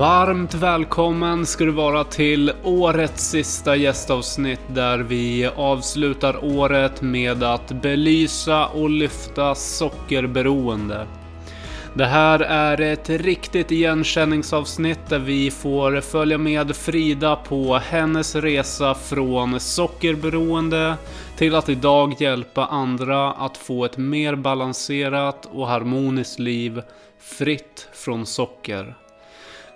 Varmt 0.00 0.54
välkommen 0.54 1.46
ska 1.46 1.64
du 1.64 1.70
vara 1.70 2.04
till 2.04 2.52
årets 2.64 3.30
sista 3.30 3.76
gästavsnitt 3.76 4.60
där 4.68 4.98
vi 4.98 5.46
avslutar 5.56 6.44
året 6.44 7.02
med 7.02 7.42
att 7.42 7.72
belysa 7.72 8.66
och 8.66 8.90
lyfta 8.90 9.54
sockerberoende. 9.54 11.06
Det 11.94 12.06
här 12.06 12.40
är 12.40 12.80
ett 12.80 13.10
riktigt 13.10 13.70
igenkänningsavsnitt 13.70 15.08
där 15.08 15.18
vi 15.18 15.50
får 15.50 16.00
följa 16.00 16.38
med 16.38 16.76
Frida 16.76 17.36
på 17.36 17.74
hennes 17.76 18.36
resa 18.36 18.94
från 18.94 19.60
sockerberoende 19.60 20.94
till 21.36 21.54
att 21.54 21.68
idag 21.68 22.14
hjälpa 22.18 22.66
andra 22.66 23.32
att 23.32 23.56
få 23.56 23.84
ett 23.84 23.96
mer 23.96 24.34
balanserat 24.34 25.48
och 25.52 25.68
harmoniskt 25.68 26.38
liv 26.38 26.82
fritt 27.18 27.88
från 27.92 28.26
socker. 28.26 28.94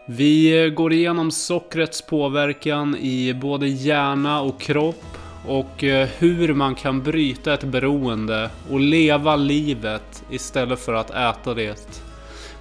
Vi 0.06 0.70
går 0.76 0.92
igenom 0.92 1.30
sockrets 1.30 2.02
påverkan 2.02 2.96
i 2.96 3.34
både 3.34 3.68
hjärna 3.68 4.40
och 4.40 4.60
kropp 4.60 5.04
och 5.46 5.84
eh, 5.84 6.08
hur 6.18 6.54
man 6.54 6.74
kan 6.74 7.02
bryta 7.02 7.54
ett 7.54 7.64
beroende 7.64 8.50
och 8.70 8.80
leva 8.80 9.36
livet 9.36 10.24
istället 10.30 10.80
för 10.80 10.94
att 10.94 11.10
äta 11.10 11.54
det. 11.54 12.00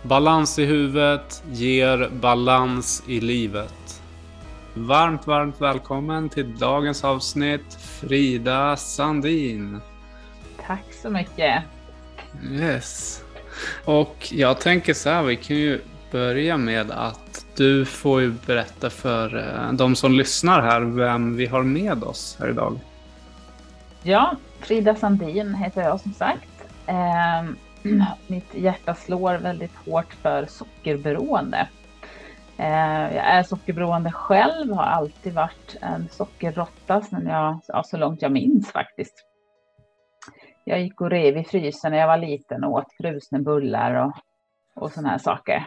Balans 0.04 0.60
i 0.60 0.66
huvudet 0.66 1.44
ger 1.52 2.10
balans 2.10 3.04
i 3.08 3.20
livet. 3.20 4.02
Varmt, 4.74 5.28
varmt 5.28 5.62
välkommen 5.62 6.30
till 6.30 6.58
dagens 6.58 7.04
avsnitt 7.04 7.78
Frida 8.02 8.76
Sandin. 8.76 9.80
Tack 10.68 10.94
så 11.02 11.10
mycket. 11.10 11.64
Yes. 12.52 13.24
Och 13.86 14.30
jag 14.32 14.60
tänker 14.60 14.94
så 14.94 15.10
här, 15.10 15.24
vi 15.24 15.36
kan 15.36 15.56
ju 15.56 15.82
börja 16.12 16.58
med 16.58 16.92
att 16.92 17.33
du 17.58 17.86
får 17.86 18.22
ju 18.22 18.32
berätta 18.32 18.90
för 18.90 19.38
eh, 19.38 19.74
de 19.74 19.96
som 19.96 20.14
lyssnar 20.14 20.62
här 20.62 20.82
vem 20.82 21.36
vi 21.36 21.46
har 21.46 21.64
med 21.64 22.04
oss 22.04 22.38
här 22.40 22.50
idag. 22.50 22.80
Ja, 24.04 24.36
Frida 24.60 24.96
Sandin 24.96 25.54
heter 25.54 25.82
jag 25.82 26.00
som 26.00 26.14
sagt. 26.14 26.68
Eh, 26.88 27.44
mitt 28.28 28.56
hjärta 28.56 28.96
slår 28.96 29.38
väldigt 29.38 29.76
hårt 29.76 30.14
för 30.14 30.46
sockerberoende. 30.46 31.68
Eh, 32.58 33.16
jag 33.16 33.26
är 33.26 33.44
sockerberoende 33.44 34.12
själv, 34.12 34.74
har 34.74 34.84
alltid 34.84 35.34
varit 35.34 35.78
en 35.82 36.10
sockerrotta 36.10 37.02
sedan 37.02 37.28
jag, 37.28 37.60
ja, 37.68 37.84
så 37.84 37.98
långt 37.98 38.22
jag 38.22 38.32
minns 38.32 38.72
faktiskt. 38.72 39.14
Jag 40.64 40.82
gick 40.82 41.02
och 41.02 41.10
rev 41.10 41.38
i 41.38 41.44
frysen 41.44 41.92
när 41.92 42.00
jag 42.00 42.08
var 42.08 42.18
liten 42.18 42.64
och 42.64 42.72
åt 42.72 42.94
frusna 43.02 43.40
bullar 43.40 43.94
och 43.94 44.14
och 44.76 44.92
sådana 44.92 45.10
här 45.10 45.18
saker. 45.18 45.66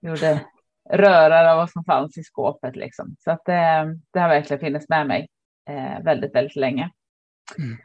Gjorde 0.00 0.40
rörar 0.90 1.52
av 1.52 1.56
vad 1.56 1.70
som 1.70 1.84
fanns 1.84 2.18
i 2.18 2.22
skåpet 2.22 2.76
liksom. 2.76 3.16
Så 3.18 3.30
att 3.30 3.48
eh, 3.48 3.84
det 4.12 4.20
har 4.20 4.28
verkligen 4.28 4.60
funnits 4.60 4.88
med 4.88 5.06
mig 5.06 5.28
eh, 5.70 6.04
väldigt, 6.04 6.34
väldigt 6.34 6.56
länge. 6.56 6.90
Mm. 7.58 7.76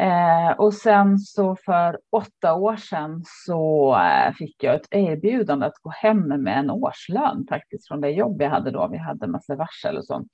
Eh, 0.00 0.50
och 0.50 0.74
sen 0.74 1.18
så 1.18 1.56
för 1.56 2.00
åtta 2.10 2.54
år 2.54 2.76
sedan 2.76 3.22
så 3.46 3.94
eh, 3.98 4.32
fick 4.32 4.62
jag 4.62 4.74
ett 4.74 4.88
erbjudande 4.90 5.66
att 5.66 5.78
gå 5.82 5.90
hem 5.90 6.28
med 6.28 6.58
en 6.58 6.70
årslön 6.70 7.46
faktiskt 7.48 7.88
från 7.88 8.00
det 8.00 8.10
jobb 8.10 8.42
jag 8.42 8.50
hade 8.50 8.70
då. 8.70 8.88
Vi 8.92 8.98
hade 8.98 9.26
massa 9.26 9.56
varsel 9.56 9.96
och 9.96 10.04
sånt. 10.04 10.30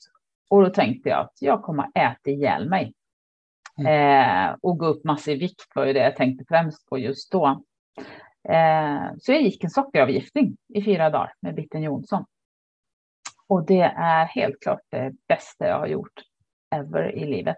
Och 0.50 0.62
då 0.62 0.70
tänkte 0.70 1.08
jag 1.08 1.20
att 1.20 1.36
jag 1.40 1.62
kommer 1.62 1.86
äta 1.94 2.30
ihjäl 2.30 2.68
mig. 2.68 2.94
Mm. 3.78 4.50
Eh, 4.50 4.56
och 4.62 4.78
gå 4.78 4.86
upp 4.86 5.04
massor 5.04 5.34
i 5.34 5.38
vikt 5.38 5.66
var 5.74 5.84
ju 5.84 5.92
det 5.92 6.04
jag 6.04 6.16
tänkte 6.16 6.44
främst 6.48 6.88
på 6.88 6.98
just 6.98 7.32
då. 7.32 7.62
Eh, 8.48 9.16
så 9.18 9.32
jag 9.32 9.42
gick 9.42 9.64
en 9.64 9.70
sockeravgiftning 9.70 10.56
i 10.74 10.84
fyra 10.84 11.10
dagar 11.10 11.32
med 11.40 11.54
Bitten 11.54 11.82
Jonsson. 11.82 12.24
Och 13.48 13.66
det 13.66 13.80
är 13.96 14.24
helt 14.24 14.60
klart 14.60 14.80
det 14.90 15.12
bästa 15.28 15.68
jag 15.68 15.78
har 15.78 15.86
gjort 15.86 16.22
ever 16.74 17.12
i 17.12 17.26
livet. 17.26 17.56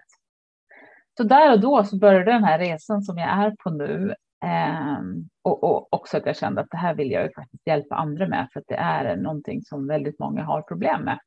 Så 1.16 1.22
där 1.22 1.52
och 1.52 1.60
då 1.60 1.84
så 1.84 1.98
började 1.98 2.32
den 2.32 2.44
här 2.44 2.58
resan 2.58 3.02
som 3.02 3.18
jag 3.18 3.28
är 3.28 3.50
på 3.50 3.70
nu. 3.70 4.14
Eh, 4.44 4.98
och, 5.42 5.64
och, 5.64 5.92
också 5.92 6.16
att 6.16 6.26
jag 6.26 6.36
kände 6.36 6.60
att 6.60 6.70
det 6.70 6.76
här 6.76 6.94
vill 6.94 7.10
jag 7.10 7.24
ju 7.24 7.32
faktiskt 7.32 7.66
hjälpa 7.66 7.94
andra 7.94 8.28
med. 8.28 8.48
För 8.52 8.60
att 8.60 8.68
det 8.68 8.74
är 8.74 9.16
någonting 9.16 9.62
som 9.62 9.86
väldigt 9.86 10.18
många 10.18 10.44
har 10.44 10.62
problem 10.62 11.02
med. 11.02 11.18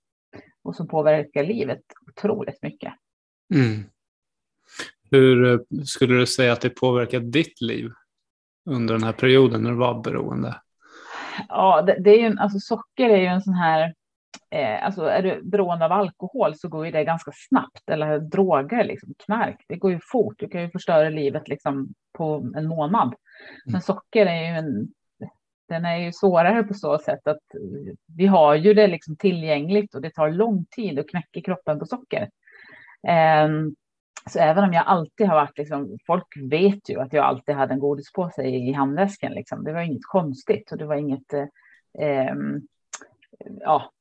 Och 0.64 0.76
som 0.76 0.88
påverkar 0.88 1.44
livet 1.44 1.82
otroligt 2.08 2.62
mycket. 2.62 2.94
Mm. 3.54 3.84
Hur 5.12 5.54
eh, 5.54 5.84
skulle 5.84 6.16
du 6.16 6.26
säga 6.26 6.54
att 6.54 6.62
det 6.62 6.70
påverkar 6.70 7.20
ditt 7.20 7.62
liv? 7.62 7.92
Under 8.66 8.94
den 8.94 9.04
här 9.04 9.12
perioden 9.12 9.64
när 9.64 9.70
du 9.70 9.78
var 9.78 10.04
beroende? 10.04 10.62
Ja, 11.50 11.82
det, 11.82 11.98
det 12.00 12.10
är 12.10 12.30
ju, 12.30 12.38
alltså 12.40 12.60
socker 12.60 13.10
är 13.10 13.18
ju 13.18 13.26
en 13.26 13.42
sån 13.42 13.54
här, 13.54 13.94
eh, 14.52 14.86
alltså 14.86 15.06
är 15.06 15.24
du 15.24 15.42
beroende 15.44 15.86
av 15.86 15.92
alkohol 15.92 16.56
så 16.56 16.68
går 16.68 16.86
ju 16.86 16.92
det 16.92 17.04
ganska 17.04 17.32
snabbt, 17.50 17.90
eller 17.90 18.20
droger, 18.20 18.84
liksom, 18.84 19.14
knark, 19.26 19.66
det 19.68 19.76
går 19.76 19.92
ju 19.92 20.00
fort, 20.12 20.36
du 20.38 20.48
kan 20.48 20.62
ju 20.62 20.70
förstöra 20.70 21.10
livet 21.10 21.48
liksom 21.48 21.94
på 22.18 22.52
en 22.56 22.68
månad. 22.68 23.14
Men 23.66 23.76
mm. 23.76 23.82
socker 23.82 24.26
är 24.26 24.42
ju 24.42 24.58
en, 24.58 24.88
den 25.70 25.86
är 25.86 25.98
ju 25.98 26.12
svårare 26.12 26.64
på 26.64 26.74
så 26.74 26.98
sätt 26.98 27.28
att 27.28 27.44
vi 28.18 28.26
har 28.26 28.56
ju 28.56 28.74
det 28.74 28.88
liksom 28.88 29.16
tillgängligt 29.16 29.96
och 29.96 30.02
det 30.02 30.10
tar 30.10 30.30
lång 30.30 30.66
tid 30.66 31.00
att 31.00 31.10
knäcka 31.10 31.42
kroppen 31.42 31.80
på 31.80 31.86
socker. 31.86 32.30
Um, 33.46 33.76
så 34.30 34.40
även 34.40 34.64
om 34.64 34.74
jag 34.74 34.86
alltid 34.86 35.28
har 35.28 35.36
varit, 35.36 35.58
liksom, 35.58 35.98
folk 36.08 36.28
vet 36.52 36.90
ju 36.90 37.00
att 37.00 37.14
jag 37.14 37.26
alltid 37.26 37.56
hade 37.56 37.74
en 37.74 37.80
godispåse 37.80 38.44
i 38.44 38.72
handväskan. 38.72 39.32
Liksom. 39.32 39.64
Det 39.64 39.74
var 39.74 39.82
inget 39.82 40.06
konstigt 40.06 40.72
och 40.72 40.78
det 40.78 40.86
var 40.86 40.96
inget 40.96 41.34
eh, 41.34 41.48
ehm, 42.00 42.62
ja, 43.60 43.92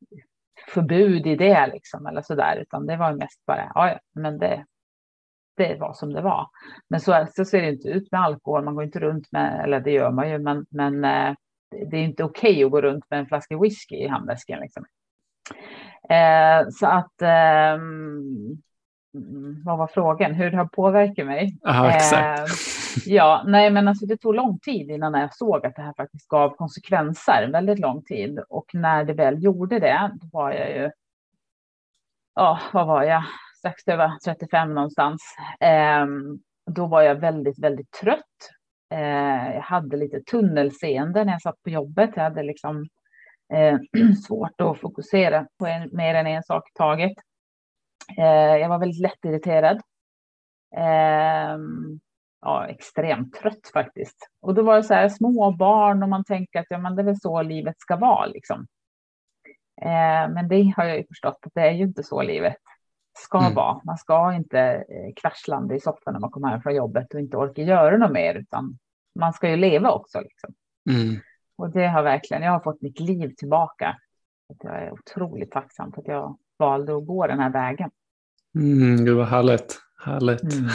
förbud 0.69 1.27
i 1.27 1.37
det 1.37 1.67
liksom, 1.67 2.07
eller 2.07 2.23
sådär, 2.23 2.57
utan 2.57 2.87
det 2.87 2.97
var 2.97 3.13
mest 3.13 3.47
bara, 3.47 3.73
ja, 3.75 3.99
men 4.13 4.39
det, 4.39 4.65
det 5.57 5.77
var 5.81 5.93
som 5.93 6.13
det 6.13 6.23
var. 6.23 6.49
Men 6.89 7.01
så, 7.01 7.27
så 7.31 7.45
ser 7.45 7.63
det 7.63 7.69
inte 7.69 7.89
ut 7.89 8.13
med 8.13 8.21
alkohol, 8.21 8.65
man 8.65 8.75
går 8.75 8.85
inte 8.85 9.01
runt 9.01 9.33
med, 9.33 9.65
eller 9.65 9.81
det 9.81 9.91
gör 9.91 10.11
man 10.11 10.31
ju, 10.31 10.39
men, 10.39 10.67
men 10.69 11.05
eh, 11.05 11.35
det 11.91 11.97
är 11.97 12.03
inte 12.03 12.25
okej 12.25 12.51
okay 12.51 12.65
att 12.65 12.71
gå 12.71 12.81
runt 12.81 13.11
med 13.11 13.19
en 13.19 13.27
flaska 13.27 13.59
whisky 13.59 13.97
i 13.97 14.09
handväskan. 14.09 14.61
Liksom. 14.61 14.85
Eh, 16.11 16.69
så 16.71 16.87
att 16.87 17.23
eh, 17.23 17.79
vad 19.65 19.79
var 19.79 19.87
frågan? 19.87 20.35
Hur 20.35 20.51
det 20.51 20.57
har 20.57 20.65
påverkat 20.65 21.27
mig? 21.27 21.59
Aha. 21.67 21.89
Eh, 21.89 22.45
ja, 23.07 23.45
nej, 23.47 23.71
men 23.71 23.89
alltså 23.89 24.07
det 24.07 24.17
tog 24.17 24.35
lång 24.35 24.59
tid 24.59 24.91
innan 24.91 25.15
jag 25.15 25.35
såg 25.35 25.67
att 25.67 25.77
det 25.77 25.83
här 25.83 25.95
faktiskt 25.97 26.29
gav 26.29 26.51
konsekvenser, 26.51 27.49
väldigt 27.53 27.79
lång 27.79 28.03
tid. 28.03 28.39
Och 28.49 28.67
när 28.73 29.05
det 29.05 29.13
väl 29.13 29.43
gjorde 29.43 29.79
det, 29.79 30.11
då 30.15 30.27
var 30.33 30.53
jag 30.53 30.71
ju, 30.71 30.91
ja, 32.35 32.61
vad 32.73 32.87
var 32.87 33.03
jag, 33.03 33.25
strax 33.59 33.89
över 33.89 34.11
35 34.25 34.75
någonstans. 34.75 35.23
Eh, 35.61 36.07
då 36.71 36.87
var 36.87 37.03
jag 37.03 37.15
väldigt, 37.15 37.59
väldigt 37.59 37.91
trött. 37.91 38.51
Eh, 38.95 39.55
jag 39.55 39.63
hade 39.63 39.97
lite 39.97 40.21
tunnelseende 40.21 41.25
när 41.25 41.33
jag 41.33 41.43
satt 41.43 41.63
på 41.63 41.71
jobbet. 41.71 42.11
Jag 42.15 42.23
hade 42.23 42.43
liksom 42.43 42.87
eh, 43.55 43.79
svårt 44.27 44.61
att 44.61 44.81
fokusera 44.81 45.47
på 45.59 45.67
en, 45.67 45.89
mer 45.93 46.15
än 46.15 46.27
en 46.27 46.43
sak 46.43 46.71
i 46.71 46.73
taget. 46.79 47.13
Eh, 48.19 48.57
jag 48.57 48.69
var 48.69 48.79
väldigt 48.79 49.01
lättirriterad. 49.01 49.81
Eh, 50.77 51.59
ja, 52.41 52.67
extremt 52.67 53.35
trött 53.35 53.71
faktiskt. 53.73 54.31
Och 54.41 54.55
då 54.55 54.63
var 54.63 54.77
det 54.77 54.83
så 54.83 54.95
här 54.95 55.09
små 55.09 55.53
barn 55.53 56.03
och 56.03 56.09
man 56.09 56.25
tänker 56.25 56.61
att 56.61 56.67
ja, 56.69 56.79
men 56.79 56.97
det 56.97 57.03
är 57.03 57.07
väl 57.07 57.21
så 57.21 57.43
livet 57.43 57.81
ska 57.81 57.97
vara 57.97 58.27
liksom. 58.27 58.67
Eh, 59.83 60.29
men 60.29 60.49
det 60.49 60.75
har 60.77 60.85
jag 60.85 60.97
ju 60.97 61.07
förstått 61.07 61.39
att 61.43 61.55
det 61.55 61.61
är 61.61 61.71
ju 61.71 61.83
inte 61.83 62.03
så 62.03 62.23
livet 62.23 62.57
ska 63.19 63.39
mm. 63.39 63.55
vara. 63.55 63.81
Man 63.85 63.99
ska 63.99 64.35
inte 64.35 64.61
eh, 64.61 65.13
kraschlanda 65.17 65.75
i 65.75 65.81
soffan 65.81 66.13
när 66.13 66.21
man 66.21 66.31
kommer 66.31 66.49
hem 66.49 66.63
från 66.63 66.75
jobbet 66.75 67.15
och 67.15 67.21
inte 67.21 67.37
orka 67.37 67.63
göra 67.63 67.97
något 67.97 68.13
mer, 68.13 68.35
utan 68.35 68.79
man 69.15 69.33
ska 69.33 69.51
ju 69.51 69.57
leva 69.57 69.91
också. 69.91 70.21
Liksom. 70.21 70.55
Mm. 70.91 71.21
Och 71.57 71.71
det 71.71 71.87
har 71.87 72.03
verkligen, 72.03 72.43
jag 72.43 72.53
har 72.53 72.61
fått 72.61 72.83
mitt 72.83 73.01
liv 73.01 73.35
tillbaka. 73.37 73.97
Jag 74.63 74.83
är 74.83 74.93
otroligt 74.93 75.51
tacksam 75.51 75.93
för 75.93 76.01
att 76.01 76.09
jag 76.09 76.39
valde 76.59 76.97
att 76.97 77.07
gå 77.07 77.27
den 77.27 77.39
här 77.39 77.51
vägen. 77.51 77.91
Mm, 78.55 79.05
gud 79.05 79.17
vad 79.17 79.27
härligt. 79.27 79.81
härligt. 80.05 80.43
Mm. 80.43 80.71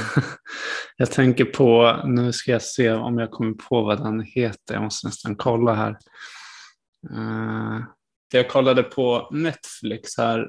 jag 0.98 1.12
tänker 1.12 1.46
på, 1.46 2.00
nu 2.06 2.34
ska 2.34 2.52
jag 2.52 2.62
se 2.62 2.92
om 2.92 3.20
jag 3.20 3.32
kommer 3.32 3.54
på 3.54 3.82
vad 3.82 4.04
den 4.04 4.22
heter. 4.22 4.74
Jag 4.74 4.84
måste 4.84 5.08
nästan 5.08 5.36
kolla 5.36 5.74
här. 5.74 5.98
Uh, 7.12 7.84
jag 8.34 8.50
kollade 8.50 8.84
på 8.84 9.30
Netflix 9.32 10.18
här. 10.18 10.40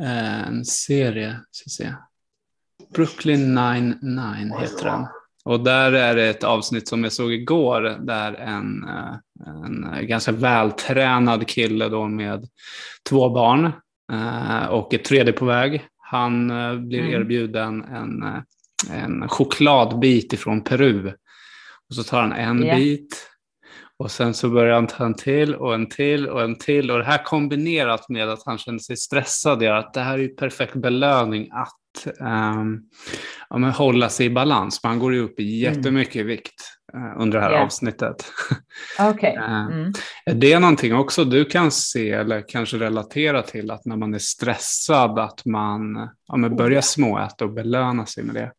Uh, 0.00 0.48
en 0.48 0.64
serie, 0.64 1.40
ska 1.50 1.70
se. 1.70 1.94
Brooklyn 2.94 3.54
99 3.54 4.58
heter 4.60 4.84
den. 4.84 5.06
Och 5.44 5.60
där 5.60 5.92
är 5.92 6.14
det 6.14 6.28
ett 6.28 6.44
avsnitt 6.44 6.88
som 6.88 7.04
jag 7.04 7.12
såg 7.12 7.32
igår 7.32 7.80
där 8.00 8.34
en, 8.34 8.84
eh, 8.88 9.16
en 9.46 10.06
ganska 10.06 10.32
vältränad 10.32 11.48
kille 11.48 11.88
då 11.88 12.08
med 12.08 12.48
två 13.08 13.30
barn 13.30 13.72
och 14.70 14.94
ett 14.94 15.04
tredje 15.04 15.32
på 15.32 15.44
väg. 15.44 15.84
Han 16.10 16.50
eh, 16.50 16.74
blir 16.74 17.00
mm. 17.00 17.12
erbjuden 17.12 17.84
en, 17.84 18.22
eh, 18.22 18.42
en 19.04 19.28
chokladbit 19.28 20.32
ifrån 20.32 20.64
Peru. 20.64 21.12
Och 21.88 21.94
så 21.94 22.02
tar 22.02 22.20
han 22.20 22.32
en 22.32 22.64
yeah. 22.64 22.78
bit 22.78 23.28
Och 23.98 24.10
sen 24.10 24.34
så 24.34 24.48
börjar 24.48 24.74
han 24.74 24.86
ta 24.86 25.04
en 25.04 25.14
till 25.14 25.54
och 25.54 25.74
en 25.74 25.88
till 25.88 26.28
och 26.28 26.42
en 26.42 26.58
till. 26.58 26.90
Och 26.90 26.98
det 26.98 27.04
här 27.04 27.24
kombinerat 27.24 28.08
med 28.08 28.28
att 28.28 28.42
han 28.46 28.58
känner 28.58 28.78
sig 28.78 28.96
stressad 28.96 29.62
gör 29.62 29.74
att 29.74 29.94
det 29.94 30.00
här 30.00 30.14
är 30.14 30.22
ju 30.22 30.28
perfekt 30.28 30.74
belöning 30.74 31.48
att 31.52 31.78
um, 32.06 32.82
ja, 33.50 33.58
men 33.58 33.70
hålla 33.70 34.08
sig 34.08 34.26
i 34.26 34.30
balans. 34.30 34.84
Man 34.84 34.98
går 34.98 35.14
ju 35.14 35.20
upp 35.20 35.40
i 35.40 35.64
mm. 35.64 35.74
jättemycket 35.74 36.14
mm. 36.14 36.26
vikt 36.26 36.62
uh, 36.94 37.22
under 37.22 37.38
det 37.38 37.44
här 37.44 37.52
yeah. 37.52 37.64
avsnittet. 37.64 38.24
Okay. 39.10 39.36
Uh, 39.36 39.66
mm. 39.66 39.92
Är 40.26 40.34
det 40.34 40.58
någonting 40.58 40.94
också 40.94 41.24
du 41.24 41.44
kan 41.44 41.70
se 41.70 42.10
eller 42.10 42.48
kanske 42.48 42.76
relatera 42.76 43.42
till 43.42 43.70
att 43.70 43.84
när 43.84 43.96
man 43.96 44.14
är 44.14 44.18
stressad 44.18 45.18
att 45.18 45.44
man 45.44 46.10
ja, 46.26 46.36
men 46.36 46.56
börjar 46.56 46.80
småäta 46.80 47.44
och 47.44 47.52
belöna 47.52 48.06
sig 48.06 48.24
med 48.24 48.34
det? 48.34 48.52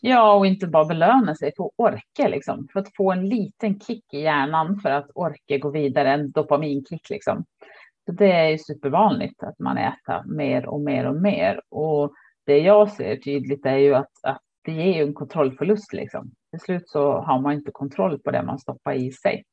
Ja, 0.00 0.34
och 0.34 0.46
inte 0.46 0.66
bara 0.66 0.84
belöna 0.84 1.34
sig 1.34 1.52
för 1.56 1.64
att 1.64 1.72
orka, 1.76 2.28
liksom. 2.28 2.68
för 2.72 2.80
att 2.80 2.96
få 2.96 3.12
en 3.12 3.28
liten 3.28 3.80
kick 3.80 4.14
i 4.14 4.20
hjärnan 4.20 4.80
för 4.80 4.90
att 4.90 5.10
orka 5.14 5.58
gå 5.58 5.70
vidare, 5.70 6.12
en 6.12 6.30
dopaminkick. 6.30 7.10
Liksom. 7.10 7.44
Så 8.06 8.12
det 8.12 8.32
är 8.32 8.48
ju 8.48 8.58
supervanligt 8.58 9.42
att 9.42 9.58
man 9.58 9.78
äter 9.78 10.34
mer 10.34 10.66
och 10.66 10.80
mer 10.80 11.06
och 11.06 11.16
mer. 11.16 11.60
Och 11.68 12.12
det 12.46 12.58
jag 12.58 12.90
ser 12.90 13.16
tydligt 13.16 13.66
är 13.66 13.76
ju 13.76 13.94
att, 13.94 14.10
att 14.22 14.40
det 14.64 14.72
ger 14.72 14.94
ju 14.94 15.02
en 15.02 15.14
kontrollförlust. 15.14 15.92
Liksom. 15.92 16.30
Till 16.50 16.60
slut 16.60 16.88
så 16.88 17.12
har 17.12 17.40
man 17.40 17.52
inte 17.52 17.70
kontroll 17.70 18.18
på 18.18 18.30
det 18.30 18.42
man 18.42 18.58
stoppar 18.58 18.94
i 18.94 19.12
sig. 19.12 19.44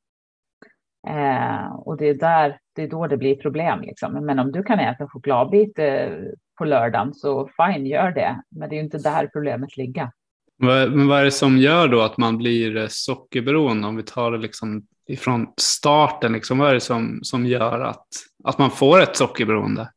Eh, 1.07 1.73
och 1.75 1.97
det 1.97 2.09
är, 2.09 2.13
där, 2.13 2.59
det 2.75 2.83
är 2.83 2.87
då 2.87 3.07
det 3.07 3.17
blir 3.17 3.35
problem. 3.35 3.81
Liksom. 3.81 4.13
Men 4.13 4.39
om 4.39 4.51
du 4.51 4.63
kan 4.63 4.79
äta 4.79 5.03
en 5.03 5.09
chokladbit 5.09 5.79
eh, 5.79 6.09
på 6.57 6.65
lördagen 6.65 7.13
så 7.13 7.49
fine, 7.57 7.85
gör 7.85 8.11
det. 8.11 8.41
Men 8.49 8.69
det 8.69 8.75
är 8.75 8.77
ju 8.77 8.83
inte 8.83 8.97
där 8.97 9.27
problemet 9.27 9.77
ligger. 9.77 10.11
Men 10.59 11.07
vad 11.07 11.19
är 11.19 11.23
det 11.23 11.31
som 11.31 11.57
gör 11.57 11.87
då 11.87 12.01
att 12.01 12.17
man 12.17 12.37
blir 12.37 12.77
eh, 12.77 12.87
sockerberoende? 12.89 13.87
Om 13.87 13.95
vi 13.95 14.03
tar 14.03 14.31
det 14.31 14.37
liksom 14.37 14.87
ifrån 15.07 15.53
starten, 15.57 16.33
liksom, 16.33 16.57
vad 16.57 16.69
är 16.69 16.73
det 16.73 16.79
som, 16.79 17.19
som 17.21 17.45
gör 17.45 17.79
att, 17.79 18.07
att 18.43 18.57
man 18.57 18.71
får 18.71 19.01
ett 19.01 19.15
sockerberoende? 19.15 19.89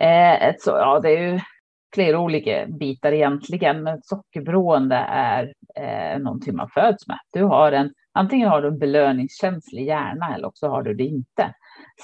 Eh, 0.00 0.48
ett 0.48 0.60
så, 0.60 0.70
ja, 0.70 1.00
det 1.00 1.08
är 1.08 1.32
ju 1.32 1.40
flera 1.94 2.18
olika 2.18 2.66
bitar 2.66 3.12
egentligen, 3.12 3.82
men 3.82 4.02
sockerberoende 4.02 4.96
är 5.08 5.54
eh, 5.76 6.18
någonting 6.18 6.46
typ 6.52 6.56
man 6.56 6.68
föds 6.68 7.08
med. 7.08 7.18
Du 7.32 7.44
har 7.44 7.72
en, 7.72 7.92
antingen 8.12 8.48
har 8.48 8.62
du 8.62 8.68
en 8.68 8.78
belöningskänslig 8.78 9.84
hjärna 9.84 10.34
eller 10.34 10.48
också 10.48 10.68
har 10.68 10.82
du 10.82 10.94
det 10.94 11.04
inte. 11.04 11.54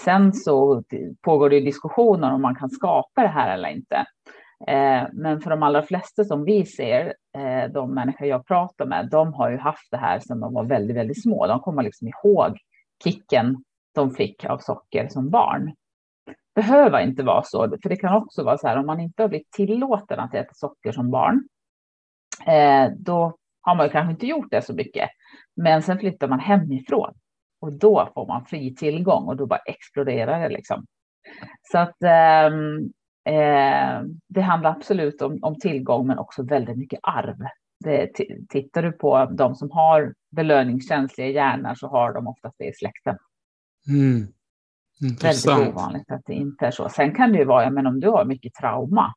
Sen 0.05 0.33
så 0.33 0.83
pågår 1.23 1.51
det 1.51 1.61
diskussioner 1.61 2.33
om 2.33 2.43
man 2.43 2.55
kan 2.55 2.71
skapa 2.71 3.23
det 3.23 3.29
här 3.29 3.55
eller 3.55 3.69
inte. 3.69 3.97
Eh, 4.69 5.03
men 5.13 5.41
för 5.41 5.51
de 5.51 5.63
allra 5.63 5.83
flesta 5.83 6.25
som 6.25 6.45
vi 6.45 6.67
ser, 6.67 7.15
eh, 7.37 7.73
de 7.73 7.95
människor 7.95 8.27
jag 8.27 8.47
pratar 8.47 8.87
med, 8.87 9.09
de 9.11 9.35
har 9.35 9.51
ju 9.51 9.59
haft 9.59 9.91
det 9.91 9.97
här 9.97 10.19
sedan 10.19 10.41
de 10.41 10.55
var 10.55 10.65
väldigt, 10.65 10.97
väldigt 10.97 11.23
små. 11.23 11.47
De 11.47 11.61
kommer 11.61 11.83
liksom 11.83 12.09
ihåg 12.09 12.59
kicken 13.05 13.65
de 13.95 14.11
fick 14.11 14.45
av 14.45 14.59
socker 14.59 15.09
som 15.09 15.31
barn 15.31 15.73
behöva 16.55 17.03
inte 17.03 17.23
vara 17.23 17.43
så, 17.43 17.77
för 17.83 17.89
det 17.89 17.97
kan 17.97 18.17
också 18.17 18.45
vara 18.45 18.59
så 18.59 18.69
här 18.69 18.77
om 18.77 18.87
man 18.87 19.01
inte 19.01 19.23
har 19.23 19.29
blivit 19.29 19.51
tillåten 19.51 20.21
att 20.21 20.35
äta 20.35 20.55
socker 20.55 20.93
som 20.93 21.11
barn, 21.11 21.49
eh, 22.47 22.93
då 22.97 23.37
har 23.61 23.75
man 23.75 23.91
kanske 23.91 24.11
inte 24.11 24.27
gjort 24.27 24.51
det 24.51 24.63
så 24.63 24.75
mycket. 24.75 25.11
Men 25.57 25.83
sen 25.83 25.99
flyttar 25.99 26.29
man 26.29 26.41
hemifrån 26.41 27.15
och 27.61 27.79
då 27.79 28.09
får 28.15 28.27
man 28.27 28.45
fri 28.45 28.75
tillgång 28.75 29.25
och 29.25 29.37
då 29.37 29.47
bara 29.47 29.61
exploderar 29.67 30.41
det 30.41 30.49
liksom. 30.49 30.87
Så 31.73 31.79
att 31.79 32.03
eh, 32.03 32.51
Eh, 33.29 34.03
det 34.29 34.41
handlar 34.41 34.71
absolut 34.71 35.23
om, 35.23 35.39
om, 35.43 35.59
tillgång, 35.59 36.07
men 36.07 36.19
också 36.19 36.43
väldigt 36.43 36.79
mycket 36.79 37.01
arv. 37.03 37.37
Det, 37.85 38.11
tittar 38.49 38.83
du 38.83 38.93
på 38.93 39.25
de 39.25 39.55
som 39.55 39.71
har 39.71 40.15
belöningskänsliga 40.31 41.29
hjärnor 41.29 41.75
så 41.75 41.89
har 41.89 42.13
de 42.13 42.27
oftast 42.27 42.55
det 42.59 42.65
i 42.65 42.73
släkten. 42.75 43.17
Mm. 43.89 44.27
Väldigt 45.01 45.69
ovanligt 45.69 46.11
att 46.11 46.23
det 46.27 46.35
inte 46.35 46.67
är 46.67 46.71
så. 46.71 46.89
Sen 46.89 47.15
kan 47.15 47.33
det 47.33 47.39
ju 47.39 47.45
vara, 47.45 47.71
men 47.71 47.87
om 47.87 48.01
du 48.01 48.09
har 48.09 48.25
mycket 48.25 48.55
trauma, 48.55 49.15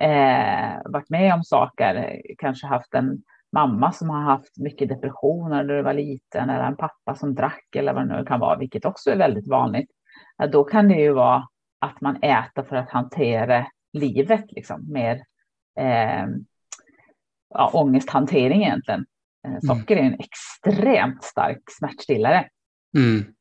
eh, 0.00 0.80
varit 0.84 1.10
med 1.10 1.34
om 1.34 1.44
saker, 1.44 2.22
kanske 2.38 2.66
haft 2.66 2.94
en 2.94 3.22
mamma 3.52 3.92
som 3.92 4.10
har 4.10 4.22
haft 4.22 4.58
mycket 4.58 4.88
depressioner 4.88 5.64
när 5.64 5.74
du 5.74 5.82
var 5.82 5.94
liten, 5.94 6.50
eller 6.50 6.64
en 6.64 6.76
pappa 6.76 7.14
som 7.14 7.34
drack 7.34 7.76
eller 7.76 7.92
vad 7.92 8.08
det 8.08 8.18
nu 8.18 8.24
kan 8.24 8.40
vara, 8.40 8.58
vilket 8.58 8.84
också 8.84 9.10
är 9.10 9.16
väldigt 9.16 9.48
vanligt. 9.48 9.90
Då 10.52 10.64
kan 10.64 10.88
det 10.88 11.00
ju 11.00 11.12
vara 11.12 11.48
att 11.80 12.00
man 12.00 12.16
äter 12.22 12.62
för 12.62 12.76
att 12.76 12.90
hantera 12.90 13.66
livet, 13.92 14.44
liksom, 14.48 14.92
mer 14.92 15.24
eh, 15.78 16.26
ja, 17.48 17.70
ångesthantering 17.72 18.62
egentligen. 18.62 19.06
Eh, 19.46 19.50
mm. 19.50 19.60
Socker 19.60 19.96
är 19.96 20.02
en 20.02 20.18
extremt 20.18 21.24
stark 21.24 21.62
smärtstillare. 21.70 22.48
Mm. 22.96 23.34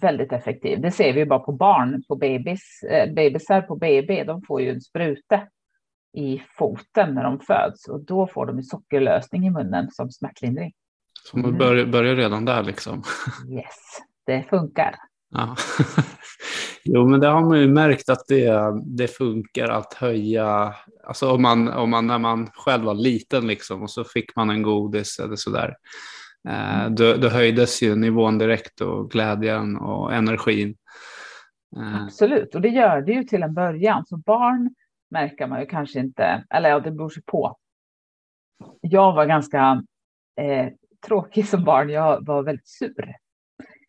Väldigt 0.00 0.32
effektiv. 0.32 0.80
Det 0.80 0.90
ser 0.90 1.12
vi 1.12 1.26
bara 1.26 1.38
på 1.38 1.52
barn, 1.52 2.02
på 2.08 2.16
bebis, 2.16 2.82
eh, 2.82 3.12
bebisar 3.12 3.62
på 3.62 3.76
BB. 3.76 4.24
De 4.24 4.42
får 4.42 4.60
ju 4.60 4.70
en 4.70 4.80
spruta 4.80 5.40
i 6.12 6.42
foten 6.58 7.14
när 7.14 7.24
de 7.24 7.40
föds 7.40 7.88
och 7.88 8.04
då 8.04 8.26
får 8.26 8.46
de 8.46 8.62
sockerlösning 8.62 9.46
i 9.46 9.50
munnen 9.50 9.90
som 9.90 10.10
smärtlindring. 10.10 10.72
Så 11.24 11.38
man 11.38 11.58
börjar, 11.58 11.86
börjar 11.86 12.14
redan 12.14 12.44
där 12.44 12.62
liksom? 12.62 13.02
Yes, 13.50 13.76
det 14.26 14.42
funkar. 14.50 14.94
Ja. 15.30 15.56
Jo, 16.84 17.08
men 17.08 17.20
det 17.20 17.26
har 17.26 17.40
man 17.40 17.60
ju 17.60 17.68
märkt 17.68 18.08
att 18.08 18.24
det, 18.28 18.52
det 18.84 19.08
funkar 19.08 19.68
att 19.68 19.94
höja, 19.94 20.74
alltså 21.04 21.30
om 21.30 21.42
man, 21.42 21.68
om 21.68 21.90
man 21.90 22.06
när 22.06 22.18
man 22.18 22.50
själv 22.54 22.84
var 22.84 22.94
liten 22.94 23.46
liksom 23.46 23.82
och 23.82 23.90
så 23.90 24.04
fick 24.04 24.36
man 24.36 24.50
en 24.50 24.62
godis 24.62 25.18
eller 25.18 25.36
sådär. 25.36 25.74
Eh, 26.48 26.90
då, 26.90 27.16
då 27.16 27.28
höjdes 27.28 27.82
ju 27.82 27.96
nivån 27.96 28.38
direkt 28.38 28.80
och 28.80 29.10
glädjen 29.10 29.76
och 29.76 30.14
energin. 30.14 30.76
Eh. 31.76 32.04
Absolut, 32.04 32.54
och 32.54 32.60
det 32.60 32.68
gör 32.68 33.00
det 33.00 33.12
ju 33.12 33.24
till 33.24 33.42
en 33.42 33.54
början. 33.54 34.06
Så 34.06 34.16
barn 34.16 34.74
märker 35.10 35.46
man 35.46 35.60
ju 35.60 35.66
kanske 35.66 36.00
inte, 36.00 36.44
eller 36.50 36.70
ja, 36.70 36.80
det 36.80 36.90
beror 36.90 37.10
sig 37.10 37.22
på. 37.26 37.56
Jag 38.80 39.12
var 39.12 39.26
ganska 39.26 39.82
eh, 40.40 40.68
tråkig 41.06 41.48
som 41.48 41.64
barn. 41.64 41.90
Jag 41.90 42.26
var 42.26 42.42
väldigt 42.42 42.68
sur 42.68 43.16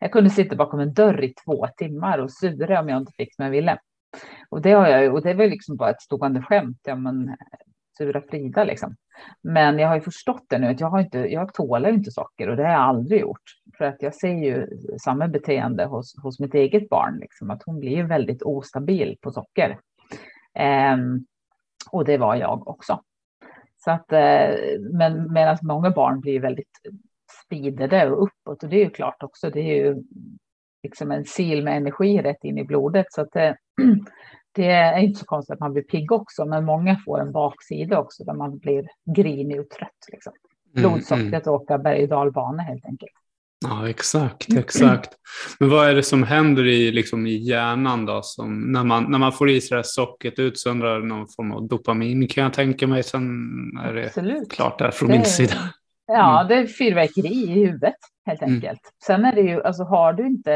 jag 0.04 0.12
kunde 0.12 0.30
sitta 0.30 0.56
bakom 0.56 0.80
en 0.80 0.94
dörr 0.94 1.24
i 1.24 1.34
två 1.44 1.66
timmar 1.76 2.18
och 2.18 2.32
sura 2.32 2.80
om 2.80 2.88
jag 2.88 2.98
inte 2.98 3.12
fick 3.16 3.34
som 3.34 3.44
jag 3.44 3.52
ville. 3.52 3.78
Och 4.48 4.62
det, 4.62 4.70
har 4.70 4.88
jag, 4.88 5.14
och 5.14 5.22
det 5.22 5.34
var 5.34 5.46
liksom 5.46 5.76
bara 5.76 5.90
ett 5.90 6.02
stående 6.02 6.42
skämt. 6.42 6.78
Ja, 6.84 6.96
men, 6.96 7.36
sura 7.98 8.22
Frida 8.30 8.64
liksom. 8.64 8.96
Men 9.42 9.78
jag 9.78 9.88
har 9.88 9.94
ju 9.94 10.00
förstått 10.00 10.44
det 10.48 10.58
nu 10.58 10.66
att 10.66 10.80
jag, 10.80 10.90
har 10.90 11.00
inte, 11.00 11.18
jag 11.18 11.54
tålar 11.54 11.88
inte 11.88 12.10
socker 12.10 12.48
och 12.48 12.56
det 12.56 12.62
har 12.62 12.72
jag 12.72 12.80
aldrig 12.80 13.20
gjort. 13.20 13.42
För 13.78 13.84
att 13.84 14.02
jag 14.02 14.14
ser 14.14 14.44
ju 14.44 14.68
samma 15.02 15.28
beteende 15.28 15.84
hos, 15.84 16.22
hos 16.22 16.40
mitt 16.40 16.54
eget 16.54 16.88
barn, 16.88 17.18
liksom, 17.20 17.50
att 17.50 17.62
hon 17.66 17.80
blir 17.80 18.02
väldigt 18.02 18.42
ostabil 18.42 19.18
på 19.20 19.30
socker. 19.30 19.78
Eh, 20.54 20.96
och 21.90 22.04
det 22.04 22.18
var 22.18 22.34
jag 22.36 22.68
också. 22.68 23.00
Så 23.76 23.90
att, 23.90 24.12
eh, 24.12 24.56
men 24.92 25.32
medan 25.32 25.58
många 25.62 25.90
barn 25.90 26.20
blir 26.20 26.40
väldigt 26.40 26.80
speedade 27.44 28.10
och 28.10 28.22
uppåt. 28.22 28.62
Och 28.62 28.68
det 28.68 28.76
är 28.76 28.84
ju 28.84 28.90
klart 28.90 29.22
också, 29.22 29.50
det 29.50 29.60
är 29.60 29.84
ju 29.84 30.02
liksom 30.82 31.10
en 31.10 31.24
sil 31.34 31.60
med 31.64 31.76
energi 31.76 32.22
rätt 32.22 32.44
in 32.44 32.58
i 32.58 32.64
blodet. 32.64 33.06
Så 33.12 33.20
att 33.20 33.36
eh, 33.36 33.52
det 34.54 34.70
är 34.70 34.98
inte 34.98 35.20
så 35.20 35.26
konstigt 35.26 35.52
att 35.52 35.60
man 35.60 35.72
blir 35.72 35.82
pigg 35.82 36.12
också, 36.12 36.44
men 36.44 36.64
många 36.64 36.96
får 37.04 37.20
en 37.20 37.32
baksida 37.32 37.98
också 37.98 38.24
där 38.24 38.34
man 38.34 38.58
blir 38.58 38.88
grinig 39.16 39.60
och 39.60 39.70
trött. 39.70 39.90
Liksom. 40.12 40.32
Mm, 40.76 40.90
Blodsockret 40.90 41.46
mm, 41.46 41.54
åker 41.54 41.78
berg 41.78 42.02
och 42.02 42.08
dalbana 42.08 42.62
helt 42.62 42.84
enkelt. 42.84 43.12
Ja, 43.64 43.88
exakt, 43.88 44.52
exakt. 44.52 45.10
Men 45.58 45.68
vad 45.68 45.88
är 45.88 45.94
det 45.94 46.02
som 46.02 46.22
händer 46.22 46.66
i, 46.66 46.92
liksom, 46.92 47.26
i 47.26 47.36
hjärnan 47.36 48.06
då? 48.06 48.20
Som, 48.22 48.72
när, 48.72 48.84
man, 48.84 49.10
när 49.10 49.18
man 49.18 49.32
får 49.32 49.50
i 49.50 49.60
sig 49.60 49.68
det 49.70 49.76
här 49.76 49.82
sockret 49.82 50.38
utsöndrar 50.38 51.00
någon 51.00 51.28
form 51.28 51.52
av 51.52 51.68
dopamin 51.68 52.28
kan 52.28 52.44
jag 52.44 52.52
tänka 52.52 52.86
mig. 52.86 53.02
Sen 53.02 53.22
är 53.84 53.94
det 53.94 54.06
Absolut. 54.06 54.52
klart 54.52 54.78
där 54.78 54.90
från 54.90 55.08
det, 55.08 55.14
min 55.14 55.24
sida. 55.24 55.54
Ja, 56.06 56.40
mm. 56.40 56.48
det 56.48 56.54
är 56.54 56.66
fyrverkeri 56.66 57.28
i 57.28 57.46
huvudet 57.46 57.94
helt 58.24 58.42
mm. 58.42 58.54
enkelt. 58.54 58.80
Mm. 58.84 58.92
Sen 59.06 59.24
är 59.24 59.34
det 59.34 59.40
ju, 59.40 59.62
alltså 59.62 59.84
har 59.84 60.12
du 60.12 60.26
inte 60.26 60.54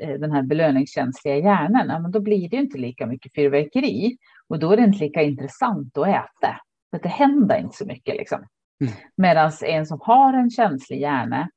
eh, 0.00 0.20
den 0.20 0.32
här 0.32 0.42
belöningskänsliga 0.42 1.36
hjärnan, 1.36 1.86
ja, 1.88 1.98
men 1.98 2.10
då 2.10 2.20
blir 2.20 2.48
det 2.48 2.56
inte 2.56 2.78
lika 2.78 3.06
mycket 3.06 3.34
fyrverkeri 3.34 4.16
och 4.48 4.58
då 4.58 4.72
är 4.72 4.76
det 4.76 4.82
inte 4.82 5.04
lika 5.04 5.22
intressant 5.22 5.98
att 5.98 6.08
äta. 6.08 6.60
För 6.90 6.98
det 7.02 7.08
händer 7.08 7.58
inte 7.58 7.76
så 7.76 7.86
mycket 7.86 8.16
liksom. 8.16 8.38
Mm. 8.80 8.92
Medan 9.16 9.52
en 9.66 9.86
som 9.86 9.98
har 10.02 10.32
en 10.32 10.50
känslig 10.50 11.00
hjärna 11.00 11.48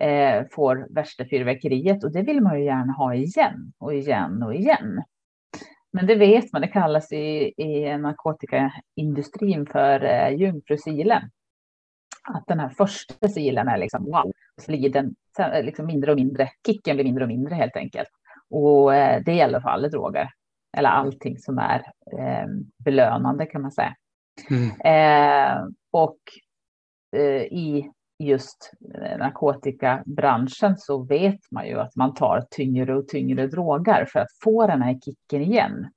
eh, 0.00 0.44
får 0.50 0.86
värsta 0.90 1.24
fyrverkeriet 1.24 2.04
och 2.04 2.12
det 2.12 2.22
vill 2.22 2.40
man 2.40 2.58
ju 2.58 2.64
gärna 2.64 2.92
ha 2.92 3.14
igen 3.14 3.72
och 3.78 3.94
igen 3.94 4.42
och 4.42 4.54
igen. 4.54 5.02
Men 5.92 6.06
det 6.06 6.14
vet 6.14 6.52
man, 6.52 6.62
det 6.62 6.68
kallas 6.68 7.12
i, 7.12 7.52
i 7.56 7.98
narkotikaindustrin 7.98 9.66
för 9.66 10.04
eh, 10.04 10.36
jungfrusilen 10.36 11.22
att 12.24 12.46
den 12.46 12.60
här 12.60 12.68
första 12.68 13.28
silen 13.28 13.68
är 13.68 13.78
liksom 13.78 14.04
wow, 14.04 14.32
så 14.60 14.72
blir 14.72 14.90
den 14.90 15.14
liksom 15.62 15.86
mindre 15.86 16.10
och 16.10 16.16
mindre, 16.16 16.50
kicken 16.66 16.96
blir 16.96 17.04
mindre 17.04 17.24
och 17.24 17.28
mindre 17.28 17.54
helt 17.54 17.76
enkelt. 17.76 18.08
Och 18.50 18.94
eh, 18.94 19.22
det 19.24 19.34
gäller 19.34 19.60
för 19.60 19.68
alla 19.68 19.88
droger, 19.88 20.28
eller 20.76 20.88
allting 20.88 21.38
som 21.38 21.58
är 21.58 21.82
eh, 22.18 22.46
belönande 22.84 23.46
kan 23.46 23.62
man 23.62 23.72
säga. 23.72 23.94
Mm. 24.50 24.80
Eh, 24.80 25.64
och 25.90 26.18
eh, 27.16 27.42
i, 27.42 27.90
just 28.18 28.72
narkotikabranschen 29.18 30.76
så 30.76 31.02
vet 31.02 31.40
man 31.50 31.66
ju 31.66 31.80
att 31.80 31.96
man 31.96 32.14
tar 32.14 32.44
tyngre 32.50 32.96
och 32.96 33.08
tyngre 33.08 33.46
droger 33.46 34.04
för 34.04 34.20
att 34.20 34.28
få 34.44 34.66
den 34.66 34.82
här 34.82 34.98
kicken 35.00 35.42
igen. 35.42 35.90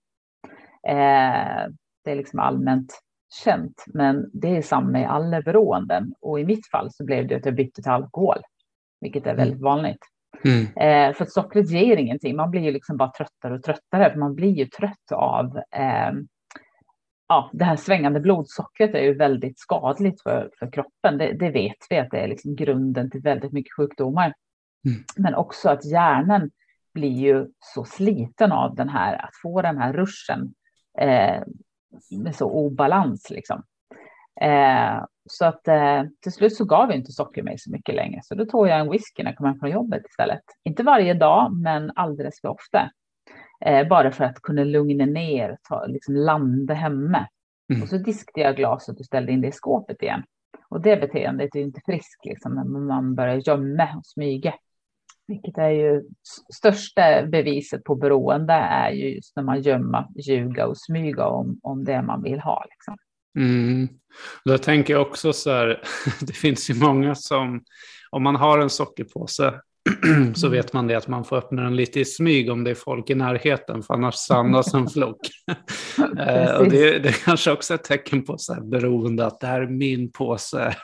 Eh, 0.88 1.68
det 2.04 2.12
är 2.12 2.16
liksom 2.16 2.40
allmänt 2.40 2.94
känt, 3.30 3.84
men 3.88 4.30
det 4.34 4.58
är 4.58 4.62
samma 4.62 5.00
i 5.00 5.06
alla 5.06 5.42
beroenden. 5.42 6.14
Och 6.22 6.40
i 6.40 6.46
mitt 6.46 6.68
fall 6.68 6.92
så 6.92 7.06
blev 7.06 7.28
det 7.28 7.36
att 7.36 7.46
jag 7.46 7.56
bytte 7.56 7.82
till 7.82 7.92
alkohol, 7.92 8.38
vilket 9.02 9.28
är 9.28 9.36
väldigt 9.36 9.60
mm. 9.60 9.64
vanligt. 9.64 10.06
Mm. 10.46 10.66
Eh, 10.66 11.16
för 11.16 11.24
att 11.24 11.32
sockret 11.32 11.70
ger 11.70 11.98
ingenting. 11.98 12.36
Man 12.36 12.52
blir 12.52 12.62
ju 12.62 12.72
liksom 12.72 12.98
bara 12.98 13.12
tröttare 13.12 13.56
och 13.56 13.64
tröttare, 13.64 14.12
för 14.12 14.20
man 14.20 14.36
blir 14.36 14.52
ju 14.52 14.66
trött 14.66 15.12
av 15.12 15.58
eh, 15.58 16.12
ja, 17.28 17.50
det 17.54 17.66
här 17.66 17.76
svängande 17.76 18.20
blodsockret 18.20 18.96
är 18.96 19.02
ju 19.02 19.14
väldigt 19.14 19.60
skadligt 19.60 20.22
för, 20.22 20.52
för 20.60 20.72
kroppen. 20.72 21.18
Det, 21.18 21.34
det 21.34 21.50
vet 21.50 21.78
vi 21.90 21.98
att 21.98 22.12
det 22.12 22.20
är 22.20 22.28
liksom 22.28 22.56
grunden 22.56 23.12
till 23.12 23.22
väldigt 23.22 23.52
mycket 23.52 23.74
sjukdomar. 23.74 24.34
Mm. 24.86 25.04
Men 25.18 25.36
också 25.36 25.70
att 25.70 25.86
hjärnan 25.86 26.52
blir 26.94 27.20
ju 27.20 27.48
så 27.60 27.86
sliten 27.86 28.52
av 28.52 28.76
den 28.76 28.90
här, 28.90 29.26
att 29.26 29.36
få 29.42 29.62
den 29.62 29.78
här 29.78 29.94
ruschen 29.94 30.54
eh, 31.00 31.44
med 32.12 32.36
så 32.36 32.52
obalans 32.52 33.30
liksom. 33.30 33.64
Eh, 34.42 35.06
så 35.30 35.46
att 35.46 35.68
eh, 35.68 36.04
till 36.22 36.32
slut 36.32 36.56
så 36.56 36.66
gav 36.66 36.92
inte 36.92 37.12
socker 37.12 37.44
mig 37.44 37.58
så 37.58 37.72
mycket 37.72 37.96
längre. 37.96 38.20
Så 38.24 38.36
då 38.36 38.46
tog 38.46 38.68
jag 38.68 38.80
en 38.80 38.92
whisky 38.92 39.24
när 39.24 39.32
jag 39.32 39.38
kom 39.38 39.48
hem 39.48 39.60
från 39.60 39.72
jobbet 39.72 40.06
istället. 40.10 40.44
Inte 40.64 40.84
varje 40.84 41.14
dag, 41.14 41.54
men 41.56 41.92
alldeles 41.96 42.42
för 42.42 42.48
ofta. 42.48 42.92
Eh, 43.66 43.88
bara 43.88 44.12
för 44.12 44.24
att 44.24 44.42
kunna 44.42 44.64
lugna 44.64 45.06
ner, 45.06 45.58
ta, 45.70 45.86
liksom 45.86 46.16
landa 46.16 46.74
hemma. 46.74 47.28
Mm. 47.70 47.84
Och 47.84 47.90
så 47.90 47.98
diskade 47.98 48.48
jag 48.48 48.56
glaset 48.56 49.00
och 49.00 49.06
ställde 49.06 49.32
in 49.32 49.42
det 49.42 49.48
i 49.48 49.52
skåpet 49.52 50.02
igen. 50.02 50.24
Och 50.70 50.82
det 50.82 50.98
beteendet 50.98 51.56
är 51.56 51.60
inte 51.60 51.82
friskt 51.86 52.26
liksom, 52.26 52.56
när 52.56 52.64
man 52.64 53.16
börjar 53.16 53.36
gömma 53.36 53.88
och 53.98 54.06
smyga. 54.06 54.54
Vilket 55.28 55.58
är 55.58 55.70
ju 55.70 56.04
största 56.54 57.26
beviset 57.26 57.84
på 57.84 57.96
beroende 57.96 58.54
är 58.54 58.92
ju 58.92 59.16
just 59.16 59.36
när 59.36 59.44
man 59.44 59.62
gömmer, 59.62 60.06
ljuga 60.16 60.68
och 60.68 60.78
smyga 60.78 61.28
om, 61.28 61.60
om 61.64 61.84
det 61.84 62.02
man 62.02 62.24
vill 62.24 62.40
ha. 62.40 62.66
Liksom. 62.70 62.98
Mm. 63.38 63.88
Då 64.46 64.58
tänker 64.58 64.94
jag 64.94 65.02
också 65.02 65.34
så 65.34 65.52
här, 65.52 65.82
det 66.22 66.34
finns 66.34 66.70
ju 66.70 66.74
många 66.74 67.16
som, 67.16 67.64
om 68.10 68.24
man 68.24 68.36
har 68.36 68.60
en 68.60 68.70
sockerpåse 68.70 69.54
så 70.36 70.50
vet 70.50 70.74
man 70.74 70.88
det 70.88 70.96
att 70.96 71.08
man 71.08 71.26
får 71.26 71.38
öppna 71.38 71.62
den 71.62 71.76
lite 71.76 72.00
i 72.00 72.06
smyg 72.06 72.52
om 72.52 72.64
det 72.64 72.72
är 72.72 72.76
folk 72.76 73.10
i 73.10 73.16
närheten, 73.16 73.84
för 73.84 73.94
annars 73.94 74.16
samlas 74.16 74.74
en 74.74 74.88
flock. 74.88 75.18
eh, 76.20 76.52
och 76.52 76.70
det, 76.70 77.00
det 77.00 77.10
är 77.10 77.24
kanske 77.26 77.52
också 77.52 77.74
ett 77.74 77.84
tecken 77.84 78.24
på 78.24 78.38
så 78.38 78.54
här 78.54 78.62
beroende, 78.62 79.26
att 79.26 79.40
det 79.40 79.48
här 79.48 79.62
är 79.62 79.68
min 79.68 80.12
påse, 80.12 80.76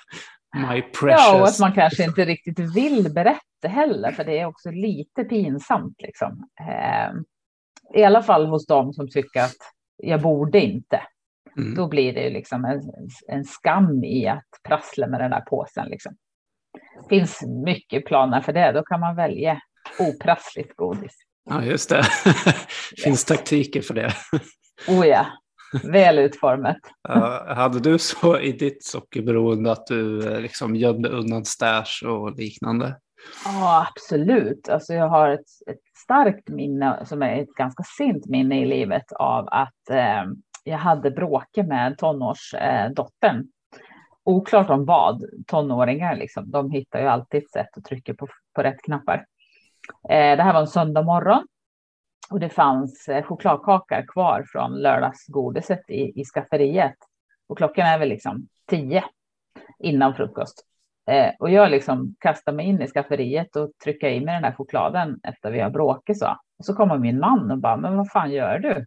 my 0.53 0.81
precious. 0.81 1.21
Ja, 1.27 1.41
och 1.41 1.47
att 1.47 1.59
man 1.59 1.73
kanske 1.73 2.03
inte 2.03 2.25
riktigt 2.25 2.59
vill 2.59 3.13
berätta 3.13 3.67
heller, 3.67 4.11
för 4.11 4.23
det 4.23 4.39
är 4.39 4.45
också 4.45 4.71
lite 4.71 5.23
pinsamt. 5.23 6.01
Liksom. 6.01 6.47
Eh, 6.59 7.11
I 8.01 8.03
alla 8.03 8.23
fall 8.23 8.45
hos 8.45 8.65
dem 8.65 8.93
som 8.93 9.09
tycker 9.09 9.39
att 9.39 9.57
jag 9.97 10.21
borde 10.21 10.59
inte. 10.59 11.01
Mm. 11.57 11.75
Då 11.75 11.87
blir 11.87 12.13
det 12.13 12.29
liksom 12.29 12.65
en, 12.65 12.81
en 13.27 13.45
skam 13.45 14.03
i 14.03 14.27
att 14.27 14.49
prassla 14.67 15.07
med 15.07 15.19
den 15.19 15.31
där 15.31 15.41
påsen. 15.41 15.87
Liksom 15.89 16.15
finns 17.09 17.41
mycket 17.65 18.05
planer 18.05 18.41
för 18.41 18.53
det. 18.53 18.71
Då 18.71 18.83
kan 18.83 18.99
man 18.99 19.15
välja 19.15 19.61
oprassligt 19.99 20.75
godis. 20.75 21.15
Ja, 21.49 21.63
just 21.63 21.89
det. 21.89 22.03
finns 23.03 23.05
yes. 23.05 23.25
taktiker 23.25 23.81
för 23.81 23.93
det. 23.93 24.13
oh 24.87 25.07
ja, 25.07 25.25
väl 25.83 26.19
utformat. 26.19 26.77
uh, 27.09 27.55
hade 27.55 27.79
du 27.79 27.99
så 27.99 28.39
i 28.39 28.51
ditt 28.51 28.83
sockerberoende 28.83 29.71
att 29.71 29.87
du 29.87 30.33
eh, 30.33 30.39
liksom 30.39 30.75
gömde 30.75 31.09
undan 31.09 31.45
stash 31.45 32.05
och 32.05 32.37
liknande? 32.37 32.95
Ja, 33.45 33.87
absolut. 33.89 34.69
Alltså 34.69 34.93
jag 34.93 35.09
har 35.09 35.29
ett, 35.29 35.39
ett, 35.67 35.79
starkt 36.03 36.49
minne, 36.49 37.05
som 37.05 37.21
är 37.21 37.41
ett 37.41 37.53
ganska 37.53 37.83
sent 37.97 38.25
minne 38.25 38.61
i 38.61 38.65
livet, 38.65 39.11
av 39.11 39.47
att 39.51 39.89
eh, 39.89 40.23
jag 40.63 40.77
hade 40.77 41.11
bråkat 41.11 41.67
med 41.67 41.97
tonårsdottern. 41.97 43.37
Eh, 43.37 43.43
oklart 44.23 44.69
om 44.69 44.85
vad, 44.85 45.23
tonåringar 45.47 46.15
liksom. 46.15 46.51
De 46.51 46.71
hittar 46.71 46.99
ju 46.99 47.07
alltid 47.07 47.43
ett 47.43 47.51
sätt 47.51 47.77
att 47.77 47.83
trycka 47.83 48.13
på, 48.13 48.27
på 48.55 48.63
rätt 48.63 48.81
knappar. 48.83 49.25
Eh, 50.09 50.37
det 50.37 50.43
här 50.43 50.53
var 50.53 50.61
en 50.61 50.67
söndag 50.67 51.03
morgon 51.03 51.47
och 52.33 52.39
det 52.39 52.49
fanns 52.49 53.09
eh, 53.09 53.23
chokladkakor 53.23 54.05
kvar 54.07 54.45
från 54.51 54.81
lördagsgodiset 54.81 55.89
i, 55.89 56.21
i 56.21 56.25
skafferiet. 56.25 56.95
Och 57.47 57.57
klockan 57.57 57.87
är 57.87 57.99
väl 57.99 58.09
liksom 58.09 58.47
tio 58.69 59.03
innan 59.79 60.15
frukost. 60.15 60.65
Eh, 61.11 61.31
och 61.39 61.49
jag 61.49 61.71
liksom 61.71 62.15
kastar 62.19 62.53
mig 62.53 62.65
in 62.65 62.81
i 62.81 62.87
skafferiet 62.87 63.55
och 63.55 63.71
trycker 63.83 64.09
i 64.09 64.19
mig 64.19 64.33
den 64.33 64.41
där 64.41 64.51
chokladen 64.51 65.19
efter 65.23 65.51
vi 65.51 65.59
har 65.59 65.69
bråkat 65.69 66.17
så. 66.17 66.37
Och 66.59 66.65
så 66.65 66.73
kommer 66.73 66.97
min 66.97 67.19
man 67.19 67.51
och 67.51 67.57
bara, 67.57 67.77
men 67.77 67.97
vad 67.97 68.11
fan 68.11 68.31
gör 68.31 68.59
du? 68.59 68.85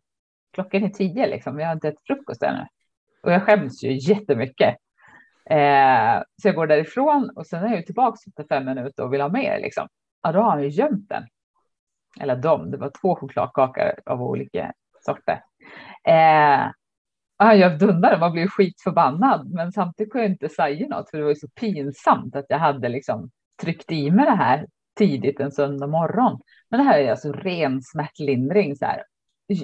Klockan 0.52 0.84
är 0.84 0.88
tio 0.88 1.26
liksom, 1.26 1.56
vi 1.56 1.64
har 1.64 1.72
inte 1.72 1.88
ätit 1.88 2.06
frukost 2.06 2.42
ännu. 2.42 2.66
Och 3.22 3.32
jag 3.32 3.42
skäms 3.42 3.84
ju 3.84 3.98
jättemycket. 3.98 4.76
Eh, 5.50 6.22
så 6.42 6.48
jag 6.48 6.54
går 6.54 6.66
därifrån 6.66 7.30
och 7.36 7.46
sen 7.46 7.64
är 7.64 7.74
jag 7.74 7.86
tillbaka 7.86 8.18
efter 8.26 8.44
fem 8.44 8.64
minuter 8.64 9.04
och 9.04 9.12
vill 9.12 9.20
ha 9.20 9.28
mer. 9.28 9.60
Liksom. 9.60 9.88
Ja, 10.22 10.32
då 10.32 10.40
har 10.40 10.50
han 10.50 10.62
ju 10.62 10.68
gömt 10.68 11.08
den. 11.08 11.22
Eller 12.20 12.36
de, 12.36 12.70
det 12.70 12.76
var 12.76 12.92
två 13.00 13.16
chokladkakor 13.16 13.92
av 14.06 14.22
olika 14.22 14.72
sorter. 15.06 15.42
Eh, 16.08 16.70
ah, 17.36 17.52
jag 17.52 17.78
dundrade, 17.78 18.18
man 18.18 18.32
blev 18.32 18.48
skitförbannad, 18.48 19.50
men 19.50 19.72
samtidigt 19.72 20.12
kunde 20.12 20.24
jag 20.24 20.32
inte 20.32 20.48
säga 20.48 20.88
något, 20.88 21.10
för 21.10 21.18
det 21.18 21.24
var 21.24 21.34
så 21.34 21.48
pinsamt 21.48 22.36
att 22.36 22.46
jag 22.48 22.58
hade 22.58 22.88
liksom 22.88 23.30
tryckt 23.62 23.92
i 23.92 24.10
mig 24.10 24.24
det 24.24 24.36
här 24.36 24.66
tidigt 24.98 25.40
en 25.40 25.52
söndag 25.52 25.86
morgon. 25.86 26.40
Men 26.70 26.80
det 26.80 26.86
här 26.86 26.98
är 26.98 27.10
alltså 27.10 27.32
ren 27.32 27.82
smärtlindring, 27.82 28.76
så 28.76 28.84
här. 28.84 29.02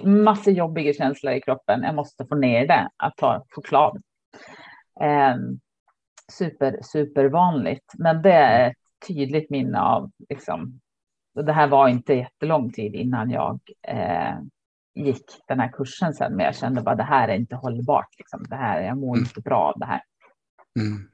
Massa 0.04 0.50
jobbiga 0.50 0.92
känslor 0.92 1.32
i 1.32 1.40
kroppen. 1.40 1.82
Jag 1.82 1.94
måste 1.94 2.26
få 2.26 2.34
ner 2.34 2.66
det, 2.66 2.88
att 2.96 3.16
ta 3.16 3.44
choklad. 3.48 4.02
Eh, 5.00 5.36
super, 6.32 6.78
super 6.82 7.24
vanligt. 7.24 7.92
Men 7.98 8.22
det 8.22 8.32
är 8.32 8.70
ett 8.70 8.76
tydligt 9.06 9.50
minne 9.50 9.80
av, 9.80 10.10
liksom, 10.28 10.80
det 11.34 11.52
här 11.52 11.68
var 11.68 11.88
inte 11.88 12.14
jättelång 12.14 12.72
tid 12.72 12.94
innan 12.94 13.30
jag 13.30 13.60
eh, 13.88 14.34
gick 14.94 15.24
den 15.48 15.60
här 15.60 15.72
kursen 15.72 16.14
sen, 16.14 16.36
men 16.36 16.46
jag 16.46 16.56
kände 16.56 16.82
bara 16.82 16.94
det 16.94 17.02
här 17.02 17.28
är 17.28 17.34
inte 17.34 17.56
hållbart. 17.56 18.18
Liksom. 18.18 18.44
Det 18.48 18.56
här, 18.56 18.82
jag 18.82 18.98
mår 18.98 19.16
mm. 19.16 19.26
inte 19.26 19.40
bra 19.40 19.72
av 19.74 19.78
det 19.78 19.86
här. 19.86 20.00
Mm. 20.80 21.08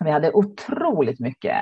Vi 0.00 0.10
hade 0.10 0.32
otroligt 0.32 1.20
mycket 1.20 1.56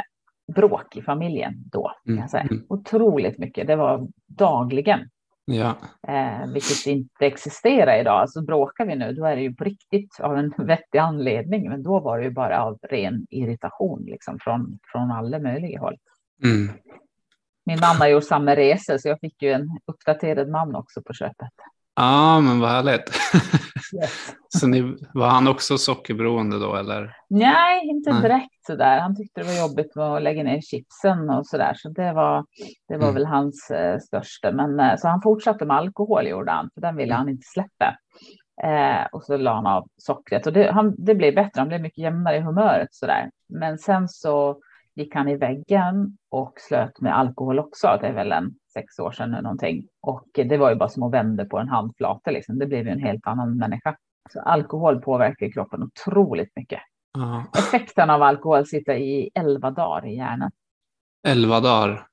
bråk 0.54 0.96
i 0.96 1.02
familjen 1.02 1.54
då. 1.72 1.92
Kan 2.04 2.16
jag 2.16 2.30
säga. 2.30 2.42
Mm. 2.42 2.64
Otroligt 2.68 3.38
mycket. 3.38 3.66
Det 3.66 3.76
var 3.76 4.08
dagligen. 4.26 5.08
Ja. 5.44 5.76
Eh, 6.08 6.46
vilket 6.52 6.86
inte 6.86 7.26
existerar 7.26 8.00
idag. 8.00 8.20
Alltså 8.20 8.42
bråkar 8.42 8.86
vi 8.86 8.96
nu, 8.96 9.12
då 9.12 9.24
är 9.24 9.36
det 9.36 9.42
ju 9.42 9.54
på 9.54 9.64
riktigt 9.64 10.20
av 10.20 10.38
en 10.38 10.52
vettig 10.66 10.98
anledning. 10.98 11.68
Men 11.68 11.82
då 11.82 12.00
var 12.00 12.18
det 12.18 12.24
ju 12.24 12.30
bara 12.30 12.62
av 12.62 12.78
ren 12.82 13.26
irritation 13.30 14.04
liksom, 14.06 14.38
från, 14.40 14.78
från 14.92 15.10
alla 15.10 15.38
möjliga 15.38 15.80
håll. 15.80 15.96
Mm. 16.44 16.74
Min 17.66 17.80
mamma 17.80 18.08
gjort 18.08 18.24
samma 18.24 18.56
resa, 18.56 18.98
så 18.98 19.08
jag 19.08 19.20
fick 19.20 19.42
ju 19.42 19.50
en 19.50 19.68
uppdaterad 19.86 20.48
man 20.48 20.74
också 20.74 21.02
på 21.02 21.12
köpet. 21.12 21.52
Ja, 21.96 22.40
men 22.40 22.60
vad 22.60 22.70
härligt. 22.70 23.10
Yes. 24.02 24.34
så 24.48 24.66
ni, 24.66 24.96
var 25.14 25.28
han 25.28 25.48
också 25.48 25.78
sockerberoende 25.78 26.58
då 26.58 26.76
eller? 26.76 27.16
Nej, 27.30 27.88
inte 27.88 28.12
Nej. 28.12 28.22
direkt 28.22 28.66
så 28.66 28.76
där. 28.76 29.00
Han 29.00 29.16
tyckte 29.16 29.40
det 29.40 29.46
var 29.46 29.68
jobbigt 29.68 29.96
med 29.96 30.04
att 30.04 30.22
lägga 30.22 30.42
ner 30.42 30.60
chipsen 30.60 31.30
och 31.30 31.46
så 31.46 31.56
där. 31.56 31.74
Så 31.76 31.88
det 31.88 32.12
var, 32.12 32.44
det 32.88 32.96
var 32.96 33.08
mm. 33.08 33.14
väl 33.14 33.26
hans 33.26 33.70
eh, 33.70 33.98
största. 33.98 34.52
Men 34.52 34.80
eh, 34.80 34.96
så 34.96 35.08
han 35.08 35.22
fortsatte 35.22 35.64
med 35.64 35.76
alkohol 35.76 36.28
gjorde 36.28 36.52
han, 36.52 36.70
för 36.74 36.80
den 36.80 36.96
ville 36.96 37.14
mm. 37.14 37.18
han 37.18 37.28
inte 37.28 37.46
släppa. 37.46 37.96
Eh, 38.62 39.06
och 39.12 39.24
så 39.24 39.36
la 39.36 39.54
han 39.54 39.66
av 39.66 39.88
sockret 39.96 40.46
och 40.46 40.52
det, 40.52 40.72
han, 40.72 40.94
det 40.98 41.14
blev 41.14 41.34
bättre. 41.34 41.60
Han 41.60 41.68
blev 41.68 41.80
mycket 41.80 41.98
jämnare 41.98 42.36
i 42.36 42.40
humöret 42.40 42.88
så 42.90 43.06
där. 43.06 43.30
Men 43.48 43.78
sen 43.78 44.08
så 44.08 44.58
gick 44.94 45.14
han 45.14 45.28
i 45.28 45.36
väggen 45.36 46.18
och 46.30 46.54
slöt 46.60 47.00
med 47.00 47.18
alkohol 47.18 47.58
också. 47.58 47.98
Det 48.00 48.06
är 48.06 48.12
väl 48.12 48.32
en 48.32 48.54
sex 48.72 48.98
år 48.98 49.12
sedan 49.12 49.32
eller 49.32 49.42
någonting. 49.42 49.88
Och 50.00 50.28
det 50.34 50.56
var 50.56 50.70
ju 50.70 50.76
bara 50.76 50.88
som 50.88 51.02
att 51.02 51.12
vända 51.12 51.44
på 51.44 51.58
en 51.58 51.68
handflata. 51.68 52.30
Liksom. 52.30 52.58
Det 52.58 52.66
blev 52.66 52.86
ju 52.86 52.92
en 52.92 53.02
helt 53.02 53.26
annan 53.26 53.56
människa. 53.56 53.96
Så 54.30 54.40
alkohol 54.40 55.00
påverkar 55.00 55.52
kroppen 55.52 55.82
otroligt 55.82 56.56
mycket. 56.56 56.80
Aha. 57.18 57.44
Effekten 57.58 58.10
av 58.10 58.22
alkohol 58.22 58.66
sitter 58.66 58.94
i 58.94 59.30
elva 59.34 59.70
dagar 59.70 60.06
i 60.06 60.16
hjärnan. 60.16 60.50
Elva 61.26 61.60
dagar? 61.60 62.06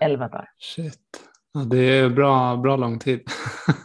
Elva 0.00 0.28
dagar. 0.28 0.48
Shit. 0.58 1.30
Ja, 1.52 1.60
det 1.60 1.98
är 1.98 2.08
bra, 2.08 2.56
bra 2.56 2.76
lång 2.76 2.98
tid. 2.98 3.22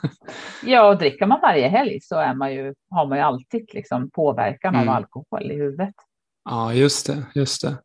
ja, 0.63 0.89
och 0.89 0.97
dricker 0.97 1.25
man 1.25 1.39
varje 1.41 1.67
helg 1.67 1.99
så 2.01 2.15
är 2.15 2.33
man 2.33 2.53
ju, 2.53 2.73
har 2.89 3.05
man 3.05 3.17
ju 3.17 3.23
alltid 3.23 3.69
liksom 3.73 4.09
påverkan 4.09 4.75
mm. 4.75 4.89
av 4.89 4.95
alkohol 4.95 5.51
i 5.51 5.55
huvudet. 5.55 5.95
Ja, 6.45 6.73
just 6.73 7.07
det. 7.07 7.25
Just 7.35 7.61
det. 7.61 7.77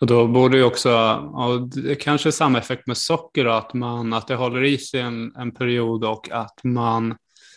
Och 0.00 0.06
då 0.06 0.26
borde 0.26 0.56
ju 0.56 0.64
också, 0.64 0.90
och 1.34 1.68
det 1.68 1.94
kanske 1.94 2.28
är 2.28 2.30
samma 2.30 2.58
effekt 2.58 2.86
med 2.86 2.96
socker, 2.96 3.44
då, 3.44 3.50
att, 3.50 3.74
man, 3.74 4.12
att 4.12 4.26
det 4.28 4.34
håller 4.34 4.64
i 4.64 4.78
sig 4.78 5.00
en, 5.00 5.36
en 5.36 5.54
period 5.54 6.04
och 6.04 6.30
att 6.30 6.64
man 6.64 7.14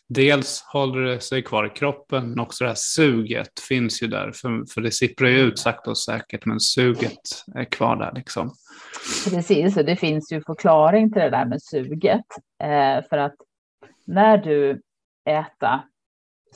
dels 0.09 0.61
håller 0.61 1.01
det 1.01 1.19
sig 1.19 1.41
kvar 1.41 1.65
i 1.65 1.69
kroppen, 1.69 2.29
men 2.29 2.39
också 2.39 2.63
det 2.63 2.69
här 2.69 2.75
suget 2.77 3.59
finns 3.59 4.03
ju 4.03 4.07
där, 4.07 4.31
för, 4.31 4.73
för 4.73 4.81
det 4.81 4.91
sipprar 4.91 5.29
ju 5.29 5.37
ut 5.37 5.59
sakta 5.59 5.89
och 5.89 5.97
säkert, 5.97 6.45
men 6.45 6.59
suget 6.59 7.19
är 7.55 7.65
kvar 7.65 7.95
där 7.95 8.11
liksom. 8.15 8.51
Precis, 9.29 9.77
och 9.77 9.85
det 9.85 9.95
finns 9.95 10.31
ju 10.31 10.41
förklaring 10.41 11.11
till 11.11 11.21
det 11.21 11.29
där 11.29 11.45
med 11.45 11.63
suget, 11.63 12.25
eh, 12.63 13.09
för 13.09 13.17
att 13.17 13.35
när 14.05 14.37
du 14.37 14.81
äter 15.29 15.81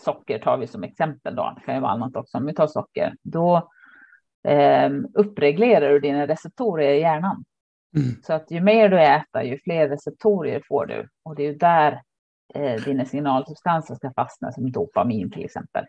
socker 0.06 0.40
tar 0.40 0.58
vi 0.58 0.68
som 0.68 0.84
exempel 0.84 1.36
då, 1.36 1.54
det 1.56 1.66
kan 1.66 1.76
ju 1.76 1.82
vara 1.82 1.92
annat 1.92 2.16
också, 2.16 2.38
om 2.38 2.46
vi 2.46 2.54
tar 2.54 2.68
socker, 2.68 3.14
då 3.24 3.70
eh, 4.48 4.90
uppreglerar 5.14 5.90
du 5.90 6.00
dina 6.00 6.28
receptorer 6.28 6.94
i 6.94 7.00
hjärnan. 7.00 7.44
Mm. 7.98 8.16
Så 8.24 8.34
att 8.34 8.52
ju 8.52 8.62
mer 8.62 8.90
du 8.90 9.02
äter, 9.02 9.42
ju 9.42 9.60
fler 9.64 9.90
receptorer 9.90 10.62
får 10.68 10.86
du. 10.86 11.10
Och 11.24 11.36
det 11.36 11.44
är 11.44 11.52
ju 11.52 11.58
där 11.58 12.02
eh, 12.54 12.84
dina 12.84 13.06
signalsubstanser 13.06 13.96
ska 13.96 14.12
fastna, 14.14 14.52
som 14.52 14.72
dopamin 14.72 15.32
till 15.32 15.46
exempel. 15.46 15.86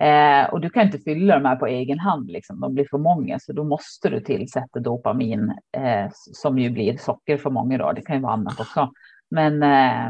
Eh, 0.00 0.50
och 0.50 0.60
du 0.60 0.70
kan 0.70 0.86
inte 0.86 0.98
fylla 0.98 1.34
de 1.34 1.44
här 1.44 1.56
på 1.56 1.66
egen 1.66 1.98
hand, 1.98 2.30
liksom. 2.30 2.60
de 2.60 2.74
blir 2.74 2.86
för 2.90 2.98
många, 2.98 3.38
så 3.38 3.52
då 3.52 3.64
måste 3.64 4.08
du 4.08 4.20
tillsätta 4.20 4.80
dopamin, 4.80 5.52
eh, 5.76 6.10
som 6.12 6.58
ju 6.58 6.70
blir 6.70 6.96
socker 6.96 7.36
för 7.36 7.50
många. 7.50 7.78
Då. 7.78 7.92
Det 7.92 8.02
kan 8.02 8.16
ju 8.16 8.22
vara 8.22 8.32
annat 8.32 8.60
också. 8.60 8.90
Men 9.30 9.62
eh, 9.62 10.06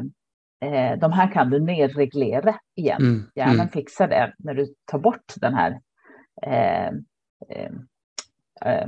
eh 0.65 0.99
de 0.99 1.13
här 1.13 1.33
kan 1.33 1.51
du 1.51 1.61
nedreglera 1.61 2.55
igen. 2.77 3.03
Mm. 3.03 3.31
Hjärnan 3.35 3.55
mm. 3.55 3.69
fixar 3.69 4.09
det 4.09 4.35
när 4.39 4.55
du 4.55 4.75
tar 4.85 4.99
bort 4.99 5.33
den 5.37 5.55
här 5.55 5.81
eh, 6.43 6.93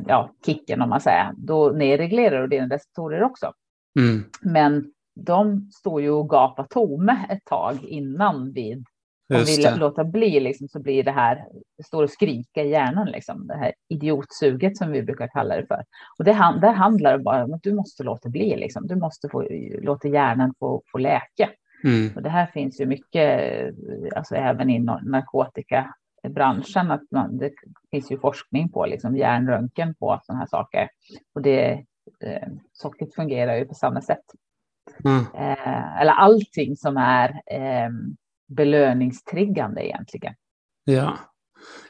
ja, 0.06 0.30
kicken 0.46 0.82
om 0.82 0.88
man 0.88 1.00
säger, 1.00 1.32
då 1.36 1.70
nedreglerar 1.70 2.40
du 2.40 2.46
dina 2.46 2.74
receptorer 2.74 3.22
också. 3.22 3.52
Mm. 3.98 4.24
Men 4.42 4.92
de 5.14 5.70
står 5.72 6.02
ju 6.02 6.10
och 6.10 6.30
gapar 6.30 6.64
tomma 6.64 7.18
ett 7.28 7.44
tag 7.44 7.84
innan 7.84 8.52
vid 8.52 8.84
om 9.34 9.44
vi 9.44 9.78
låter 9.78 10.04
bli 10.04 10.40
liksom, 10.40 10.68
så 10.68 10.80
blir 10.80 11.04
det 11.04 11.10
här, 11.10 11.44
det 11.76 11.84
står 11.84 12.02
och 12.02 12.10
skrika 12.10 12.62
i 12.62 12.70
hjärnan, 12.70 13.06
liksom, 13.10 13.46
det 13.46 13.54
här 13.54 13.72
idiotsuget 13.88 14.76
som 14.76 14.90
vi 14.90 15.02
brukar 15.02 15.28
kalla 15.28 15.56
det 15.56 15.66
för. 15.66 15.84
Och 16.18 16.24
det, 16.24 16.32
där 16.60 16.72
handlar 16.72 17.18
det 17.18 17.24
bara 17.24 17.44
om 17.44 17.54
att 17.54 17.62
du 17.62 17.74
måste 17.74 18.02
låta 18.02 18.28
bli, 18.28 18.56
liksom. 18.56 18.86
du 18.86 18.96
måste 18.96 19.28
få, 19.28 19.48
låta 19.82 20.08
hjärnan 20.08 20.54
få, 20.58 20.82
få 20.92 20.98
läka. 20.98 21.50
Mm. 21.84 22.16
Och 22.16 22.22
det 22.22 22.30
här 22.30 22.46
finns 22.46 22.80
ju 22.80 22.86
mycket, 22.86 23.40
alltså 24.16 24.34
även 24.34 24.70
i 24.70 24.78
narkotika 25.02 25.94
branschen 26.28 26.90
att 26.90 27.02
man, 27.10 27.38
det 27.38 27.52
finns 27.90 28.10
ju 28.12 28.18
forskning 28.18 28.68
på 28.68 28.86
liksom 28.86 29.16
hjärnröntgen 29.16 29.94
på 29.94 30.20
sådana 30.22 30.38
här 30.38 30.46
saker. 30.46 30.88
Och 31.34 31.42
det, 31.42 31.72
eh, 32.24 32.48
sockret 32.72 33.14
fungerar 33.14 33.56
ju 33.56 33.64
på 33.64 33.74
samma 33.74 34.00
sätt. 34.00 34.24
Mm. 35.04 35.24
Eh, 35.34 36.00
eller 36.00 36.12
allting 36.12 36.76
som 36.76 36.96
är 36.96 37.28
eh, 37.46 37.90
belöningstriggande 38.48 39.86
egentligen. 39.86 40.34
Ja, 40.84 41.18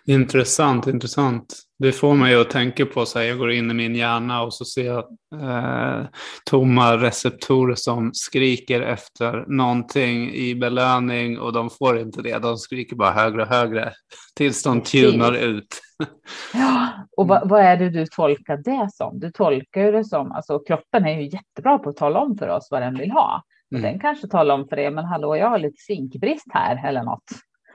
intressant, 0.06 0.86
intressant. 0.86 1.54
Det 1.78 1.92
får 1.92 2.14
mig 2.14 2.34
att 2.34 2.50
tänka 2.50 2.86
på, 2.86 3.06
så 3.06 3.18
här, 3.18 3.26
jag 3.26 3.38
går 3.38 3.52
in 3.52 3.70
i 3.70 3.74
min 3.74 3.94
hjärna 3.94 4.42
och 4.42 4.54
så 4.54 4.64
ser 4.64 4.86
jag 4.86 5.04
eh, 5.42 6.06
tomma 6.44 6.96
receptorer 6.96 7.74
som 7.74 8.10
skriker 8.14 8.80
efter 8.80 9.44
någonting 9.48 10.34
i 10.34 10.54
belöning 10.54 11.38
och 11.38 11.52
de 11.52 11.70
får 11.70 11.98
inte 11.98 12.22
det. 12.22 12.38
De 12.38 12.56
skriker 12.56 12.96
bara 12.96 13.10
högre 13.10 13.42
och 13.42 13.48
högre 13.48 13.92
tills 14.36 14.62
de 14.62 14.82
tunar 14.82 15.32
ut. 15.32 15.80
Ja, 16.54 16.88
och 17.16 17.28
vad, 17.28 17.48
vad, 17.48 17.60
är 17.60 17.76
det 17.76 17.90
du 17.90 18.06
tolkar 18.06 18.56
det 18.56 18.88
som? 18.92 19.20
Du 19.20 19.30
tolkar 19.30 19.92
det 19.92 20.04
som, 20.04 20.32
alltså 20.32 20.58
kroppen 20.58 21.06
är 21.06 21.20
ju 21.20 21.28
jättebra 21.28 21.78
på 21.78 21.90
att 21.90 21.96
tala 21.96 22.20
om 22.20 22.38
för 22.38 22.48
oss 22.48 22.68
vad 22.70 22.82
den 22.82 22.98
vill 22.98 23.10
ha. 23.10 23.42
Och 23.70 23.78
mm. 23.78 23.90
den 23.90 24.00
kanske 24.00 24.28
talar 24.28 24.54
om 24.54 24.68
för 24.68 24.76
det, 24.76 24.90
men 24.90 25.04
hallå, 25.04 25.36
jag 25.36 25.50
har 25.50 25.58
lite 25.58 25.82
zinkbrist 25.82 26.46
här 26.50 26.88
eller 26.88 27.02
något. 27.02 27.24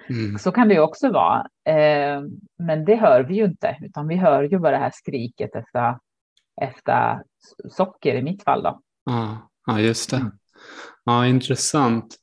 Mm. 0.09 0.39
Så 0.39 0.51
kan 0.51 0.67
det 0.67 0.79
också 0.79 1.11
vara. 1.11 1.47
Eh, 1.65 2.21
men 2.59 2.85
det 2.85 2.95
hör 2.95 3.23
vi 3.23 3.35
ju 3.35 3.45
inte, 3.45 3.77
utan 3.81 4.07
vi 4.07 4.15
hör 4.15 4.43
ju 4.43 4.59
bara 4.59 4.71
det 4.71 4.77
här 4.77 4.91
skriket 4.93 5.55
efter, 5.55 5.97
efter 6.61 7.21
socker 7.71 8.15
i 8.15 8.21
mitt 8.21 8.43
fall. 8.43 8.63
Då. 8.63 8.81
Ja, 9.05 9.49
ja 9.65 9.79
just 9.79 10.09
det. 10.09 10.17
Mm. 10.17 10.31
Ja, 11.05 11.27
intressant. 11.27 12.15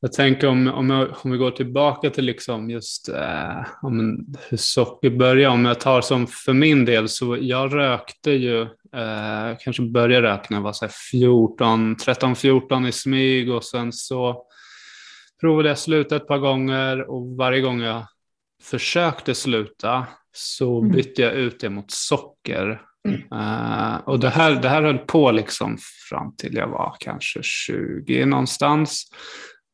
Jag 0.00 0.12
tänker 0.12 0.48
om, 0.48 0.68
om, 0.68 0.90
jag, 0.90 1.08
om 1.22 1.30
vi 1.30 1.38
går 1.38 1.50
tillbaka 1.50 2.10
till 2.10 2.24
liksom 2.24 2.70
just 2.70 3.08
eh, 3.08 3.66
om 3.82 4.26
hur 4.48 4.56
socker 4.56 5.10
börjar. 5.10 5.50
Om 5.50 5.64
jag 5.64 5.80
tar 5.80 6.00
som 6.00 6.26
för 6.26 6.52
min 6.52 6.84
del 6.84 7.08
så 7.08 7.36
jag 7.40 7.74
rökte 7.74 8.30
ju, 8.30 8.62
eh, 8.62 9.56
kanske 9.60 9.82
började 9.82 10.28
röka 10.28 10.46
när 10.50 10.56
jag 10.56 10.62
var 10.62 10.72
så 10.72 10.88
14, 11.10 11.96
13-14 11.96 12.88
i 12.88 12.92
smyg 12.92 13.50
och 13.50 13.64
sen 13.64 13.92
så 13.92 14.45
provade 15.40 15.68
jag 15.68 15.78
sluta 15.78 16.16
ett 16.16 16.28
par 16.28 16.38
gånger 16.38 17.10
och 17.10 17.36
varje 17.36 17.60
gång 17.60 17.80
jag 17.80 18.06
försökte 18.62 19.34
sluta 19.34 20.06
så 20.32 20.78
mm. 20.78 20.92
bytte 20.92 21.22
jag 21.22 21.32
ut 21.32 21.60
det 21.60 21.70
mot 21.70 21.90
socker. 21.90 22.82
Uh, 23.32 23.96
och 23.96 24.20
det 24.20 24.28
här, 24.28 24.50
det 24.62 24.68
här 24.68 24.82
höll 24.82 24.98
på 24.98 25.30
liksom 25.30 25.78
fram 26.10 26.36
till 26.36 26.54
jag 26.54 26.68
var 26.68 26.96
kanske 27.00 27.42
20 27.42 28.24
någonstans. 28.24 29.02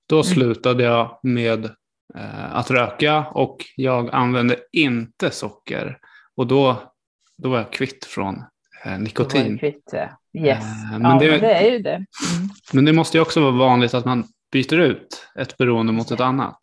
Då 0.09 0.16
mm. 0.16 0.25
slutade 0.25 0.85
jag 0.85 1.20
med 1.22 1.64
uh, 1.64 2.57
att 2.57 2.70
röka 2.70 3.27
och 3.27 3.57
jag 3.77 4.11
använde 4.14 4.57
inte 4.72 5.31
socker. 5.31 5.98
Och 6.37 6.46
då, 6.46 6.92
då 7.38 7.48
var 7.48 7.59
jag 7.59 7.72
kvitt 7.72 8.05
från 8.05 8.44
uh, 8.87 8.98
nikotin. 8.98 9.59
Kvitt, 9.59 9.94
yes. 10.38 10.64
men, 10.90 11.03
ja, 11.03 11.18
det, 11.20 11.31
men 11.31 11.40
det 11.40 11.55
är 11.55 11.70
ju 11.70 11.79
det. 11.79 11.94
Mm. 11.94 12.07
Men 12.72 12.85
det 12.85 12.92
måste 12.92 13.16
ju 13.16 13.22
också 13.22 13.40
vara 13.40 13.51
vanligt 13.51 13.94
att 13.94 14.05
man 14.05 14.25
byter 14.52 14.80
ut 14.80 15.30
ett 15.38 15.56
beroende 15.56 15.92
mot 15.92 16.10
ett 16.10 16.20
annat. 16.20 16.58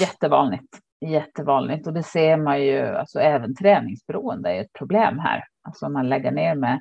Jättevanligt. 0.00 0.78
Jättevanligt 1.06 1.86
och 1.86 1.92
det 1.92 2.02
ser 2.02 2.36
man 2.36 2.62
ju, 2.62 2.96
alltså 2.96 3.20
även 3.20 3.54
träningsberoende 3.54 4.50
är 4.50 4.60
ett 4.60 4.72
problem 4.72 5.18
här. 5.18 5.44
Alltså 5.62 5.88
man 5.88 6.08
lägger 6.08 6.30
ner 6.30 6.54
med, 6.54 6.80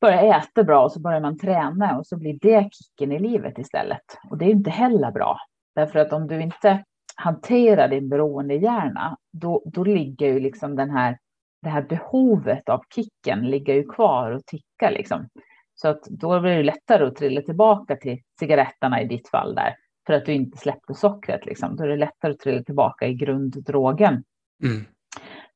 börjar 0.00 0.38
äta 0.38 0.64
bra 0.64 0.84
och 0.84 0.92
så 0.92 1.00
börjar 1.00 1.20
man 1.20 1.38
träna 1.38 1.98
och 1.98 2.06
så 2.06 2.16
blir 2.16 2.38
det 2.40 2.68
kicken 2.72 3.12
i 3.12 3.18
livet 3.18 3.58
istället. 3.58 4.18
Och 4.30 4.38
det 4.38 4.44
är 4.44 4.50
inte 4.50 4.70
heller 4.70 5.10
bra. 5.10 5.38
Därför 5.74 5.98
att 5.98 6.12
om 6.12 6.26
du 6.26 6.40
inte 6.40 6.84
hanterar 7.16 7.88
din 7.88 8.08
beroendehjärna, 8.08 9.16
då, 9.32 9.62
då 9.64 9.84
ligger 9.84 10.26
ju 10.26 10.40
liksom 10.40 10.76
den 10.76 10.90
här, 10.90 11.18
det 11.62 11.68
här 11.68 11.82
behovet 11.82 12.68
av 12.68 12.80
kicken 12.94 13.50
ligger 13.50 13.74
ju 13.74 13.84
kvar 13.84 14.30
och 14.30 14.46
tickar 14.46 14.90
liksom. 14.90 15.28
Så 15.74 15.88
att 15.88 16.02
då 16.02 16.40
blir 16.40 16.56
det 16.56 16.62
lättare 16.62 17.04
att 17.04 17.16
trilla 17.16 17.42
tillbaka 17.42 17.96
till 17.96 18.18
cigaretterna 18.38 19.02
i 19.02 19.06
ditt 19.06 19.28
fall 19.28 19.54
där, 19.54 19.76
för 20.06 20.12
att 20.12 20.26
du 20.26 20.32
inte 20.32 20.58
släppte 20.58 20.94
sockret. 20.94 21.46
Liksom. 21.46 21.76
Då 21.76 21.84
är 21.84 21.88
det 21.88 21.96
lättare 21.96 22.32
att 22.32 22.38
trilla 22.38 22.62
tillbaka 22.62 23.06
i 23.06 23.14
grunddrogen. 23.14 24.24
Mm. 24.64 24.84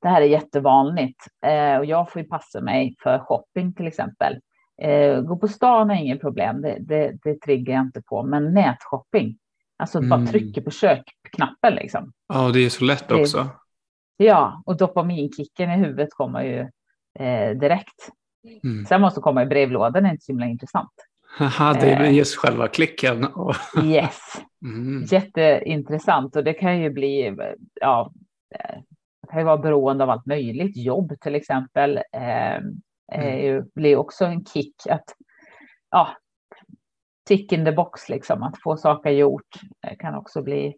Det 0.00 0.08
här 0.08 0.22
är 0.22 0.26
jättevanligt 0.26 1.26
eh, 1.46 1.76
och 1.76 1.84
jag 1.84 2.12
får 2.12 2.22
ju 2.22 2.28
passa 2.28 2.60
mig 2.60 2.94
för 3.02 3.18
shopping 3.18 3.72
till 3.72 3.86
exempel. 3.86 4.40
Eh, 4.82 5.20
gå 5.20 5.36
på 5.36 5.48
stan 5.48 5.90
är 5.90 5.94
inget 5.94 6.20
problem, 6.20 6.62
det, 6.62 6.76
det, 6.80 7.16
det 7.22 7.40
triggar 7.40 7.74
jag 7.74 7.82
inte 7.82 8.02
på, 8.02 8.22
men 8.22 8.54
nätshopping, 8.54 9.38
alltså 9.76 9.98
mm. 9.98 10.10
bara 10.10 10.26
trycka 10.26 10.62
på 10.62 10.70
kökknappen 10.70 11.74
liksom. 11.74 12.12
Ja, 12.28 12.50
det 12.52 12.60
är 12.60 12.68
så 12.68 12.84
lätt 12.84 13.12
också. 13.12 13.48
ja, 14.16 14.62
och 14.66 14.76
dopaminkicken 14.76 15.70
i 15.70 15.76
huvudet 15.76 16.08
kommer 16.10 16.42
ju 16.42 16.60
eh, 17.24 17.58
direkt. 17.58 18.10
Mm. 18.64 18.86
Sen 18.86 19.00
måste 19.00 19.20
komma 19.20 19.42
i 19.42 19.46
brevlådan 19.46 20.06
är 20.06 20.10
inte 20.10 20.24
så 20.24 20.32
himla 20.32 20.46
intressant. 20.46 20.92
Haha, 21.38 21.72
det 21.72 21.92
är 21.92 22.04
eh. 22.04 22.14
just 22.14 22.36
själva 22.36 22.68
klicken. 22.68 23.26
yes, 23.84 24.20
mm. 24.64 25.04
jätteintressant 25.04 26.36
och 26.36 26.44
det 26.44 26.54
kan 26.54 26.80
ju 26.80 26.90
bli, 26.90 27.36
ja, 27.80 28.12
det 29.22 29.28
kan 29.30 29.38
ju 29.38 29.44
vara 29.44 29.58
beroende 29.58 30.04
av 30.04 30.10
allt 30.10 30.26
möjligt. 30.26 30.76
Jobb 30.76 31.20
till 31.20 31.34
exempel 31.34 31.96
eh, 31.96 32.56
mm. 33.12 33.64
blir 33.74 33.96
också 33.96 34.24
en 34.24 34.44
kick 34.44 34.74
att, 34.90 35.04
ja, 35.90 36.08
tick 37.26 37.52
in 37.52 37.64
the 37.64 37.72
box 37.72 38.08
liksom, 38.08 38.42
att 38.42 38.62
få 38.62 38.76
saker 38.76 39.10
gjort 39.10 39.56
kan 39.98 40.14
också 40.14 40.42
bli, 40.42 40.76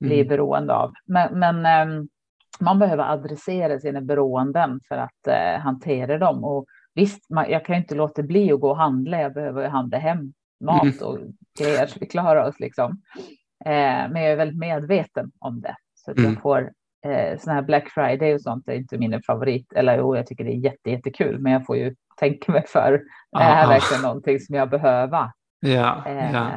bli 0.00 0.16
mm. 0.16 0.28
beroende 0.28 0.74
av. 0.74 0.92
Men, 1.06 1.38
men 1.38 1.66
eh, 1.66 2.04
man 2.60 2.78
behöver 2.78 3.12
adressera 3.12 3.80
sina 3.80 4.00
beroenden 4.00 4.80
för 4.88 4.96
att 4.96 5.26
eh, 5.26 5.60
hantera 5.60 6.18
dem 6.18 6.44
och 6.44 6.66
Visst, 6.98 7.30
man, 7.30 7.50
jag 7.50 7.64
kan 7.64 7.76
inte 7.76 7.94
låta 7.94 8.22
bli 8.22 8.52
att 8.52 8.60
gå 8.60 8.70
och 8.70 8.76
handla. 8.76 9.20
Jag 9.20 9.34
behöver 9.34 9.68
handla 9.68 9.98
hem 9.98 10.32
mat 10.64 10.82
mm. 10.82 10.98
och 11.02 11.18
grejer 11.58 11.86
så 11.86 11.98
vi 12.00 12.06
klarar 12.06 12.48
oss 12.48 12.60
liksom. 12.60 12.90
Eh, 13.64 14.10
men 14.10 14.22
jag 14.22 14.32
är 14.32 14.36
väldigt 14.36 14.58
medveten 14.58 15.30
om 15.38 15.60
det. 15.60 15.76
Så 15.94 16.10
att 16.10 16.18
mm. 16.18 16.32
jag 16.32 16.42
får 16.42 16.70
eh, 17.06 17.38
sådana 17.38 17.60
här 17.60 17.66
Black 17.66 17.88
Friday 17.90 18.34
och 18.34 18.40
sånt 18.40 18.68
är 18.68 18.72
inte 18.72 18.98
min 18.98 19.22
favorit. 19.22 19.72
Eller 19.72 19.98
jo, 19.98 20.16
jag 20.16 20.26
tycker 20.26 20.44
det 20.44 20.50
är 20.50 20.64
jätte, 20.64 20.90
jättekul, 20.90 21.38
men 21.38 21.52
jag 21.52 21.66
får 21.66 21.76
ju 21.76 21.94
tänka 22.20 22.52
mig 22.52 22.64
för. 22.66 23.02
Det 23.32 23.38
här 23.38 23.64
är 23.64 23.68
verkligen 23.68 24.02
någonting 24.02 24.40
som 24.40 24.54
jag 24.54 24.70
behöver. 24.70 25.30
Ja, 25.60 26.04
eh, 26.06 26.32
ja. 26.32 26.50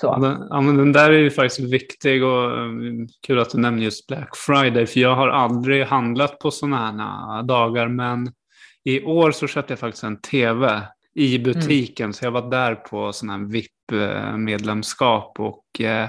Så. 0.00 0.36
Ja, 0.50 0.60
men 0.60 0.76
den 0.76 0.92
där 0.92 1.10
är 1.10 1.18
ju 1.18 1.30
faktiskt 1.30 1.72
viktig 1.72 2.24
och 2.24 2.58
um, 2.58 3.08
kul 3.26 3.38
att 3.38 3.50
du 3.50 3.58
nämner 3.58 3.82
just 3.82 4.06
Black 4.06 4.36
Friday, 4.36 4.86
för 4.86 5.00
jag 5.00 5.16
har 5.16 5.28
aldrig 5.28 5.84
handlat 5.84 6.38
på 6.38 6.50
sådana 6.50 6.76
här 6.76 7.42
dagar, 7.42 7.88
men 7.88 8.32
i 8.88 9.04
år 9.04 9.30
så 9.30 9.46
köpte 9.46 9.72
jag 9.72 9.78
faktiskt 9.78 10.04
en 10.04 10.20
tv 10.20 10.82
i 11.14 11.38
butiken. 11.38 12.04
Mm. 12.04 12.12
Så 12.12 12.24
jag 12.24 12.30
var 12.30 12.50
där 12.50 12.74
på 12.74 13.12
sån 13.12 13.30
här 13.30 13.38
VIP-medlemskap 13.38 15.40
och 15.40 15.80
eh, 15.80 16.08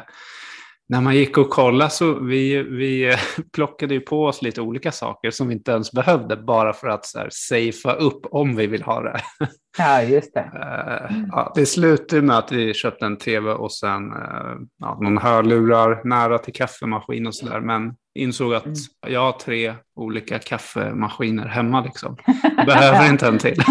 när 0.89 1.01
man 1.01 1.15
gick 1.15 1.37
och 1.37 1.49
kollade 1.49 1.89
så 1.89 2.13
vi, 2.13 2.63
vi 2.63 3.15
plockade 3.53 3.93
ju 3.93 3.99
på 3.99 4.25
oss 4.25 4.41
lite 4.41 4.61
olika 4.61 4.91
saker 4.91 5.31
som 5.31 5.47
vi 5.47 5.53
inte 5.53 5.71
ens 5.71 5.91
behövde 5.91 6.37
bara 6.37 6.73
för 6.73 6.87
att 6.87 7.05
så 7.05 7.19
här, 7.19 7.29
safea 7.31 7.93
upp 7.93 8.25
om 8.31 8.55
vi 8.55 8.67
vill 8.67 8.83
ha 8.83 9.01
det. 9.01 9.19
Ja, 9.77 10.01
just 10.01 10.33
det. 10.33 10.39
Eh, 10.39 11.17
ja, 11.31 11.51
det 11.55 11.65
slutade 11.65 12.21
med 12.21 12.37
att 12.37 12.51
vi 12.51 12.73
köpte 12.73 13.05
en 13.05 13.17
tv 13.17 13.51
och 13.51 13.71
sen 13.71 14.11
eh, 14.11 14.55
ja, 14.79 14.99
någon 15.01 15.17
hörlurar 15.17 16.01
nära 16.03 16.37
till 16.37 16.53
kaffemaskin 16.53 17.27
och 17.27 17.35
sådär. 17.35 17.59
Men 17.59 17.95
insåg 18.15 18.53
att 18.53 18.65
mm. 18.65 18.77
jag 19.07 19.19
har 19.19 19.31
tre 19.31 19.73
olika 19.95 20.39
kaffemaskiner 20.39 21.47
hemma 21.47 21.83
liksom. 21.83 22.17
Jag 22.57 22.65
behöver 22.65 23.09
inte 23.09 23.27
en 23.27 23.37
till. 23.37 23.59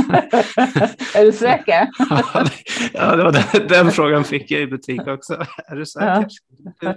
är 1.15 1.25
du 1.25 1.33
säker? 1.33 1.89
ja, 2.93 3.17
det 3.17 3.25
var 3.25 3.33
den, 3.33 3.69
den, 3.69 3.91
frågan 3.91 4.25
fick 4.25 4.51
jag 4.51 4.61
i 4.61 4.67
butik 4.67 5.07
också. 5.07 5.47
Är 5.67 5.77
du 5.77 5.87
säker? 5.87 6.27
Ja. 6.81 6.95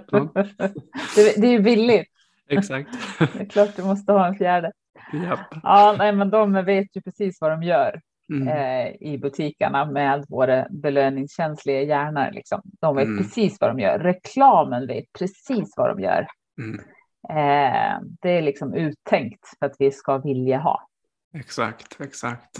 det, 1.14 1.40
det 1.40 1.46
är 1.46 1.52
ju 1.52 1.60
billigt. 1.60 2.08
Exakt. 2.48 2.88
det 3.18 3.40
är 3.40 3.48
klart 3.48 3.76
du 3.76 3.82
måste 3.82 4.12
ha 4.12 4.26
en 4.26 4.34
fjärde. 4.34 4.72
Japp. 5.12 5.54
Ja, 5.62 5.94
nej, 5.98 6.12
men 6.12 6.30
de 6.30 6.64
vet 6.64 6.96
ju 6.96 7.00
precis 7.00 7.40
vad 7.40 7.50
de 7.50 7.62
gör 7.62 8.00
mm. 8.32 8.48
eh, 8.48 8.92
i 9.00 9.18
butikerna 9.18 9.84
med 9.84 10.24
våra 10.28 10.66
belöningskänsliga 10.70 11.82
hjärnor. 11.82 12.30
Liksom. 12.32 12.62
De 12.80 12.96
vet 12.96 13.06
mm. 13.06 13.18
precis 13.18 13.56
vad 13.60 13.70
de 13.70 13.80
gör. 13.80 13.98
Reklamen 13.98 14.86
vet 14.86 15.04
precis 15.18 15.72
vad 15.76 15.96
de 15.96 16.02
gör. 16.02 16.26
Mm. 16.58 16.80
Eh, 17.28 18.00
det 18.20 18.30
är 18.30 18.42
liksom 18.42 18.74
uttänkt 18.74 19.58
för 19.58 19.66
att 19.66 19.76
vi 19.78 19.92
ska 19.92 20.18
vilja 20.18 20.58
ha. 20.58 20.88
Exakt, 21.34 22.00
exakt. 22.00 22.58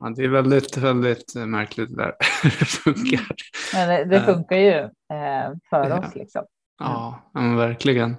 Ja, 0.00 0.10
det 0.16 0.24
är 0.24 0.28
väldigt, 0.28 0.76
väldigt 0.76 1.34
märkligt 1.34 1.96
där 1.96 2.14
det 2.42 2.66
funkar. 2.66 3.26
Men 3.74 3.88
det, 3.88 4.04
det 4.04 4.16
eh. 4.16 4.24
funkar 4.24 4.56
ju 4.56 4.78
eh, 4.78 5.52
för 5.70 5.88
ja. 5.88 5.98
oss. 5.98 6.14
Liksom. 6.14 6.44
Ja, 6.78 7.30
men 7.34 7.56
verkligen. 7.56 8.16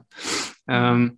Um, 0.71 1.17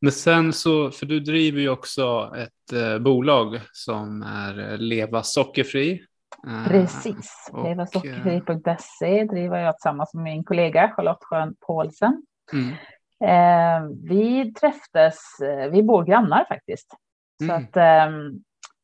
men 0.00 0.12
sen 0.12 0.52
så, 0.52 0.90
för 0.90 1.06
du 1.06 1.20
driver 1.20 1.60
ju 1.60 1.68
också 1.68 2.34
ett 2.36 2.72
eh, 2.72 2.98
bolag 2.98 3.60
som 3.72 4.22
är 4.22 4.78
Leva 4.78 5.22
Sockerfri. 5.22 6.04
Eh, 6.46 6.68
Precis, 6.68 7.50
levasockerfri.se 7.64 9.24
driver 9.24 9.58
jag 9.58 9.76
tillsammans 9.76 10.14
med 10.14 10.24
min 10.24 10.44
kollega 10.44 10.92
Charlotte 10.96 11.24
Schön 11.24 11.54
Paulsen. 11.66 12.22
Mm. 12.52 12.74
Eh, 13.20 13.88
vi 14.08 14.52
träffades, 14.52 15.40
eh, 15.40 15.70
vi 15.70 15.82
bor 15.82 16.04
grannar 16.04 16.44
faktiskt. 16.48 16.94
Mm. 17.42 17.48
Så 17.48 17.62
att 17.62 17.76
eh, 17.76 18.12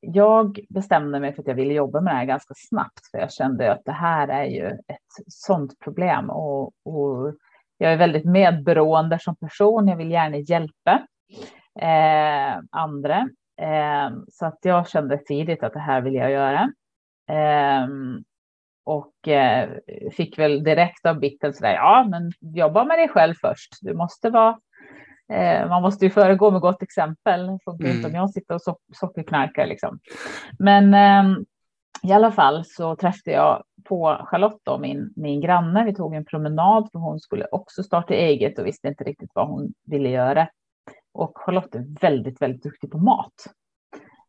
jag 0.01 0.61
bestämde 0.69 1.21
mig 1.21 1.35
för 1.35 1.43
att 1.43 1.49
jag 1.49 1.55
ville 1.55 1.75
jobba 1.75 2.01
med 2.01 2.14
det 2.14 2.19
här 2.19 2.25
ganska 2.25 2.55
snabbt, 2.57 3.11
för 3.11 3.19
jag 3.19 3.33
kände 3.33 3.73
att 3.73 3.85
det 3.85 3.93
här 3.93 4.29
är 4.29 4.45
ju 4.45 4.66
ett 4.66 5.27
sånt 5.27 5.79
problem 5.79 6.31
och, 6.31 6.66
och 6.66 7.35
jag 7.79 7.93
är 7.93 7.97
väldigt 7.97 8.25
medberoende 8.25 9.19
som 9.19 9.37
person. 9.37 9.88
Jag 9.88 9.97
vill 9.97 10.11
gärna 10.11 10.37
hjälpa 10.37 11.07
eh, 11.81 12.62
andra. 12.71 13.29
Eh, 13.61 14.11
så 14.33 14.47
att 14.47 14.59
jag 14.62 14.88
kände 14.88 15.19
tidigt 15.19 15.62
att 15.62 15.73
det 15.73 15.81
här 15.81 16.01
vill 16.01 16.14
jag 16.14 16.31
göra. 16.31 16.73
Eh, 17.31 17.88
och 18.90 19.29
eh, 19.29 19.70
fick 20.12 20.38
väl 20.38 20.64
direkt 20.64 21.07
av 21.07 21.18
bitten 21.18 21.55
sådär, 21.55 21.74
ja 21.74 22.07
men 22.11 22.33
jobba 22.40 22.85
med 22.85 22.98
dig 22.98 23.09
själv 23.09 23.35
först. 23.40 23.79
Du 23.81 23.94
måste 23.94 24.31
vara, 24.31 24.59
eh, 25.33 25.68
man 25.68 25.83
måste 25.83 26.05
ju 26.05 26.11
föregå 26.11 26.50
med 26.50 26.61
gott 26.61 26.83
exempel. 26.83 27.46
Det 27.46 27.59
funkar 27.64 27.85
mm. 27.85 27.96
inte 27.96 28.09
om 28.09 28.14
jag 28.14 28.31
sitter 28.31 28.55
och 28.55 28.62
so 28.62 28.76
sockerknarkar 28.94 29.66
liksom. 29.66 29.98
Men 30.59 30.94
eh, 30.94 31.38
i 32.03 32.12
alla 32.12 32.33
fall 32.33 32.64
så 32.64 32.96
träffade 32.96 33.37
jag 33.37 33.62
på 33.85 34.26
Charlotte, 34.26 34.61
då, 34.62 34.79
min, 34.79 35.12
min 35.16 35.40
granne. 35.40 35.85
Vi 35.85 35.94
tog 35.94 36.14
en 36.14 36.24
promenad 36.24 36.88
för 36.92 36.98
hon 36.98 37.20
skulle 37.20 37.46
också 37.50 37.83
starta 37.83 38.14
eget 38.14 38.59
och 38.59 38.66
visste 38.66 38.88
inte 38.88 39.05
riktigt 39.05 39.31
vad 39.35 39.48
hon 39.48 39.72
ville 39.87 40.09
göra. 40.09 40.48
Och 41.12 41.33
Charlotte 41.35 41.74
är 41.74 42.00
väldigt, 42.00 42.42
väldigt 42.42 42.62
duktig 42.62 42.90
på 42.90 42.98
mat. 42.98 43.35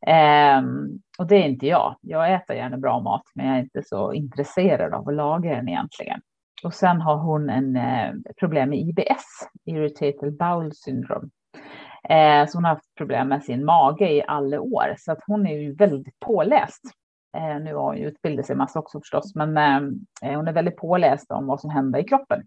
Ehm, 0.08 1.00
och 1.20 1.28
det 1.28 1.36
är 1.36 1.48
inte 1.48 1.68
jag. 1.68 1.96
Jag 2.02 2.34
äter 2.34 2.56
gärna 2.56 2.78
bra 2.78 3.00
mat, 3.00 3.24
men 3.36 3.48
jag 3.48 3.56
är 3.56 3.60
inte 3.60 3.84
så 3.84 4.14
intresserad 4.14 4.94
av 4.94 5.10
att 5.10 5.16
laga 5.16 5.56
den 5.56 5.70
egentligen. 5.70 6.22
Och 6.64 6.74
sen 6.74 7.02
har 7.02 7.18
hon 7.18 7.50
en 7.50 7.76
eh, 7.76 8.14
problem 8.40 8.70
med 8.70 8.80
IBS, 8.80 9.48
Irritable 9.66 10.32
Bowel 10.32 10.72
Syndrome. 10.74 11.30
Eh, 12.10 12.48
så 12.48 12.58
hon 12.58 12.66
har 12.66 12.74
haft 12.74 12.96
problem 12.98 13.28
med 13.28 13.44
sin 13.44 13.66
mage 13.66 14.10
i 14.10 14.24
alla 14.28 14.62
år, 14.62 14.96
så 14.98 15.12
att 15.12 15.20
hon 15.28 15.48
är 15.48 15.58
ju 15.58 15.74
väldigt 15.74 16.20
påläst. 16.20 16.82
Eh, 17.38 17.60
nu 17.60 17.76
har 17.76 17.84
hon 17.84 17.98
ju 17.98 18.08
utbildat 18.08 18.46
sig 18.46 18.56
massa 18.56 18.80
också 18.80 19.00
förstås, 19.00 19.36
men 19.36 19.58
eh, 19.58 20.30
eh, 20.30 20.36
hon 20.38 20.48
är 20.48 20.54
väldigt 20.54 20.78
påläst 20.78 21.32
om 21.32 21.48
vad 21.48 21.62
som 21.62 21.70
händer 21.70 22.00
i 22.00 22.04
kroppen. 22.04 22.44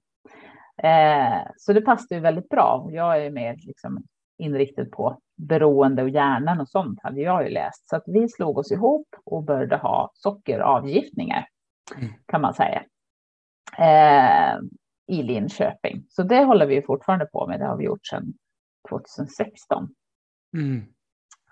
Eh, 0.82 1.38
så 1.56 1.72
det 1.72 1.80
passar 1.80 2.16
ju 2.16 2.20
väldigt 2.20 2.48
bra. 2.48 2.88
Jag 2.90 3.26
är 3.26 3.30
mer 3.30 3.56
liksom 3.56 4.02
inriktad 4.38 4.84
på 4.84 5.18
beroende 5.36 6.02
och 6.02 6.08
hjärnan 6.08 6.60
och 6.60 6.68
sånt 6.68 6.98
hade 7.02 7.20
jag 7.20 7.44
ju 7.44 7.50
läst. 7.50 7.88
Så 7.88 7.96
att 7.96 8.04
vi 8.06 8.28
slog 8.28 8.58
oss 8.58 8.72
ihop 8.72 9.08
och 9.24 9.44
började 9.44 9.76
ha 9.76 10.10
sockeravgiftningar 10.14 11.48
mm. 11.96 12.12
kan 12.26 12.40
man 12.40 12.54
säga. 12.54 12.82
Eh, 13.78 14.58
I 15.06 15.22
Linköping. 15.22 16.04
Så 16.08 16.22
det 16.22 16.44
håller 16.44 16.66
vi 16.66 16.82
fortfarande 16.82 17.26
på 17.26 17.46
med. 17.46 17.60
Det 17.60 17.66
har 17.66 17.76
vi 17.76 17.84
gjort 17.84 18.06
sedan 18.06 18.34
2016. 18.88 19.88
Mm. 20.56 20.84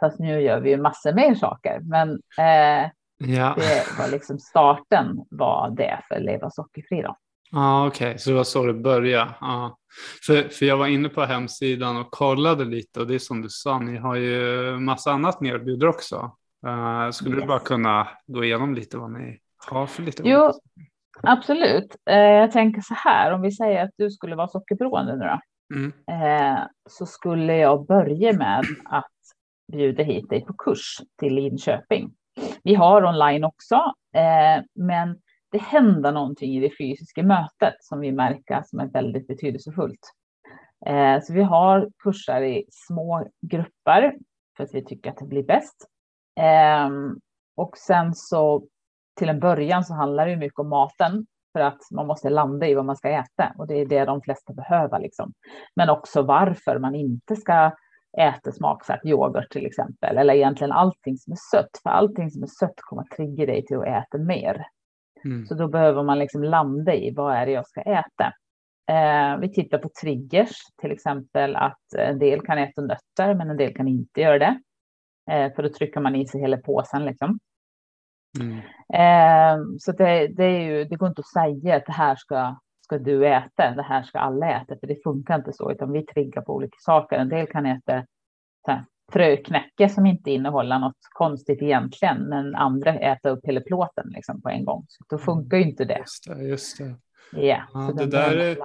Fast 0.01 0.19
nu 0.19 0.41
gör 0.41 0.61
vi 0.61 0.71
ju 0.71 0.77
massor 0.77 1.13
mer 1.13 1.35
saker. 1.35 1.81
Men 1.81 2.11
eh, 2.39 2.91
ja. 3.19 3.57
det 3.57 3.99
var 3.99 4.11
liksom 4.11 4.39
starten 4.39 5.25
var 5.31 5.71
det 5.71 6.01
för 6.09 6.21
Leva 6.21 6.51
sockerfri. 6.51 7.03
Då. 7.03 7.17
Ja, 7.53 7.87
okej, 7.87 8.07
okay. 8.07 8.19
så 8.19 8.31
det 8.31 8.37
var 8.37 8.45
så 8.45 8.67
det 8.67 8.75
började. 8.75 9.35
Ja. 9.41 9.79
För, 10.27 10.49
för 10.49 10.67
jag 10.67 10.77
var 10.77 10.87
inne 10.87 11.09
på 11.09 11.25
hemsidan 11.25 11.97
och 11.97 12.11
kollade 12.11 12.65
lite 12.65 13.01
och 13.01 13.07
det 13.07 13.15
är 13.15 13.19
som 13.19 13.43
du 13.43 13.49
sa, 13.49 13.79
ni 13.79 13.97
har 13.97 14.15
ju 14.15 14.77
massa 14.79 15.13
annat 15.13 15.41
ni 15.41 15.49
erbjuder 15.49 15.87
också. 15.87 16.37
Uh, 16.67 17.11
skulle 17.11 17.35
yes. 17.35 17.43
du 17.43 17.49
bara 17.49 17.59
kunna 17.59 18.09
gå 18.27 18.45
igenom 18.45 18.75
lite 18.75 18.99
vad 18.99 19.13
ni 19.13 19.39
har 19.71 19.87
för 19.87 20.03
lite? 20.03 20.23
Jo, 20.25 20.53
absolut. 21.23 21.97
Uh, 22.11 22.17
jag 22.17 22.53
tänker 22.53 22.81
så 22.81 22.95
här, 22.95 23.33
om 23.33 23.43
vi 23.43 23.53
säger 23.53 23.85
att 23.85 23.91
du 23.97 24.11
skulle 24.11 24.37
vara 24.37 24.49
sockerberoende 24.49 25.17
nu 25.17 25.25
då, 25.25 25.41
mm. 25.75 25.87
uh, 25.87 26.61
så 26.91 27.07
skulle 27.07 27.57
jag 27.57 27.87
börja 27.87 28.33
med 28.33 28.65
att 28.85 29.13
bjuda 29.73 30.03
hit 30.03 30.31
dig 30.31 30.45
på 30.45 30.53
kurs 30.53 31.01
till 31.21 31.35
Linköping. 31.35 32.13
Vi 32.65 32.75
har 32.75 33.05
online 33.05 33.45
också, 33.45 33.93
men 34.75 35.17
det 35.53 35.59
händer 35.59 36.13
någonting 36.13 36.57
i 36.57 36.61
det 36.61 36.77
fysiska 36.79 37.23
mötet 37.23 37.75
som 37.81 38.01
vi 38.01 38.13
märker 38.13 38.63
som 38.67 38.81
är 38.81 38.87
väldigt 38.87 39.27
betydelsefullt. 39.27 40.13
Eh, 40.87 41.21
så 41.23 41.33
vi 41.33 41.43
har 41.43 41.91
kurser 42.03 42.43
i 42.43 42.65
små 42.71 43.29
grupper 43.41 44.17
för 44.57 44.65
att 44.65 44.75
vi 44.75 44.85
tycker 44.85 45.11
att 45.11 45.19
det 45.19 45.27
blir 45.27 45.43
bäst. 45.43 45.87
Eh, 46.41 46.91
och 47.57 47.79
sen 47.79 48.15
så 48.15 48.65
till 49.19 49.29
en 49.29 49.41
början 49.41 49.85
så 49.85 49.95
handlar 49.95 50.27
det 50.27 50.37
mycket 50.37 50.59
om 50.59 50.69
maten 50.69 51.27
för 51.53 51.61
att 51.61 51.81
man 51.91 52.07
måste 52.07 52.31
landa 52.31 52.67
i 52.67 52.75
vad 52.75 52.85
man 52.85 52.97
ska 52.97 53.09
äta 53.09 53.55
och 53.59 53.67
det 53.67 53.75
är 53.75 53.87
det 53.87 54.05
de 54.05 54.23
flesta 54.23 54.53
behöver 54.53 55.01
liksom. 55.01 55.33
Men 55.77 55.91
också 55.91 56.23
varför 56.23 56.79
man 56.79 56.95
inte 56.95 57.37
ska 57.37 57.71
äta 58.19 58.53
smaksatt 58.53 59.05
yoghurt 59.05 59.53
till 59.53 59.67
exempel 59.67 60.19
eller 60.19 60.35
egentligen 60.35 60.73
allting 60.73 61.17
som 61.17 61.33
är 61.33 61.39
sött 61.51 61.81
för 61.83 61.91
allting 61.91 62.31
som 62.31 62.43
är 62.43 62.47
sött 62.47 62.75
kommer 62.77 63.03
att 63.03 63.11
trigga 63.11 63.47
dig 63.47 63.67
till 63.67 63.77
att 63.77 63.87
äta 63.87 64.19
mer 64.19 64.67
Mm. 65.25 65.47
Så 65.47 65.55
då 65.55 65.69
behöver 65.69 66.03
man 66.03 66.19
liksom 66.19 66.45
landa 66.45 66.95
i 66.95 67.15
vad 67.15 67.35
är 67.35 67.47
det 67.47 67.53
jag 67.53 67.67
ska 67.67 67.81
äta. 67.81 68.33
Eh, 68.91 69.39
vi 69.41 69.53
tittar 69.53 69.79
på 69.79 69.91
triggers, 70.03 70.57
till 70.81 70.93
exempel 70.93 71.57
att 71.57 71.95
en 71.99 72.19
del 72.19 72.41
kan 72.41 72.59
äta 72.59 72.83
nötter, 72.83 73.35
men 73.35 73.51
en 73.51 73.57
del 73.57 73.75
kan 73.75 73.89
inte 73.89 74.21
göra 74.21 74.39
det. 74.39 74.61
Eh, 75.31 75.55
för 75.55 75.63
då 75.63 75.69
trycker 75.69 76.01
man 76.01 76.15
i 76.15 76.27
sig 76.27 76.41
hela 76.41 76.57
påsen 76.57 77.05
liksom. 77.05 77.39
Mm. 78.41 78.59
Eh, 78.95 79.65
så 79.79 79.93
det, 79.93 80.29
det, 80.29 80.45
är 80.45 80.61
ju, 80.61 80.85
det 80.85 80.97
går 80.97 81.09
inte 81.09 81.21
att 81.21 81.33
säga 81.33 81.77
att 81.77 81.87
det 81.87 81.93
här 81.93 82.17
ska, 82.17 82.57
ska 82.85 82.99
du 82.99 83.27
äta, 83.27 83.71
det 83.71 83.83
här 83.83 84.03
ska 84.03 84.19
alla 84.19 84.61
äta, 84.61 84.77
för 84.81 84.87
det 84.87 85.03
funkar 85.05 85.35
inte 85.35 85.53
så, 85.53 85.73
utan 85.73 85.93
vi 85.93 86.07
triggar 86.07 86.43
på 86.43 86.55
olika 86.55 86.77
saker. 86.79 87.17
En 87.17 87.29
del 87.29 87.47
kan 87.47 87.67
äta 87.67 88.07
fröknäcke 89.13 89.89
som 89.89 90.07
inte 90.07 90.31
innehåller 90.31 90.79
något 90.79 90.97
konstigt 91.11 91.63
egentligen, 91.63 92.23
men 92.23 92.55
andra 92.55 92.95
äter 92.95 93.31
upp 93.31 93.41
hela 93.43 93.61
plåten 93.61 94.13
liksom 94.15 94.43
på 94.43 94.49
en 94.49 94.65
gång. 94.65 94.85
Så 94.89 95.05
då 95.09 95.19
funkar 95.19 95.57
ju 95.57 95.63
inte 95.63 95.85
det. 95.85 95.99
Just 95.99 96.25
det, 96.29 96.43
just 96.43 96.79
det. 96.79 96.95
Yeah, 97.41 97.63
ja, 97.73 97.93
det 97.97 98.07
där 98.07 98.37
är, 98.37 98.57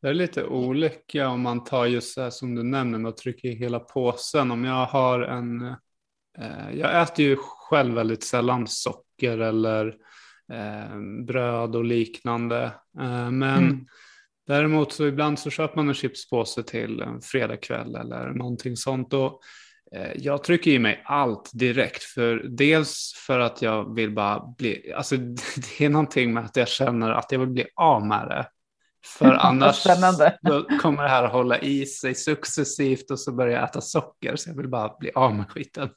det 0.00 0.08
är 0.08 0.14
lite 0.14 0.44
olika 0.44 1.28
om 1.28 1.40
man 1.40 1.64
tar 1.64 1.86
just 1.86 2.16
det 2.16 2.22
här 2.22 2.30
som 2.30 2.54
du 2.54 2.62
nämner 2.62 3.08
och 3.08 3.16
trycker 3.16 3.48
i 3.48 3.54
hela 3.54 3.78
påsen. 3.78 4.50
Om 4.50 4.64
jag 4.64 4.86
har 4.86 5.20
en, 5.20 5.62
eh, 6.38 6.70
jag 6.74 7.02
äter 7.02 7.24
ju 7.24 7.36
själv 7.40 7.94
väldigt 7.94 8.24
sällan 8.24 8.66
socker 8.66 9.38
eller 9.38 9.86
eh, 10.52 11.24
bröd 11.26 11.76
och 11.76 11.84
liknande. 11.84 12.64
Eh, 13.00 13.30
men 13.30 13.64
mm. 13.64 13.86
Däremot 14.46 14.92
så 14.92 15.06
ibland 15.06 15.38
så 15.38 15.50
köper 15.50 15.76
man 15.76 15.88
en 15.88 15.94
chipspåse 15.94 16.62
till 16.62 17.00
en 17.00 17.20
fredagkväll 17.20 17.94
eller 17.94 18.30
någonting 18.30 18.76
sånt. 18.76 19.12
Och 19.12 19.40
jag 20.16 20.44
trycker 20.44 20.70
i 20.70 20.78
mig 20.78 21.02
allt 21.04 21.50
direkt, 21.52 22.02
för 22.02 22.42
dels 22.48 23.12
för 23.26 23.40
att 23.40 23.62
jag 23.62 23.94
vill 23.94 24.14
bara 24.14 24.54
bli, 24.58 24.92
alltså 24.92 25.16
det 25.78 25.84
är 25.84 25.88
någonting 25.88 26.34
med 26.34 26.44
att 26.44 26.56
jag 26.56 26.68
känner 26.68 27.10
att 27.10 27.32
jag 27.32 27.38
vill 27.38 27.48
bli 27.48 27.66
av 27.74 28.06
med 28.06 28.28
det. 28.28 28.46
För 29.06 29.32
annars 29.40 29.82
kommer 30.82 31.02
det 31.02 31.08
här 31.08 31.24
att 31.24 31.32
hålla 31.32 31.58
i 31.58 31.86
sig 31.86 32.14
successivt 32.14 33.10
och 33.10 33.20
så 33.20 33.32
börjar 33.32 33.54
jag 33.54 33.64
äta 33.64 33.80
socker, 33.80 34.36
så 34.36 34.50
jag 34.50 34.56
vill 34.56 34.68
bara 34.68 34.96
bli 34.98 35.10
av 35.14 35.34
med 35.34 35.50
skiten. 35.50 35.88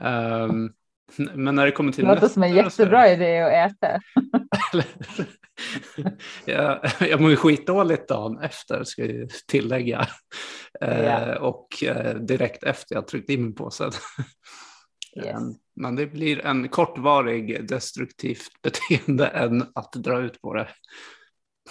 Um, 0.00 0.72
men 1.34 1.54
när 1.54 1.66
det 1.66 1.72
kommer 1.72 1.92
till 1.92 2.04
Det 2.04 2.14
låter 2.14 2.28
som 2.28 2.42
en 2.42 2.54
jättebra 2.54 3.08
idé 3.12 3.38
att 3.38 3.72
äta. 3.72 4.00
jag, 6.44 6.80
jag 7.00 7.20
mår 7.20 7.30
ju 7.30 7.36
skitdåligt 7.36 8.08
dagen 8.08 8.38
efter, 8.38 8.84
ska 8.84 9.04
jag 9.04 9.30
tillägga. 9.46 10.08
Yeah. 10.82 11.42
och 11.42 11.84
eh, 11.84 12.14
direkt 12.14 12.64
efter 12.64 12.94
jag 12.94 13.06
tryckt 13.06 13.30
in 13.30 13.54
påsen. 13.54 13.90
Yes. 15.16 15.26
Ehm, 15.26 15.54
men 15.74 15.96
det 15.96 16.06
blir 16.06 16.46
en 16.46 16.68
kortvarig 16.68 17.68
destruktivt 17.68 18.62
beteende 18.62 19.26
än 19.34 19.62
att 19.74 19.92
dra 19.92 20.20
ut 20.20 20.40
på 20.40 20.54
det. 20.54 20.68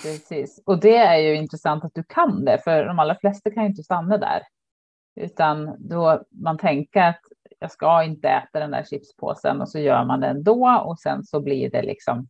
Precis, 0.03 0.63
och 0.65 0.79
det 0.79 0.97
är 0.97 1.17
ju 1.17 1.35
intressant 1.35 1.83
att 1.83 1.93
du 1.93 2.03
kan 2.03 2.45
det, 2.45 2.59
för 2.63 2.85
de 2.85 2.99
allra 2.99 3.15
flesta 3.15 3.51
kan 3.51 3.63
ju 3.63 3.69
inte 3.69 3.83
stanna 3.83 4.17
där. 4.17 4.41
Utan 5.15 5.75
då 5.89 6.23
man 6.29 6.57
tänker 6.57 7.01
att 7.01 7.21
jag 7.59 7.71
ska 7.71 8.03
inte 8.03 8.29
äta 8.29 8.59
den 8.59 8.71
där 8.71 8.83
chipspåsen 8.83 9.61
och 9.61 9.69
så 9.69 9.79
gör 9.79 10.05
man 10.05 10.19
det 10.19 10.27
ändå 10.27 10.83
och 10.85 10.99
sen 10.99 11.23
så 11.23 11.41
blir 11.41 11.71
det 11.71 11.81
liksom 11.81 12.27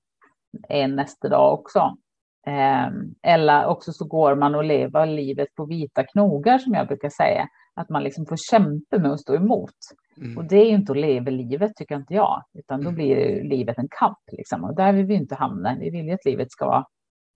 en 0.69 0.95
nästa 0.95 1.30
dag 1.30 1.53
också. 1.53 1.97
Ehm, 2.45 3.15
eller 3.23 3.65
också 3.65 3.91
så 3.93 4.06
går 4.06 4.36
man 4.36 4.56
och 4.56 4.63
lever 4.63 5.06
livet 5.06 5.56
på 5.56 5.65
vita 5.65 6.04
knogar 6.04 6.58
som 6.58 6.73
jag 6.73 6.88
brukar 6.88 7.10
säga. 7.10 7.47
Att 7.76 7.89
man 7.89 8.04
liksom 8.04 8.26
får 8.26 8.38
kämpa 8.38 8.97
med 8.97 9.12
att 9.12 9.19
stå 9.19 9.36
emot. 9.36 9.76
Mm. 10.17 10.38
Och 10.38 10.45
det 10.45 10.56
är 10.56 10.65
ju 10.65 10.76
inte 10.76 10.91
att 10.91 10.97
leva 10.97 11.32
livet 11.32 11.76
tycker 11.76 11.95
inte 11.95 12.13
jag, 12.13 12.43
utan 12.54 12.80
då 12.82 12.89
mm. 12.89 12.95
blir 12.95 13.43
livet 13.43 13.78
en 13.78 13.88
kamp. 14.00 14.19
Liksom. 14.32 14.63
Och 14.63 14.76
där 14.76 14.93
vill 14.93 15.06
vi 15.06 15.13
inte 15.13 15.36
hamna. 15.36 15.76
Vi 15.80 15.89
vill 15.89 16.06
ju 16.06 16.13
att 16.13 16.26
livet 16.26 16.52
ska 16.52 16.65
vara 16.65 16.86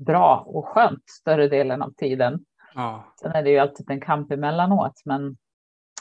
bra 0.06 0.44
och 0.48 0.68
skönt 0.68 1.10
större 1.10 1.48
delen 1.48 1.82
av 1.82 1.94
tiden. 1.98 2.46
Ja. 2.76 3.14
Sen 3.22 3.32
är 3.32 3.44
det 3.44 3.50
ju 3.50 3.58
alltid 3.58 3.92
en 3.92 4.02
kamp 4.02 4.32
emellanåt, 4.32 5.02
men, 5.06 5.38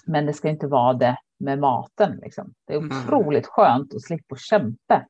men 0.07 0.27
det 0.27 0.33
ska 0.33 0.49
inte 0.49 0.67
vara 0.67 0.93
det 0.93 1.17
med 1.39 1.59
maten. 1.59 2.19
Liksom. 2.23 2.53
Det 2.67 2.75
är 2.75 2.79
mm. 2.79 2.99
otroligt 2.99 3.47
mm. 3.47 3.51
skönt 3.51 3.95
att 3.95 4.03
slippa 4.03 4.37
kämpa 4.37 5.07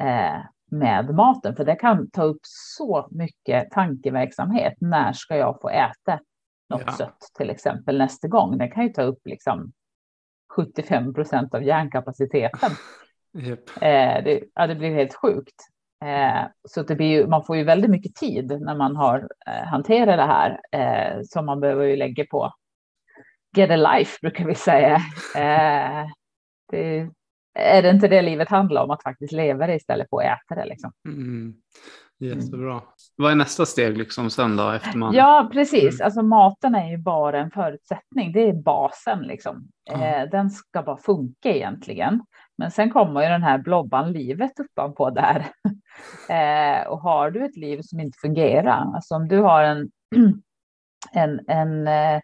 eh, 0.00 0.40
med 0.74 1.14
maten, 1.14 1.56
för 1.56 1.64
det 1.64 1.76
kan 1.76 2.10
ta 2.10 2.22
upp 2.22 2.40
så 2.42 3.08
mycket 3.10 3.70
tankeverksamhet. 3.70 4.74
När 4.80 5.12
ska 5.12 5.36
jag 5.36 5.60
få 5.60 5.68
äta 5.68 6.20
något 6.70 6.82
ja. 6.86 6.92
sött 6.92 7.18
till 7.36 7.50
exempel 7.50 7.98
nästa 7.98 8.28
gång? 8.28 8.58
Det 8.58 8.68
kan 8.68 8.82
ju 8.82 8.88
ta 8.88 9.02
upp 9.02 9.20
liksom 9.24 9.72
75 10.56 11.14
procent 11.14 11.54
av 11.54 11.62
hjärnkapaciteten. 11.62 12.70
Yep. 13.36 13.70
Eh, 13.76 14.24
det, 14.24 14.44
ja, 14.54 14.66
det 14.66 14.74
blir 14.74 14.94
helt 14.94 15.14
sjukt. 15.14 15.54
Eh, 16.04 16.46
så 16.68 16.82
det 16.82 16.94
blir 16.94 17.06
ju, 17.06 17.26
man 17.26 17.44
får 17.44 17.56
ju 17.56 17.64
väldigt 17.64 17.90
mycket 17.90 18.14
tid 18.14 18.60
när 18.60 18.74
man 18.74 18.96
har 18.96 19.28
eh, 19.46 19.66
hanterat 19.66 20.16
det 20.16 20.22
här 20.22 20.60
eh, 20.72 21.22
som 21.22 21.46
man 21.46 21.60
behöver 21.60 21.84
ju 21.84 21.96
lägga 21.96 22.24
på 22.30 22.52
get 23.56 23.70
a 23.70 23.76
life 23.76 24.18
brukar 24.20 24.44
vi 24.44 24.54
säga. 24.54 24.94
Eh, 25.36 26.06
det, 26.70 26.98
är 26.98 27.10
det 27.54 27.90
inte 27.90 28.08
det 28.08 28.22
livet 28.22 28.48
handlar 28.48 28.82
om, 28.82 28.90
att 28.90 29.02
faktiskt 29.02 29.32
leva 29.32 29.66
det 29.66 29.74
istället 29.74 30.08
för 30.10 30.22
att 30.22 30.24
äta 30.24 30.54
det? 30.54 30.64
Liksom. 30.64 30.92
Mm. 31.08 31.54
Jättebra. 32.18 32.72
Mm. 32.72 32.84
Vad 33.16 33.32
är 33.32 33.34
nästa 33.34 33.66
steg 33.66 33.98
liksom 33.98 34.30
sen 34.30 34.56
då? 34.56 34.70
Efter 34.70 34.98
man... 34.98 35.14
Ja, 35.14 35.50
precis. 35.52 35.94
Mm. 35.94 36.04
Alltså 36.04 36.22
maten 36.22 36.74
är 36.74 36.90
ju 36.90 36.98
bara 36.98 37.40
en 37.40 37.50
förutsättning. 37.50 38.32
Det 38.32 38.48
är 38.48 38.52
basen 38.52 39.22
liksom. 39.22 39.68
Mm. 39.90 40.02
Eh, 40.02 40.30
den 40.30 40.50
ska 40.50 40.82
bara 40.82 40.96
funka 40.96 41.48
egentligen. 41.48 42.20
Men 42.58 42.70
sen 42.70 42.90
kommer 42.90 43.22
ju 43.22 43.28
den 43.28 43.42
här 43.42 43.58
blobban 43.58 44.12
livet 44.12 44.60
uppanpå 44.60 45.10
där. 45.10 45.46
eh, 46.28 46.86
och 46.86 47.00
har 47.00 47.30
du 47.30 47.44
ett 47.44 47.56
liv 47.56 47.80
som 47.82 48.00
inte 48.00 48.18
fungerar, 48.20 48.94
alltså 48.94 49.14
om 49.14 49.28
du 49.28 49.38
har 49.38 49.62
en, 49.62 49.90
en, 51.12 51.40
en 51.48 51.88
eh, 51.88 52.20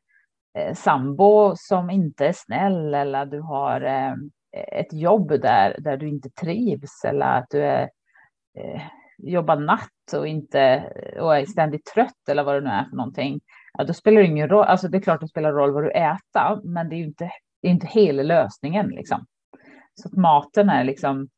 sambo 0.75 1.53
som 1.57 1.91
inte 1.91 2.27
är 2.27 2.35
snäll 2.37 2.95
eller 2.95 3.27
du 3.27 3.41
har 3.41 3.81
eh, 3.81 4.15
ett 4.53 4.93
jobb 4.93 5.29
där, 5.29 5.77
där 5.79 5.97
du 5.97 6.09
inte 6.09 6.31
trivs 6.31 7.05
eller 7.05 7.39
att 7.39 7.51
du 7.51 7.63
är, 7.63 7.83
eh, 8.59 8.83
jobbar 9.19 9.57
natt 9.57 10.13
och, 10.17 10.27
inte, 10.27 10.93
och 11.21 11.37
är 11.37 11.47
ständigt 11.47 11.85
trött 11.85 12.29
eller 12.29 12.43
vad 12.43 12.55
det 12.55 12.61
nu 12.61 12.71
är 12.71 12.85
för 12.85 12.97
någonting. 12.97 13.41
Ja, 13.79 13.85
då 13.85 13.93
spelar 13.93 14.21
det 14.21 14.27
ingen 14.27 14.49
roll. 14.49 14.65
Alltså 14.65 14.89
det 14.89 14.99
är 14.99 15.03
klart 15.03 15.21
det 15.21 15.29
spelar 15.29 15.53
roll 15.53 15.73
vad 15.73 15.85
du 15.85 15.91
äter, 15.91 16.65
men 16.65 16.89
det 16.89 16.95
är 16.95 16.99
ju 16.99 17.05
inte, 17.05 17.31
det 17.63 17.69
är 17.69 17.73
inte 17.73 17.87
hela 17.87 18.23
lösningen 18.23 18.89
liksom. 18.89 19.27
Så 19.95 20.09
att 20.09 20.15
maten 20.15 20.69
är 20.69 20.85
liksom 20.85 21.29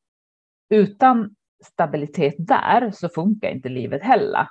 utan 0.70 1.34
stabilitet 1.64 2.34
där 2.38 2.90
så 2.90 3.08
funkar 3.08 3.48
inte 3.48 3.68
livet 3.68 4.02
heller. 4.02 4.46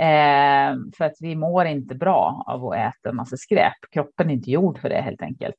Eh, 0.00 0.76
för 0.96 1.04
att 1.04 1.16
vi 1.20 1.36
mår 1.36 1.64
inte 1.64 1.94
bra 1.94 2.44
av 2.46 2.66
att 2.66 2.76
äta 2.76 3.08
en 3.08 3.16
massa 3.16 3.36
skräp. 3.36 3.76
Kroppen 3.90 4.30
är 4.30 4.34
inte 4.34 4.50
gjord 4.50 4.78
för 4.78 4.88
det 4.88 5.00
helt 5.00 5.22
enkelt. 5.22 5.56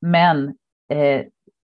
Men 0.00 0.48
eh, 0.90 1.22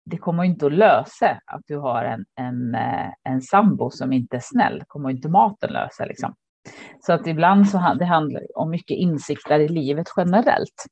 det 0.10 0.18
kommer 0.18 0.44
inte 0.44 0.66
att 0.66 0.74
lösa 0.74 1.40
att 1.46 1.62
du 1.68 1.78
har 1.78 2.04
en, 2.04 2.26
en, 2.36 2.76
eh, 2.76 3.10
en 3.24 3.42
sambo 3.42 3.90
som 3.90 4.14
inte 4.14 4.36
är 4.36 4.42
snäll. 4.44 4.80
Det 4.80 4.86
kommer 4.88 5.10
inte 5.10 5.30
maten 5.30 5.74
lösa 5.74 6.06
liksom. 6.06 6.36
Så 7.00 7.14
att 7.14 7.28
ibland 7.28 7.70
så 7.70 7.96
det 8.00 8.06
handlar 8.06 8.40
det 8.40 8.48
om 8.56 8.70
mycket 8.70 8.98
insikter 8.98 9.60
i 9.60 9.68
livet 9.68 10.08
generellt. 10.18 10.86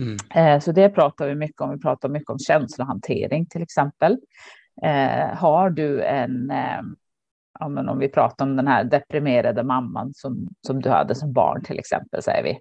Mm. 0.00 0.16
Eh, 0.34 0.60
så 0.60 0.72
det 0.72 0.88
pratar 0.88 1.28
vi 1.28 1.34
mycket 1.34 1.60
om. 1.60 1.70
Vi 1.70 1.78
pratar 1.78 2.08
mycket 2.08 2.30
om 2.30 2.38
känslohantering 2.38 3.46
till 3.46 3.62
exempel. 3.62 4.18
Eh, 4.82 5.36
har 5.36 5.70
du 5.70 6.02
en, 6.02 6.52
om 7.60 7.98
vi 7.98 8.08
pratar 8.08 8.44
om 8.44 8.56
den 8.56 8.66
här 8.66 8.84
deprimerade 8.84 9.62
mamman 9.62 10.12
som, 10.14 10.48
som 10.66 10.82
du 10.82 10.90
hade 10.90 11.14
som 11.14 11.32
barn 11.32 11.64
till 11.64 11.78
exempel, 11.78 12.22
säger 12.22 12.42
vi. 12.42 12.58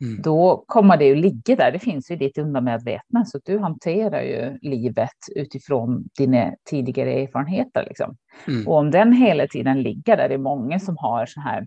Mm. 0.00 0.22
Då 0.22 0.64
kommer 0.66 0.96
det 0.96 1.04
ju 1.04 1.14
ligga 1.14 1.56
där. 1.56 1.72
Det 1.72 1.78
finns 1.78 2.10
ju 2.10 2.16
ditt 2.16 2.38
undermedvetna, 2.38 3.24
så 3.24 3.40
du 3.44 3.58
hanterar 3.58 4.22
ju 4.22 4.58
livet 4.62 5.16
utifrån 5.36 6.04
dina 6.18 6.54
tidigare 6.70 7.12
erfarenheter. 7.12 7.84
Liksom. 7.88 8.16
Mm. 8.48 8.68
Och 8.68 8.76
om 8.76 8.90
den 8.90 9.12
hela 9.12 9.46
tiden 9.46 9.82
ligger 9.82 10.16
där, 10.16 10.28
det 10.28 10.34
är 10.34 10.38
många 10.38 10.80
som 10.80 10.96
har 10.96 11.26
så 11.26 11.40
här. 11.40 11.66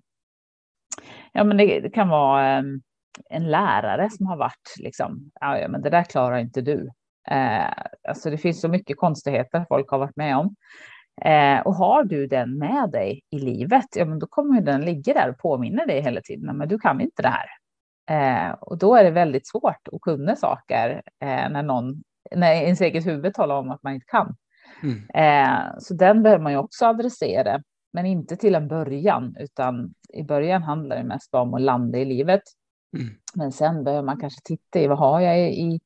Ja, 1.31 1.43
men 1.43 1.57
det, 1.57 1.79
det 1.79 1.89
kan 1.89 2.09
vara 2.09 2.59
um, 2.59 2.81
en 3.29 3.51
lärare 3.51 4.09
som 4.09 4.25
har 4.25 4.37
varit 4.37 4.75
liksom, 4.79 5.31
ja, 5.39 5.67
men 5.69 5.81
det 5.81 5.89
där 5.89 6.03
klarar 6.03 6.37
inte 6.37 6.61
du. 6.61 6.89
Eh, 7.31 7.71
alltså 8.09 8.29
det 8.29 8.37
finns 8.37 8.61
så 8.61 8.67
mycket 8.67 8.97
konstigheter 8.97 9.65
folk 9.69 9.89
har 9.89 9.97
varit 9.97 10.15
med 10.15 10.37
om. 10.37 10.55
Eh, 11.21 11.59
och 11.59 11.75
har 11.75 12.03
du 12.03 12.27
den 12.27 12.57
med 12.57 12.91
dig 12.91 13.21
i 13.29 13.39
livet, 13.39 13.85
ja, 13.95 14.05
men 14.05 14.19
då 14.19 14.27
kommer 14.27 14.61
den 14.61 14.81
ligga 14.81 15.13
där 15.13 15.29
och 15.29 15.37
påminna 15.37 15.85
dig 15.85 16.01
hela 16.01 16.21
tiden. 16.21 16.57
Men 16.57 16.67
du 16.67 16.79
kan 16.79 17.01
inte 17.01 17.21
det 17.21 17.29
här. 17.29 17.45
Eh, 18.09 18.51
och 18.61 18.77
då 18.77 18.95
är 18.95 19.03
det 19.03 19.11
väldigt 19.11 19.47
svårt 19.47 19.87
att 19.93 20.01
kunna 20.01 20.35
saker 20.35 21.01
eh, 21.21 21.49
när 21.49 21.63
någon, 21.63 22.03
när 22.35 22.53
ens 22.53 22.81
eget 22.81 23.05
huvud 23.05 23.33
talar 23.33 23.55
om 23.55 23.71
att 23.71 23.83
man 23.83 23.93
inte 23.93 24.05
kan. 24.05 24.35
Mm. 24.83 25.09
Eh, 25.13 25.77
så 25.79 25.93
den 25.93 26.23
behöver 26.23 26.43
man 26.43 26.51
ju 26.51 26.57
också 26.57 26.85
adressera, 26.85 27.61
men 27.93 28.05
inte 28.05 28.35
till 28.35 28.55
en 28.55 28.67
början, 28.67 29.35
utan 29.39 29.93
i 30.13 30.23
början 30.23 30.63
handlar 30.63 30.97
det 30.97 31.03
mest 31.03 31.33
om 31.33 31.53
att 31.53 31.61
landa 31.61 31.97
i 31.97 32.05
livet. 32.05 32.41
Mm. 32.97 33.15
Men 33.35 33.51
sen 33.51 33.83
behöver 33.83 34.03
man 34.03 34.19
kanske 34.19 34.41
titta 34.43 34.79
i 34.79 34.87
vad 34.87 34.97
har 34.97 35.19
jag 35.19 35.39
i, 35.39 35.79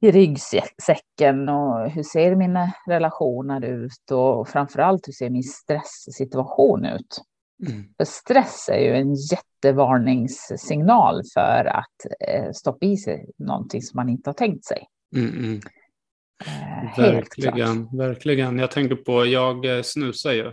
i 0.00 0.10
ryggsäcken 0.10 1.48
och 1.48 1.90
hur 1.90 2.02
ser 2.02 2.34
mina 2.34 2.72
relationer 2.86 3.64
ut 3.64 4.10
och 4.10 4.48
framför 4.48 4.78
allt 4.78 5.08
hur 5.08 5.12
ser 5.12 5.30
min 5.30 5.42
stresssituation 5.42 6.84
ut? 6.84 7.22
Mm. 7.68 7.84
För 7.96 8.04
stress 8.04 8.68
är 8.72 8.78
ju 8.78 8.94
en 8.94 9.14
jättevarningssignal 9.14 11.22
för 11.34 11.64
att 11.64 12.06
eh, 12.28 12.52
stoppa 12.52 12.86
i 12.86 12.96
sig 12.96 13.30
någonting 13.38 13.82
som 13.82 13.96
man 13.96 14.08
inte 14.08 14.30
har 14.30 14.34
tänkt 14.34 14.64
sig. 14.64 14.86
Mm, 15.16 15.30
mm. 15.30 15.60
Eh, 16.44 16.96
verkligen, 16.96 17.96
verkligen. 17.96 18.58
Jag 18.58 18.70
tänker 18.70 18.96
på, 18.96 19.26
jag 19.26 19.76
eh, 19.76 19.82
snusar 19.82 20.32
ju. 20.32 20.52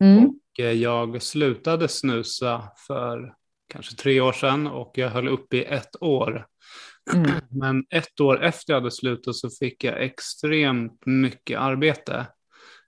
Mm. 0.00 0.24
Och 0.24 0.60
eh, 0.60 0.72
jag 0.72 1.22
slutade 1.22 1.88
snusa 1.88 2.62
för 2.86 3.34
kanske 3.68 3.96
tre 3.96 4.20
år 4.20 4.32
sedan 4.32 4.66
och 4.66 4.92
jag 4.94 5.08
höll 5.08 5.28
upp 5.28 5.54
i 5.54 5.64
ett 5.64 6.02
år. 6.02 6.46
Mm. 7.12 7.30
Men 7.50 7.84
ett 7.90 8.20
år 8.20 8.44
efter 8.44 8.72
jag 8.72 8.80
hade 8.80 8.90
slutat 8.90 9.36
så 9.36 9.50
fick 9.50 9.84
jag 9.84 10.02
extremt 10.02 11.06
mycket 11.06 11.58
arbete. 11.58 12.26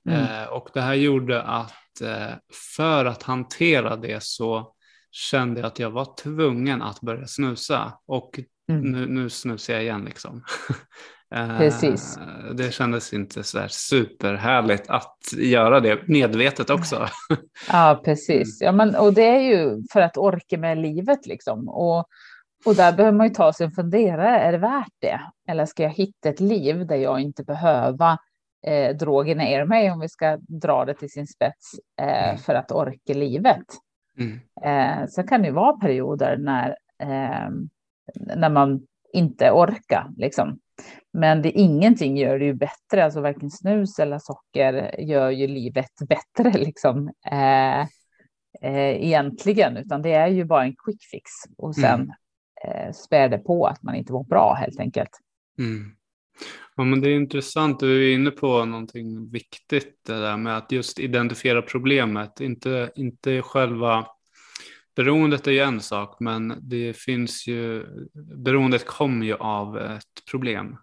Mm. 0.09 0.23
Eh, 0.23 0.49
och 0.49 0.69
det 0.75 0.81
här 0.81 0.95
gjorde 0.95 1.43
att 1.43 1.73
för 2.77 3.05
att 3.05 3.23
hantera 3.23 3.97
det 3.97 4.23
så 4.23 4.73
kände 5.11 5.61
jag 5.61 5.67
att 5.67 5.79
jag 5.79 5.91
var 5.91 6.17
tvungen 6.17 6.83
att 6.83 7.01
börja 7.01 7.27
snusa. 7.27 7.93
Och 8.07 8.41
mm. 8.69 8.93
nu, 8.93 9.07
nu 9.07 9.31
snusar 9.31 9.73
jag 9.75 9.83
igen 9.83 10.05
liksom. 10.05 10.45
Eh, 11.35 11.59
Precis. 11.59 12.19
Det 12.55 12.75
kändes 12.75 13.13
inte 13.13 13.43
så 13.43 13.59
där 13.59 13.69
superhärligt 13.69 14.91
att 14.91 15.19
göra 15.33 15.81
det 15.81 16.09
medvetet 16.09 16.71
också. 16.71 17.09
Ja, 17.69 18.03
precis. 18.05 18.61
Ja, 18.61 18.73
men, 18.73 18.97
och 18.97 19.15
det 19.15 19.27
är 19.27 19.41
ju 19.41 19.83
för 19.93 20.01
att 20.01 20.17
orka 20.17 20.59
med 20.59 20.79
livet 20.79 21.27
liksom. 21.27 21.69
Och 21.69 22.07
Och 22.65 22.75
där 22.75 22.93
behöver 22.93 23.17
man 23.17 23.29
ju 23.29 23.35
ta 23.35 23.53
sig 23.53 23.67
en 23.67 23.73
funderare, 23.73 24.39
är 24.39 24.53
det 24.53 24.59
värt 24.59 24.93
det? 25.01 25.21
Eller 25.49 25.67
ska 25.67 25.83
jag 25.83 25.91
hitta 25.91 26.29
ett 26.29 26.41
liv 26.41 26.87
där 26.87 26.97
jag 26.97 27.21
inte 27.21 27.45
behöver 27.45 28.19
eh, 28.67 28.97
droga 28.97 29.35
ner 29.35 29.65
mig, 29.65 29.91
om 29.91 30.01
vi 30.01 30.09
ska 30.09 30.39
dra 30.49 30.85
det 30.85 30.95
till 30.95 31.11
sin 31.11 31.27
spets, 31.27 31.75
eh, 32.01 32.29
mm. 32.29 32.39
för 32.39 32.55
att 32.55 32.73
orka 32.73 33.15
livet? 33.15 33.67
Mm. 34.19 34.41
Eh, 34.65 35.07
så 35.09 35.23
kan 35.23 35.43
det 35.43 35.49
ju 35.49 35.55
vara 35.55 35.77
perioder 35.77 36.37
när, 36.37 36.77
eh, 36.99 37.51
när 38.37 38.49
man 38.49 38.87
inte 39.13 39.51
orkar, 39.51 40.11
liksom. 40.17 40.59
Men 41.13 41.43
det, 41.43 41.51
ingenting 41.51 42.17
gör 42.17 42.39
det 42.39 42.45
ju 42.45 42.55
bättre, 42.55 43.05
alltså 43.05 43.21
varken 43.21 43.51
snus 43.51 43.99
eller 43.99 44.19
socker 44.19 45.01
gör 45.01 45.31
ju 45.31 45.47
livet 45.47 45.91
bättre, 46.09 46.51
liksom. 46.59 47.13
Eh, 47.31 47.81
eh, 48.61 49.05
egentligen, 49.05 49.77
utan 49.77 50.03
det 50.03 50.13
är 50.13 50.29
ju 50.29 50.45
bara 50.45 50.65
en 50.65 50.77
quick 50.85 51.03
fix 51.11 51.31
och 51.57 51.75
sen 51.75 52.01
mm 52.01 52.13
eh, 52.65 52.93
spär 52.93 53.29
det 53.29 53.39
på 53.39 53.67
att 53.67 53.83
man 53.83 53.95
inte 53.95 54.13
mår 54.13 54.25
bra 54.25 54.55
helt 54.55 54.81
enkelt. 54.81 55.11
Mm. 55.59 55.97
Ja, 56.77 56.85
men 56.85 57.01
det 57.01 57.09
är 57.09 57.15
intressant, 57.15 57.81
du 57.81 58.11
är 58.11 58.15
inne 58.15 58.31
på 58.31 58.65
någonting 58.65 59.31
viktigt 59.31 60.01
det 60.07 60.21
där 60.21 60.37
med 60.37 60.57
att 60.57 60.73
just 60.73 60.99
identifiera 60.99 61.63
problemet, 61.63 62.41
inte, 62.41 62.91
inte 62.97 63.43
själva 63.43 64.07
Beroendet 64.97 65.47
är 65.47 65.51
ju 65.51 65.59
en 65.59 65.81
sak, 65.81 66.17
men 66.21 66.55
det 66.61 66.97
finns 66.97 67.47
ju, 67.47 67.87
beroendet 68.37 68.87
kommer 68.87 69.27
ju 69.27 69.35
av 69.35 69.79
ett 69.79 70.25
problem. 70.31 70.77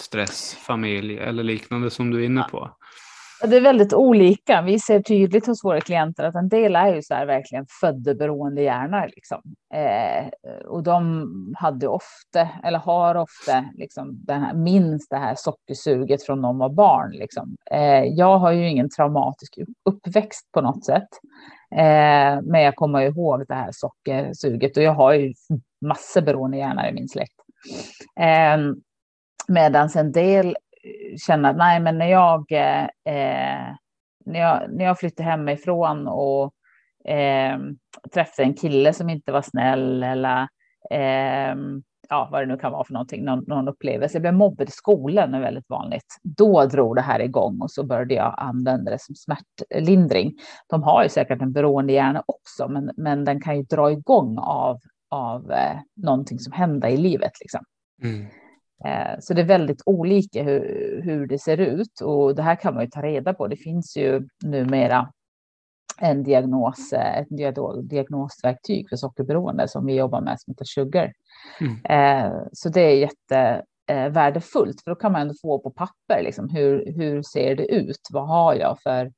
Stress, 0.00 0.54
familj 0.54 1.18
eller 1.18 1.42
liknande 1.42 1.90
som 1.90 2.10
du 2.10 2.20
är 2.20 2.24
inne 2.26 2.42
på. 2.50 2.76
Det 3.44 3.56
är 3.56 3.60
väldigt 3.60 3.92
olika. 3.92 4.62
Vi 4.62 4.78
ser 4.78 5.02
tydligt 5.02 5.46
hos 5.46 5.64
våra 5.64 5.80
klienter 5.80 6.24
att 6.24 6.34
en 6.34 6.48
del 6.48 6.76
är 6.76 6.94
ju 6.94 7.02
så 7.02 7.14
här 7.14 7.26
verkligen 7.26 7.66
födda 7.80 8.14
beroende 8.14 8.62
hjärnor. 8.62 9.10
Liksom. 9.16 9.42
Eh, 9.74 10.28
och 10.66 10.82
de 10.82 11.26
hade 11.58 11.88
ofta, 11.88 12.48
eller 12.64 12.78
har 12.78 13.14
ofta, 13.14 13.64
liksom, 13.74 14.24
den 14.26 14.40
här, 14.40 14.54
minst 14.54 15.10
det 15.10 15.16
här 15.16 15.34
sockersuget 15.34 16.22
från 16.22 16.42
de 16.42 16.58
var 16.58 16.68
barn. 16.68 17.10
Liksom. 17.10 17.56
Eh, 17.70 18.04
jag 18.04 18.38
har 18.38 18.52
ju 18.52 18.68
ingen 18.68 18.90
traumatisk 18.90 19.58
uppväxt 19.84 20.52
på 20.52 20.60
något 20.60 20.84
sätt. 20.84 21.08
Eh, 21.76 22.42
men 22.42 22.60
jag 22.62 22.76
kommer 22.76 23.00
ihåg 23.00 23.44
det 23.48 23.54
här 23.54 23.70
sockersuget 23.72 24.76
och 24.76 24.82
jag 24.82 24.94
har 24.94 25.12
ju 25.12 25.34
massor 25.86 26.20
beroende 26.20 26.56
hjärnor 26.56 26.84
i 26.84 26.92
min 26.92 27.08
släkt. 27.08 27.36
Eh, 28.20 28.58
Medan 29.48 29.88
en 29.94 30.12
del 30.12 30.56
känna 31.26 31.48
att 31.48 31.56
nej, 31.56 31.80
men 31.80 31.98
när 31.98 32.06
jag, 32.06 32.52
eh, 32.52 33.74
när 34.24 34.40
jag, 34.40 34.62
när 34.72 34.84
jag 34.84 34.98
flyttade 34.98 35.28
hemifrån 35.28 36.06
och 36.06 36.54
eh, 37.10 37.58
träffade 38.14 38.48
en 38.48 38.54
kille 38.54 38.92
som 38.92 39.10
inte 39.10 39.32
var 39.32 39.42
snäll 39.42 40.02
eller 40.02 40.48
eh, 40.90 41.54
ja, 42.08 42.28
vad 42.32 42.42
det 42.42 42.46
nu 42.46 42.56
kan 42.56 42.72
vara 42.72 42.84
för 42.84 42.92
någonting, 42.92 43.24
någon, 43.24 43.44
någon 43.46 43.68
upplevelse. 43.68 44.14
Jag 44.14 44.22
blev 44.22 44.34
mobbad 44.34 44.68
i 44.68 44.72
skolan 44.72 45.34
är 45.34 45.40
väldigt 45.40 45.68
vanligt. 45.68 46.18
Då 46.22 46.64
drog 46.64 46.96
det 46.96 47.02
här 47.02 47.20
igång 47.20 47.60
och 47.60 47.70
så 47.70 47.86
började 47.86 48.14
jag 48.14 48.34
använda 48.38 48.90
det 48.90 49.00
som 49.00 49.14
smärtlindring. 49.14 50.32
De 50.68 50.82
har 50.82 51.02
ju 51.02 51.08
säkert 51.08 51.42
en 51.42 51.52
beroende 51.52 51.92
hjärna 51.92 52.22
också, 52.26 52.68
men, 52.68 52.90
men 52.96 53.24
den 53.24 53.40
kan 53.40 53.56
ju 53.56 53.62
dra 53.62 53.92
igång 53.92 54.38
av, 54.38 54.78
av 55.10 55.52
eh, 55.52 55.76
någonting 55.96 56.38
som 56.38 56.52
händer 56.52 56.88
i 56.88 56.96
livet. 56.96 57.32
Liksom. 57.40 57.64
Mm. 58.02 58.26
Eh, 58.84 59.18
så 59.20 59.34
det 59.34 59.40
är 59.40 59.46
väldigt 59.46 59.82
olika 59.86 60.42
hur, 60.42 61.00
hur 61.04 61.26
det 61.26 61.38
ser 61.38 61.60
ut 61.60 62.00
och 62.00 62.34
det 62.34 62.42
här 62.42 62.56
kan 62.56 62.74
man 62.74 62.84
ju 62.84 62.90
ta 62.90 63.02
reda 63.02 63.34
på. 63.34 63.48
Det 63.48 63.56
finns 63.56 63.96
ju 63.96 64.28
numera 64.44 65.12
en 66.00 66.22
diagnos, 66.22 66.92
eh, 66.92 67.18
ett 67.18 67.28
diagnosverktyg 67.82 68.88
för 68.88 68.96
sockerberoende 68.96 69.68
som 69.68 69.86
vi 69.86 69.94
jobbar 69.94 70.20
med 70.20 70.40
som 70.40 70.50
heter 70.52 70.64
Sugar. 70.64 71.12
Mm. 71.60 71.84
Eh, 71.84 72.32
så 72.52 72.68
det 72.68 72.80
är 72.80 73.10
jättevärdefullt 73.88 74.82
för 74.84 74.90
då 74.90 74.94
kan 74.94 75.12
man 75.12 75.20
ändå 75.20 75.34
få 75.42 75.58
på 75.58 75.70
papper 75.70 76.22
liksom, 76.22 76.48
hur, 76.48 76.92
hur 76.96 77.22
ser 77.22 77.54
det 77.56 77.72
ut? 77.72 78.00
Vad 78.12 78.28
har 78.28 78.54
jag 78.54 78.78
för 78.82 79.12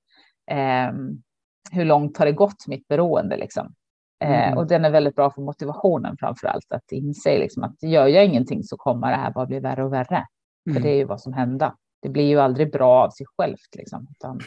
hur 1.70 1.84
långt 1.84 2.18
har 2.18 2.26
det 2.26 2.32
gått 2.32 2.66
mitt 2.66 2.88
beroende 2.88 3.36
liksom? 3.36 3.74
Eh, 4.20 4.46
mm. 4.46 4.58
och 4.58 4.66
den 4.66 4.84
är 4.84 4.90
väldigt 4.90 5.16
bra 5.16 5.30
för 5.30 5.42
motivationen 5.42 6.16
framför 6.20 6.46
allt, 6.46 6.72
att 6.72 6.92
inse 6.92 7.38
liksom 7.38 7.64
att 7.64 7.82
gör 7.82 8.06
jag 8.06 8.24
ingenting 8.24 8.62
så 8.62 8.76
kommer 8.76 9.10
det 9.10 9.16
här 9.16 9.30
bara 9.30 9.46
bli 9.46 9.60
värre 9.60 9.84
och 9.84 9.92
värre. 9.92 10.26
Mm. 10.66 10.74
För 10.74 10.80
det 10.80 10.94
är 10.94 10.96
ju 10.96 11.04
vad 11.04 11.20
som 11.20 11.32
händer. 11.32 11.72
Det 12.02 12.08
blir 12.08 12.28
ju 12.28 12.40
aldrig 12.40 12.72
bra 12.72 13.04
av 13.04 13.10
sig 13.10 13.26
självt, 13.38 13.74
liksom, 13.76 14.06
utan 14.10 14.40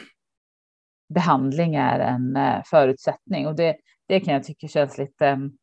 behandling 1.14 1.74
är 1.74 1.98
en 1.98 2.36
eh, 2.36 2.62
förutsättning. 2.70 3.46
Och 3.46 3.56
det, 3.56 3.76
det 4.08 4.20
kan 4.20 4.34
jag 4.34 4.44
tycka 4.44 4.68
känns 4.68 4.98
lite 4.98 5.32
um, 5.32 5.56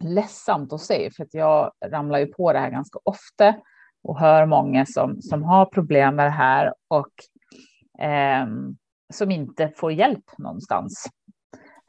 ledsamt 0.00 0.72
att 0.72 0.80
se, 0.80 1.10
för 1.16 1.24
att 1.24 1.34
jag 1.34 1.72
ramlar 1.86 2.18
ju 2.18 2.26
på 2.26 2.52
det 2.52 2.58
här 2.58 2.70
ganska 2.70 2.98
ofta 3.04 3.54
och 4.02 4.20
hör 4.20 4.46
många 4.46 4.86
som, 4.86 5.22
som 5.22 5.42
har 5.42 5.66
problem 5.66 6.16
med 6.16 6.26
det 6.26 6.30
här 6.30 6.74
och 6.88 7.12
um, 8.42 8.76
som 9.12 9.30
inte 9.30 9.72
får 9.76 9.92
hjälp 9.92 10.38
någonstans. 10.38 11.06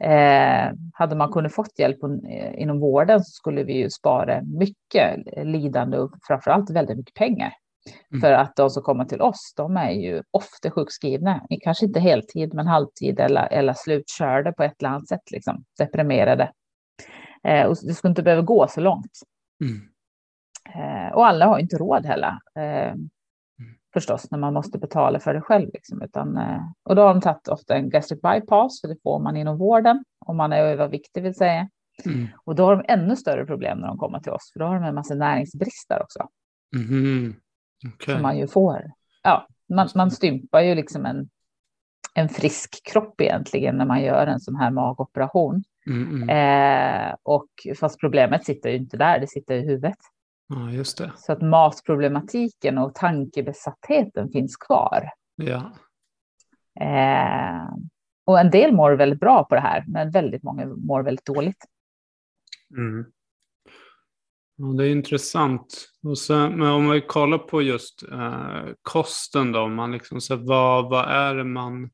Eh, 0.02 0.72
hade 0.94 1.16
man 1.16 1.32
kunnat 1.32 1.54
fått 1.54 1.78
hjälp 1.78 1.98
inom 2.54 2.80
vården 2.80 3.20
så 3.20 3.30
skulle 3.30 3.62
vi 3.62 3.72
ju 3.72 3.90
spara 3.90 4.42
mycket 4.42 5.16
lidande 5.44 5.98
och 5.98 6.12
framförallt 6.26 6.70
väldigt 6.70 6.96
mycket 6.96 7.14
pengar. 7.14 7.52
Mm. 8.10 8.20
För 8.20 8.32
att 8.32 8.56
de 8.56 8.70
som 8.70 8.82
kommer 8.82 9.04
till 9.04 9.22
oss, 9.22 9.54
de 9.56 9.76
är 9.76 9.90
ju 9.90 10.22
ofta 10.30 10.70
sjukskrivna, 10.70 11.46
kanske 11.60 11.86
inte 11.86 12.00
heltid, 12.00 12.54
men 12.54 12.66
halvtid 12.66 13.20
eller, 13.20 13.46
eller 13.52 13.74
slutkörda 13.76 14.52
på 14.52 14.62
ett 14.62 14.82
eller 14.82 14.90
annat 14.90 15.08
sätt, 15.08 15.30
liksom, 15.30 15.64
deprimerade. 15.78 16.52
Eh, 17.48 17.66
och 17.66 17.76
det 17.82 17.94
skulle 17.94 18.10
inte 18.10 18.22
behöva 18.22 18.42
gå 18.42 18.66
så 18.68 18.80
långt. 18.80 19.12
Mm. 19.64 19.88
Eh, 20.74 21.12
och 21.12 21.26
alla 21.26 21.46
har 21.46 21.58
inte 21.58 21.76
råd 21.76 22.06
heller. 22.06 22.38
Förstås 23.92 24.30
när 24.30 24.38
man 24.38 24.54
måste 24.54 24.78
betala 24.78 25.20
för 25.20 25.34
det 25.34 25.40
själv. 25.40 25.70
Liksom, 25.72 26.02
utan, 26.02 26.36
eh, 26.36 26.62
och 26.82 26.96
då 26.96 27.02
har 27.02 27.14
de 27.14 27.20
tagit 27.20 27.48
ofta 27.48 27.74
en 27.74 27.90
gastric 27.90 28.20
bypass, 28.22 28.80
för 28.80 28.88
det 28.88 28.96
får 29.02 29.18
man 29.18 29.36
inom 29.36 29.58
vården 29.58 30.04
om 30.26 30.36
man 30.36 30.52
är 30.52 30.62
överviktig 30.62 31.22
vill 31.22 31.34
säga. 31.34 31.68
Mm. 32.04 32.28
Och 32.44 32.54
då 32.54 32.64
har 32.64 32.76
de 32.76 32.84
ännu 32.88 33.16
större 33.16 33.46
problem 33.46 33.78
när 33.78 33.88
de 33.88 33.98
kommer 33.98 34.20
till 34.20 34.32
oss, 34.32 34.50
för 34.52 34.60
då 34.60 34.66
har 34.66 34.74
de 34.74 34.84
en 34.84 34.94
massa 34.94 35.14
näringsbrister 35.14 36.02
också. 36.02 36.28
Mm. 36.76 37.34
Okay. 37.94 38.14
Som 38.14 38.22
man 38.22 38.38
ju 38.38 38.46
får. 38.48 38.90
Ja, 39.22 39.46
man, 39.74 39.88
man 39.94 40.10
stympar 40.10 40.60
ju 40.60 40.74
liksom 40.74 41.06
en, 41.06 41.28
en 42.14 42.28
frisk 42.28 42.92
kropp 42.92 43.20
egentligen 43.20 43.76
när 43.76 43.86
man 43.86 44.02
gör 44.02 44.26
en 44.26 44.40
sån 44.40 44.56
här 44.56 44.70
magoperation. 44.70 45.64
Mm. 45.86 46.28
Eh, 46.28 47.14
och 47.22 47.48
fast 47.80 48.00
problemet 48.00 48.44
sitter 48.44 48.70
ju 48.70 48.76
inte 48.76 48.96
där, 48.96 49.18
det 49.18 49.26
sitter 49.26 49.54
i 49.54 49.66
huvudet. 49.66 49.98
Ja, 50.54 50.70
just 50.70 50.98
det. 50.98 51.12
Så 51.16 51.32
att 51.32 51.42
matproblematiken 51.42 52.78
och 52.78 52.94
tankebesattheten 52.94 54.30
finns 54.30 54.56
kvar. 54.56 55.08
Ja. 55.36 55.72
Eh, 56.80 57.74
och 58.24 58.40
en 58.40 58.50
del 58.50 58.72
mår 58.72 58.92
väldigt 58.92 59.20
bra 59.20 59.44
på 59.44 59.54
det 59.54 59.60
här, 59.60 59.84
men 59.88 60.10
väldigt 60.10 60.42
många 60.42 60.66
mår 60.66 61.02
väldigt 61.02 61.26
dåligt. 61.26 61.64
Mm. 62.76 63.04
Ja, 64.56 64.64
det 64.64 64.86
är 64.86 64.90
intressant. 64.90 65.88
Och 66.02 66.18
sen, 66.18 66.58
men 66.58 66.68
om 66.68 66.90
vi 66.90 67.00
kollar 67.00 67.38
på 67.38 67.62
just 67.62 68.02
eh, 68.12 68.64
kosten 68.82 69.52
då, 69.52 69.68
man 69.68 69.92
liksom, 69.92 70.20
så 70.20 70.36
vad, 70.36 70.90
vad 70.90 71.08
är 71.08 71.34
det 71.34 71.44
man 71.44 71.90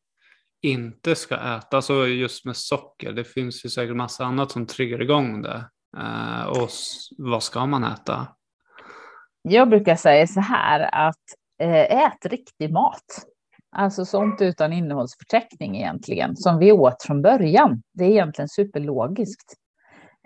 inte 0.62 1.14
ska 1.14 1.34
äta? 1.34 1.76
Alltså 1.76 2.06
just 2.06 2.44
med 2.44 2.56
socker, 2.56 3.12
det 3.12 3.24
finns 3.24 3.64
ju 3.64 3.68
säkert 3.68 3.96
massa 3.96 4.24
annat 4.24 4.50
som 4.50 4.66
triggar 4.66 5.02
igång 5.02 5.42
det. 5.42 5.70
Eh, 5.96 6.46
och 6.46 6.68
vad 7.18 7.42
ska 7.42 7.66
man 7.66 7.84
äta? 7.84 8.26
Jag 9.48 9.68
brukar 9.68 9.96
säga 9.96 10.26
så 10.26 10.40
här 10.40 11.08
att 11.08 11.16
eh, 11.60 12.04
ät 12.04 12.26
riktig 12.26 12.72
mat. 12.72 13.04
Alltså 13.76 14.04
sånt 14.04 14.40
utan 14.40 14.72
innehållsförteckning 14.72 15.76
egentligen, 15.76 16.36
som 16.36 16.58
vi 16.58 16.72
åt 16.72 17.02
från 17.02 17.22
början. 17.22 17.82
Det 17.92 18.04
är 18.04 18.08
egentligen 18.08 18.48
superlogiskt. 18.48 19.54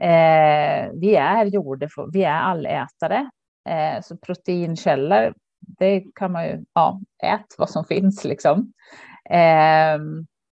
Eh, 0.03 0.91
vi 1.01 1.15
är 1.17 1.45
gjorda 1.45 1.89
vi 2.13 2.25
är 2.25 2.41
allätare, 2.41 3.31
eh, 3.69 4.01
så 4.03 4.17
proteinkällor, 4.17 5.35
det 5.79 6.05
kan 6.15 6.33
man 6.33 6.45
ju, 6.45 6.65
ja, 6.75 7.01
ät 7.23 7.47
vad 7.59 7.71
som 7.71 7.85
finns 7.85 8.25
liksom. 8.25 8.73
Eh, 9.31 9.99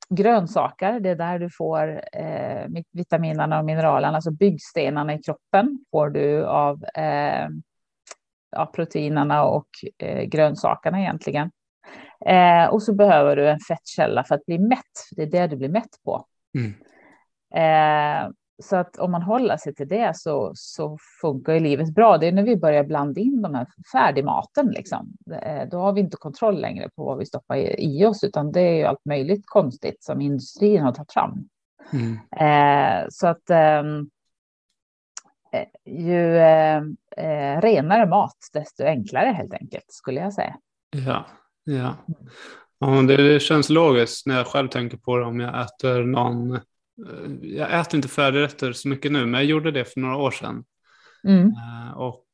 grönsaker, 0.09 0.99
det 0.99 1.09
är 1.09 1.15
där 1.15 1.39
du 1.39 1.49
får 1.57 2.01
eh, 2.13 2.65
vitaminerna 2.91 3.59
och 3.59 3.65
mineralerna, 3.65 4.15
alltså 4.15 4.31
byggstenarna 4.31 5.13
i 5.13 5.23
kroppen 5.23 5.79
får 5.91 6.09
du 6.09 6.45
av 6.45 6.83
eh, 6.83 7.47
ja, 8.57 8.65
proteinerna 8.65 9.43
och 9.43 9.67
eh, 9.97 10.23
grönsakerna 10.23 10.99
egentligen. 10.99 11.51
Eh, 12.25 12.65
och 12.65 12.83
så 12.83 12.93
behöver 12.93 13.35
du 13.35 13.49
en 13.49 13.59
fettkälla 13.59 14.23
för 14.23 14.35
att 14.35 14.45
bli 14.45 14.59
mätt. 14.59 14.81
Det 15.11 15.21
är 15.21 15.27
det 15.27 15.47
du 15.47 15.55
blir 15.55 15.69
mätt 15.69 16.03
på. 16.05 16.25
Mm. 16.57 16.73
Eh, 17.55 18.29
så 18.63 18.75
att 18.75 18.97
om 18.97 19.11
man 19.11 19.21
håller 19.21 19.57
sig 19.57 19.75
till 19.75 19.87
det 19.87 20.11
så, 20.15 20.51
så 20.55 20.97
funkar 21.21 21.53
ju 21.53 21.59
livet 21.59 21.93
bra. 21.93 22.17
Det 22.17 22.27
är 22.27 22.31
när 22.31 22.43
vi 22.43 22.57
börjar 22.57 22.83
blanda 22.83 23.21
in 23.21 23.41
de 23.41 23.55
här 23.55 23.67
färdigmaten. 23.91 24.67
Liksom. 24.67 25.13
Eh, 25.41 25.69
då 25.69 25.77
har 25.77 25.93
vi 25.93 26.01
inte 26.01 26.17
kontroll 26.17 26.61
längre 26.61 26.89
på 26.95 27.03
vad 27.03 27.17
vi 27.17 27.25
stoppar 27.25 27.55
i, 27.79 28.05
oss, 28.05 28.23
utan 28.23 28.51
det 28.51 28.61
är 28.61 28.75
ju 28.75 28.83
allt 28.83 29.05
möjligt 29.05 29.43
konstigt 29.45 30.03
som 30.03 30.21
industrin 30.21 30.81
har 30.81 30.91
tagit 30.91 31.13
fram. 31.13 31.49
Mm. 31.93 32.19
Eh, 32.31 33.07
så 33.09 33.27
att 33.27 33.49
ehm, 33.49 34.09
ju 35.85 36.37
eh, 36.37 36.77
eh, 37.17 37.61
renare 37.61 38.05
mat, 38.05 38.37
desto 38.53 38.83
enklare 38.83 39.29
helt 39.29 39.53
enkelt, 39.53 39.85
skulle 39.87 40.19
jag 40.19 40.33
säga. 40.33 40.55
Ja, 41.05 41.25
ja. 41.63 41.95
ja 42.79 42.87
det, 42.87 43.33
det 43.33 43.39
känns 43.39 43.69
logiskt 43.69 44.25
när 44.25 44.37
jag 44.37 44.47
själv 44.47 44.67
tänker 44.67 44.97
på 44.97 45.17
det 45.17 45.25
om 45.25 45.39
jag 45.39 45.61
äter 45.61 46.03
någon 46.03 46.53
eh, 46.53 46.61
jag 47.41 47.79
äter 47.79 47.95
inte 47.95 48.07
färdigrätter 48.07 48.73
så 48.73 48.87
mycket 48.87 49.11
nu, 49.11 49.25
men 49.25 49.33
jag 49.33 49.45
gjorde 49.45 49.71
det 49.71 49.85
för 49.85 49.99
några 49.99 50.17
år 50.17 50.31
sedan. 50.31 50.63
Mm. 51.27 51.53
Och 51.95 52.25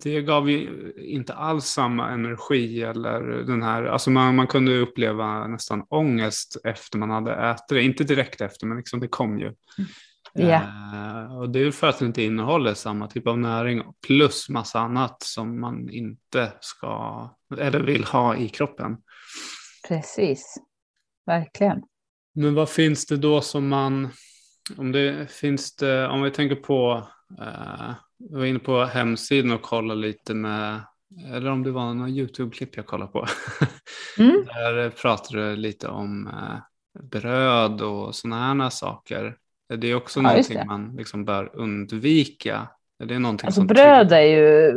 det 0.00 0.22
gav 0.22 0.50
ju 0.50 0.92
inte 0.96 1.34
alls 1.34 1.64
samma 1.64 2.10
energi 2.10 2.82
eller 2.82 3.20
den 3.22 3.62
här, 3.62 3.84
alltså 3.84 4.10
man, 4.10 4.36
man 4.36 4.46
kunde 4.46 4.78
uppleva 4.78 5.46
nästan 5.46 5.86
ångest 5.88 6.56
efter 6.64 6.98
man 6.98 7.10
hade 7.10 7.34
ätit 7.34 7.68
det, 7.68 7.82
inte 7.82 8.04
direkt 8.04 8.40
efter 8.40 8.66
men 8.66 8.76
liksom 8.76 9.00
det 9.00 9.08
kom 9.08 9.38
ju. 9.38 9.54
Yeah. 10.38 11.24
Uh, 11.24 11.38
och 11.38 11.50
det 11.50 11.60
är 11.60 11.70
för 11.70 11.86
att 11.86 11.98
det 11.98 12.06
inte 12.06 12.22
innehåller 12.22 12.74
samma 12.74 13.06
typ 13.06 13.26
av 13.26 13.38
näring 13.38 13.82
plus 14.06 14.48
massa 14.48 14.80
annat 14.80 15.22
som 15.22 15.60
man 15.60 15.90
inte 15.90 16.52
ska 16.60 17.28
eller 17.58 17.80
vill 17.80 18.04
ha 18.04 18.36
i 18.36 18.48
kroppen. 18.48 18.96
Precis, 19.88 20.56
verkligen. 21.26 21.82
Men 22.34 22.54
vad 22.54 22.68
finns 22.68 23.06
det 23.06 23.16
då 23.16 23.40
som 23.40 23.68
man, 23.68 24.08
om 24.76 24.92
det 24.92 25.30
finns 25.30 25.76
det, 25.76 26.08
om 26.08 26.22
vi 26.22 26.30
tänker 26.30 26.56
på 26.56 27.08
uh, 27.40 27.92
jag 28.30 28.38
var 28.38 28.46
inne 28.46 28.58
på 28.58 28.84
hemsidan 28.84 29.50
och 29.52 29.62
kollade 29.62 30.00
lite 30.00 30.34
med, 30.34 30.80
eller 31.30 31.50
om 31.50 31.62
det 31.62 31.70
var 31.70 31.94
någon 31.94 32.08
YouTube-klipp 32.08 32.76
jag 32.76 32.86
kollade 32.86 33.12
på. 33.12 33.26
Mm. 34.18 34.44
Där 34.44 34.90
pratade 34.90 35.50
du 35.50 35.56
lite 35.56 35.88
om 35.88 36.26
eh, 36.26 36.58
bröd 37.02 37.80
och 37.80 38.14
sådana 38.14 38.62
här 38.64 38.70
saker. 38.70 39.36
Det 39.76 39.86
är 39.86 39.94
också 39.94 40.20
ja, 40.20 40.22
någonting 40.22 40.66
man 40.66 40.96
liksom 40.96 41.24
bör 41.24 41.50
undvika. 41.54 42.68
Det 42.98 43.14
är 43.14 43.18
någonting 43.18 43.46
alltså 43.46 43.62
bröd 43.62 44.12
är 44.12 44.20
ju, 44.20 44.72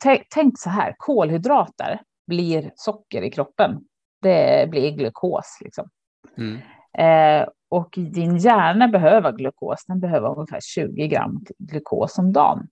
tänk, 0.00 0.22
tänk 0.30 0.58
så 0.58 0.70
här, 0.70 0.94
kolhydrater 0.98 2.00
blir 2.26 2.70
socker 2.74 3.22
i 3.22 3.30
kroppen. 3.30 3.80
Det 4.22 4.70
blir 4.70 4.90
glukos 4.90 5.58
liksom. 5.60 5.88
Mm. 6.36 6.58
Eh, 6.98 7.48
och 7.68 7.94
din 7.96 8.36
hjärna 8.36 8.88
behöver 8.88 9.32
glukos, 9.32 9.84
den 9.86 10.00
behöver 10.00 10.38
ungefär 10.38 10.60
20 10.60 11.08
gram 11.08 11.44
glukos 11.58 12.18
om 12.18 12.32
dagen. 12.32 12.68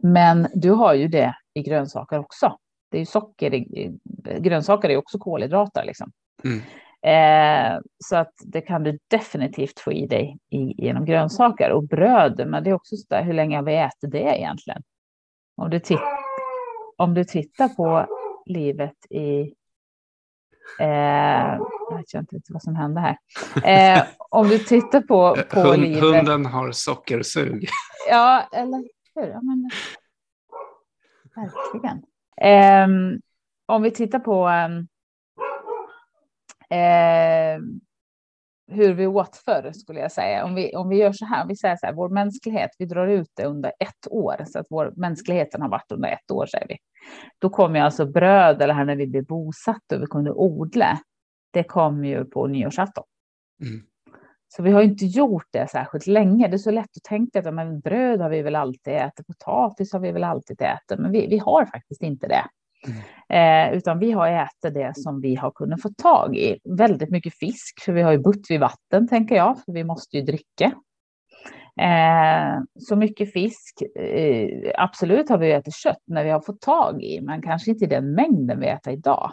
Men 0.00 0.48
du 0.54 0.70
har 0.70 0.94
ju 0.94 1.08
det 1.08 1.34
i 1.54 1.62
grönsaker 1.62 2.18
också. 2.18 2.58
Det 2.90 2.98
är 3.00 3.04
socker 3.04 3.54
i, 3.54 3.98
grönsaker 4.38 4.88
är 4.88 4.96
också 4.96 5.18
kolhydrater 5.18 5.84
liksom. 5.84 6.12
Mm. 6.44 6.60
Eh, 7.06 7.78
så 8.04 8.16
att 8.16 8.32
det 8.44 8.60
kan 8.60 8.82
du 8.82 8.98
definitivt 9.08 9.80
få 9.80 9.92
i 9.92 10.06
dig 10.06 10.38
i, 10.50 10.84
genom 10.84 11.04
grönsaker 11.04 11.70
och 11.70 11.88
bröd. 11.88 12.46
Men 12.46 12.64
det 12.64 12.70
är 12.70 12.74
också 12.74 12.96
så 12.96 13.06
där, 13.08 13.22
hur 13.22 13.32
länge 13.32 13.56
har 13.56 13.62
vi 13.62 13.76
ätit 13.76 14.10
det 14.10 14.38
egentligen? 14.38 14.82
Om 15.56 15.70
du, 15.70 15.80
om 16.96 17.14
du 17.14 17.24
tittar 17.24 17.68
på 17.68 18.06
livet 18.46 18.96
i 19.10 19.54
Eh, 20.80 21.58
jag 22.12 22.20
vet 22.20 22.32
inte 22.32 22.52
vad 22.52 22.62
som 22.62 22.76
hände 22.76 23.00
här. 23.00 23.18
Eh, 23.64 24.04
om 24.30 24.48
du 24.48 24.58
tittar 24.58 25.00
på, 25.00 25.36
på 25.50 25.60
Hund, 25.60 25.82
livet. 25.82 26.02
Hunden 26.02 26.46
har 26.46 26.72
sockersug. 26.72 27.68
Ja, 28.08 28.48
eller 28.52 28.84
hur? 29.14 29.26
Ja, 29.26 29.40
men, 29.42 29.70
verkligen. 31.34 32.02
Eh, 32.40 33.18
om 33.66 33.82
vi 33.82 33.90
tittar 33.90 34.18
på 34.18 34.48
eh, 36.70 37.60
hur 38.68 38.94
vi 38.94 39.06
åt 39.06 39.36
förr 39.36 39.72
skulle 39.72 40.00
jag 40.00 40.12
säga. 40.12 40.44
Om 40.44 40.54
vi, 40.54 40.76
om 40.76 40.88
vi 40.88 40.96
gör 40.96 41.12
så 41.12 41.24
här, 41.24 41.46
vi 41.46 41.56
säger 41.56 41.76
så 41.76 41.86
här, 41.86 41.92
vår 41.92 42.08
mänsklighet, 42.08 42.70
vi 42.78 42.86
drar 42.86 43.06
ut 43.06 43.30
det 43.34 43.44
under 43.44 43.72
ett 43.78 44.10
år, 44.10 44.44
så 44.46 44.58
att 44.58 44.66
vår 44.70 44.92
mänskligheten 44.96 45.62
har 45.62 45.68
varit 45.68 45.92
under 45.92 46.08
ett 46.08 46.30
år 46.30 46.46
säger 46.46 46.68
vi. 46.68 46.76
Då 47.38 47.50
kom 47.50 47.74
ju 47.74 47.80
alltså 47.80 48.06
bröd, 48.06 48.62
eller 48.62 48.74
här 48.74 48.84
när 48.84 48.96
vi 48.96 49.06
blev 49.06 49.24
bosatta 49.24 49.96
och 49.96 50.02
vi 50.02 50.06
kunde 50.06 50.32
odla, 50.32 50.98
det 51.52 51.62
kom 51.62 52.04
ju 52.04 52.24
på 52.24 52.46
nyårsafton. 52.46 53.04
Mm. 53.62 53.82
Så 54.48 54.62
vi 54.62 54.70
har 54.70 54.82
inte 54.82 55.06
gjort 55.06 55.46
det 55.50 55.70
särskilt 55.70 56.06
länge. 56.06 56.48
Det 56.48 56.56
är 56.56 56.58
så 56.58 56.70
lätt 56.70 56.96
att 56.96 57.02
tänka 57.02 57.38
att 57.38 57.54
men 57.54 57.80
bröd 57.80 58.20
har 58.20 58.30
vi 58.30 58.42
väl 58.42 58.56
alltid 58.56 58.92
ätit, 58.92 59.26
potatis 59.26 59.92
har 59.92 60.00
vi 60.00 60.12
väl 60.12 60.24
alltid 60.24 60.60
ätit, 60.60 60.98
men 60.98 61.12
vi, 61.12 61.26
vi 61.26 61.38
har 61.38 61.66
faktiskt 61.66 62.02
inte 62.02 62.26
det. 62.28 62.44
Eh, 63.28 63.72
utan 63.76 63.98
vi 63.98 64.12
har 64.12 64.28
ätit 64.28 64.74
det 64.74 64.92
som 64.96 65.20
vi 65.20 65.34
har 65.34 65.50
kunnat 65.50 65.82
få 65.82 65.88
tag 65.88 66.36
i. 66.36 66.58
Väldigt 66.64 67.10
mycket 67.10 67.34
fisk, 67.34 67.82
för 67.84 67.92
vi 67.92 68.02
har 68.02 68.12
ju 68.12 68.18
bott 68.18 68.46
vid 68.48 68.60
vatten, 68.60 69.08
tänker 69.08 69.34
jag, 69.34 69.64
för 69.64 69.72
vi 69.72 69.84
måste 69.84 70.16
ju 70.16 70.22
dricka. 70.22 70.72
Eh, 71.80 72.62
så 72.78 72.96
mycket 72.96 73.32
fisk. 73.32 73.82
Eh, 73.98 74.72
absolut 74.74 75.28
har 75.28 75.38
vi 75.38 75.52
ätit 75.52 75.74
kött 75.74 76.02
när 76.06 76.24
vi 76.24 76.30
har 76.30 76.40
fått 76.40 76.60
tag 76.60 77.02
i, 77.02 77.20
men 77.20 77.42
kanske 77.42 77.70
inte 77.70 77.84
i 77.84 77.88
den 77.88 78.14
mängden 78.14 78.60
vi 78.60 78.66
äter 78.66 78.92
idag. 78.92 79.32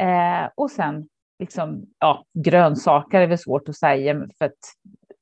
Eh, 0.00 0.48
och 0.54 0.70
sen 0.70 1.08
liksom, 1.38 1.86
ja, 1.98 2.24
grönsaker 2.34 3.20
är 3.20 3.26
väl 3.26 3.38
svårt 3.38 3.68
att 3.68 3.76
säga, 3.76 4.26
för 4.38 4.44
att 4.44 4.58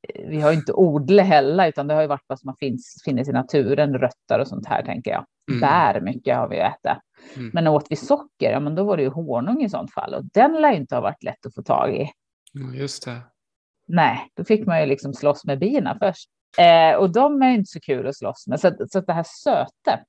eh, 0.08 0.28
vi 0.28 0.40
har 0.40 0.52
inte 0.52 0.72
odlat 0.72 1.26
heller, 1.26 1.68
utan 1.68 1.86
det 1.86 1.94
har 1.94 2.02
ju 2.02 2.08
varit 2.08 2.24
vad 2.26 2.40
som 2.40 2.54
finns, 2.60 3.02
finns 3.04 3.28
i 3.28 3.32
naturen, 3.32 3.98
rötter 3.98 4.38
och 4.38 4.48
sånt 4.48 4.66
här, 4.66 4.82
tänker 4.82 5.10
jag. 5.10 5.24
Mm. 5.50 5.60
Bär 5.60 6.00
mycket 6.00 6.36
har 6.36 6.48
vi 6.48 6.58
ätit. 6.58 7.02
Mm. 7.36 7.50
Men 7.54 7.66
åt 7.66 7.86
vi 7.90 7.96
socker, 7.96 8.50
ja 8.50 8.60
men 8.60 8.74
då 8.74 8.84
var 8.84 8.96
det 8.96 9.02
ju 9.02 9.08
honung 9.08 9.62
i 9.62 9.68
sånt 9.68 9.92
fall 9.92 10.14
och 10.14 10.24
den 10.24 10.52
lär 10.52 10.70
ju 10.70 10.76
inte 10.76 10.94
ha 10.94 11.02
varit 11.02 11.22
lätt 11.22 11.46
att 11.46 11.54
få 11.54 11.62
tag 11.62 11.94
i. 11.94 12.10
Just 12.74 13.04
det. 13.04 13.20
Nej, 13.86 14.28
då 14.34 14.44
fick 14.44 14.66
man 14.66 14.80
ju 14.80 14.86
liksom 14.86 15.14
slåss 15.14 15.44
med 15.44 15.58
bina 15.58 15.98
först. 15.98 16.30
Eh, 16.58 16.96
och 16.96 17.12
de 17.12 17.42
är 17.42 17.50
inte 17.50 17.70
så 17.70 17.80
kul 17.80 18.06
att 18.06 18.16
slåss 18.16 18.46
med. 18.46 18.60
Så, 18.60 18.72
så 18.90 19.00
det 19.00 19.12
här 19.12 19.26
söte, 19.26 20.04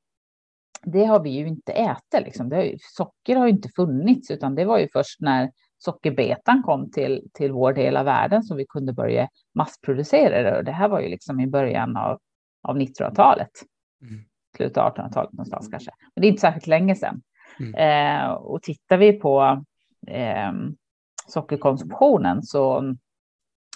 det 0.83 1.05
har 1.05 1.19
vi 1.19 1.29
ju 1.29 1.47
inte 1.47 1.71
ätit. 1.71 2.25
Liksom. 2.25 2.49
Det 2.49 2.55
har 2.55 2.63
ju, 2.63 2.77
socker 2.79 3.35
har 3.35 3.45
ju 3.45 3.51
inte 3.51 3.69
funnits, 3.75 4.31
utan 4.31 4.55
det 4.55 4.65
var 4.65 4.79
ju 4.79 4.87
först 4.93 5.21
när 5.21 5.51
sockerbetan 5.77 6.63
kom 6.63 6.91
till, 6.91 7.29
till 7.33 7.51
vår 7.51 7.73
del 7.73 7.97
av 7.97 8.05
världen 8.05 8.43
som 8.43 8.57
vi 8.57 8.65
kunde 8.65 8.93
börja 8.93 9.29
massproducera 9.55 10.43
det. 10.43 10.57
Och 10.57 10.63
det 10.63 10.71
här 10.71 10.87
var 10.87 11.01
ju 11.01 11.09
liksom 11.09 11.39
i 11.39 11.47
början 11.47 11.97
av, 11.97 12.19
av 12.61 12.77
1900-talet. 12.77 13.51
Mm 14.01 14.23
slutet 14.55 14.77
av 14.77 14.93
1800-talet 14.93 15.33
någonstans 15.33 15.65
mm. 15.65 15.71
kanske. 15.71 15.91
Men 16.15 16.21
det 16.21 16.27
är 16.27 16.29
inte 16.29 16.41
särskilt 16.41 16.67
länge 16.67 16.95
sedan. 16.95 17.21
Mm. 17.59 17.75
Eh, 17.75 18.31
och 18.31 18.61
tittar 18.61 18.97
vi 18.97 19.13
på 19.13 19.63
eh, 20.07 20.51
sockerkonsumtionen 21.27 22.43
så 22.43 22.95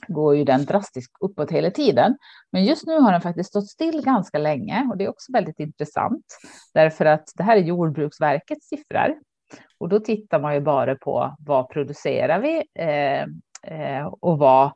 går 0.07 0.36
ju 0.36 0.43
den 0.43 0.65
drastiskt 0.65 1.17
uppåt 1.19 1.51
hela 1.51 1.71
tiden. 1.71 2.17
Men 2.51 2.65
just 2.65 2.88
nu 2.88 2.99
har 2.99 3.11
den 3.11 3.21
faktiskt 3.21 3.49
stått 3.49 3.69
still 3.69 4.01
ganska 4.05 4.38
länge 4.38 4.88
och 4.91 4.97
det 4.97 5.03
är 5.03 5.09
också 5.09 5.32
väldigt 5.32 5.59
intressant 5.59 6.26
därför 6.73 7.05
att 7.05 7.32
det 7.36 7.43
här 7.43 7.57
är 7.57 7.61
Jordbruksverkets 7.61 8.67
siffror 8.67 9.15
och 9.78 9.89
då 9.89 9.99
tittar 9.99 10.39
man 10.39 10.53
ju 10.53 10.61
bara 10.61 10.95
på 10.95 11.36
vad 11.39 11.69
producerar 11.69 12.39
vi 12.39 12.63
eh, 12.80 13.21
eh 13.78 14.05
och 14.05 14.38
vad 14.38 14.71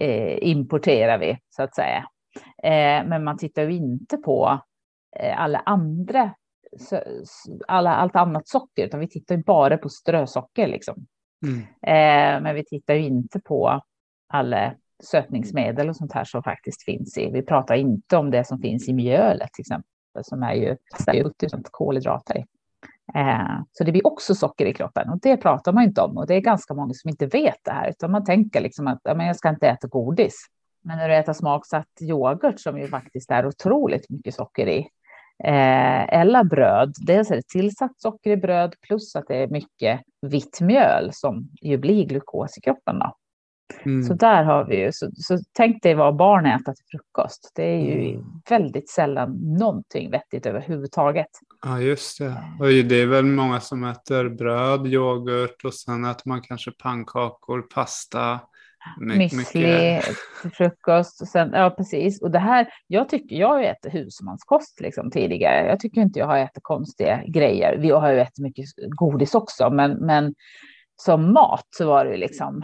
eh, 0.00 0.48
importerar 0.48 1.18
vi 1.18 1.38
så 1.50 1.62
att 1.62 1.74
säga. 1.74 2.06
Eh, 2.62 3.06
men 3.06 3.24
man 3.24 3.38
tittar 3.38 3.62
ju 3.62 3.72
inte 3.72 4.16
på 4.16 4.60
alla 5.36 5.58
andra, 5.58 6.34
alla, 7.68 7.94
allt 7.94 8.16
annat 8.16 8.48
socker, 8.48 8.86
utan 8.86 9.00
vi 9.00 9.08
tittar 9.08 9.36
ju 9.36 9.42
bara 9.42 9.78
på 9.78 9.88
strösocker 9.88 10.68
liksom. 10.68 11.06
Mm. 11.46 11.60
Eh, 11.60 12.42
men 12.42 12.54
vi 12.54 12.64
tittar 12.64 12.94
ju 12.94 13.02
inte 13.02 13.40
på 13.40 13.82
alla 14.28 14.74
sötningsmedel 15.02 15.88
och 15.88 15.96
sånt 15.96 16.12
här 16.12 16.24
som 16.24 16.42
faktiskt 16.42 16.84
finns 16.84 17.18
i. 17.18 17.30
Vi 17.30 17.42
pratar 17.42 17.74
inte 17.74 18.16
om 18.16 18.30
det 18.30 18.44
som 18.44 18.60
finns 18.60 18.88
i 18.88 18.92
mjölet 18.92 19.52
till 19.52 19.62
exempel, 19.62 20.24
som 20.24 20.42
är 20.42 20.54
ju 20.54 20.76
70 21.22 21.48
kolhydrater 21.70 22.38
i. 22.38 22.44
Eh, 23.14 23.60
så 23.72 23.84
det 23.84 23.92
blir 23.92 24.06
också 24.06 24.34
socker 24.34 24.66
i 24.66 24.74
kroppen 24.74 25.10
och 25.10 25.20
det 25.20 25.36
pratar 25.36 25.72
man 25.72 25.84
inte 25.84 26.00
om 26.00 26.16
och 26.16 26.26
det 26.26 26.34
är 26.34 26.40
ganska 26.40 26.74
många 26.74 26.94
som 26.94 27.10
inte 27.10 27.26
vet 27.26 27.58
det 27.62 27.72
här 27.72 27.90
utan 27.90 28.10
man 28.10 28.24
tänker 28.24 28.60
liksom 28.60 28.86
att 28.86 29.00
ja, 29.02 29.14
men 29.14 29.26
jag 29.26 29.36
ska 29.36 29.48
inte 29.48 29.68
äta 29.68 29.88
godis. 29.88 30.46
Men 30.82 30.98
när 30.98 31.08
du 31.08 31.14
äter 31.14 31.32
smaksatt 31.32 31.86
yoghurt 32.00 32.60
som 32.60 32.78
ju 32.78 32.88
faktiskt 32.88 33.30
är 33.30 33.46
otroligt 33.46 34.10
mycket 34.10 34.34
socker 34.34 34.68
i 34.68 34.86
Eh, 35.44 36.20
eller 36.20 36.44
bröd. 36.44 36.94
Dels 37.06 37.30
är 37.30 37.36
det 37.36 37.48
tillsatt 37.48 38.00
socker 38.00 38.30
i 38.30 38.36
bröd 38.36 38.74
plus 38.80 39.16
att 39.16 39.24
det 39.28 39.36
är 39.36 39.48
mycket 39.48 40.00
vitt 40.26 40.60
mjöl 40.60 41.10
som 41.12 41.48
ju 41.62 41.78
blir 41.78 42.04
glukos 42.06 42.58
i 42.58 42.60
kroppen. 42.60 42.98
Då. 42.98 43.16
Mm. 43.82 44.02
Så 44.02 44.14
där 44.14 44.44
har 44.44 44.64
vi 44.64 44.80
ju, 44.80 44.92
så, 44.92 45.10
så 45.14 45.38
tänk 45.52 45.82
dig 45.82 45.94
vad 45.94 46.16
barn 46.16 46.46
äter 46.46 46.72
till 46.72 46.84
frukost. 46.90 47.52
Det 47.54 47.62
är 47.62 47.78
ju 47.78 48.10
mm. 48.10 48.24
väldigt 48.50 48.90
sällan 48.90 49.30
någonting 49.58 50.10
vettigt 50.10 50.46
överhuvudtaget. 50.46 51.30
Ja, 51.64 51.80
just 51.80 52.18
det. 52.18 52.34
Och 52.60 52.66
det 52.66 53.02
är 53.02 53.06
väl 53.06 53.24
många 53.24 53.60
som 53.60 53.84
äter 53.84 54.28
bröd, 54.28 54.86
yoghurt 54.86 55.64
och 55.64 55.74
sen 55.74 56.04
äter 56.04 56.28
man 56.28 56.42
kanske 56.42 56.70
pannkakor, 56.70 57.62
pasta. 57.62 58.40
Müsli 59.00 59.44
till 59.44 60.50
frukost. 60.50 61.20
Och 61.20 61.28
sen, 61.28 61.50
ja, 61.52 61.70
precis. 61.70 62.22
Och 62.22 62.30
det 62.30 62.38
här, 62.38 62.68
jag 62.86 63.08
tycker, 63.08 63.36
jag 63.36 63.48
har 63.48 63.62
ätit 63.62 63.94
husmanskost 63.94 64.80
liksom 64.80 65.10
tidigare. 65.10 65.66
Jag 65.66 65.80
tycker 65.80 66.00
inte 66.00 66.18
jag 66.18 66.26
har 66.26 66.38
ätit 66.38 66.62
konstiga 66.62 67.22
grejer. 67.26 67.78
Vi 67.78 67.90
har 67.90 68.12
ju 68.12 68.20
ätit 68.20 68.38
mycket 68.38 68.64
godis 68.88 69.34
också, 69.34 69.70
men, 69.70 69.92
men 69.92 70.34
som 70.96 71.32
mat 71.32 71.66
så 71.76 71.86
var 71.86 72.04
det 72.04 72.16
liksom, 72.16 72.62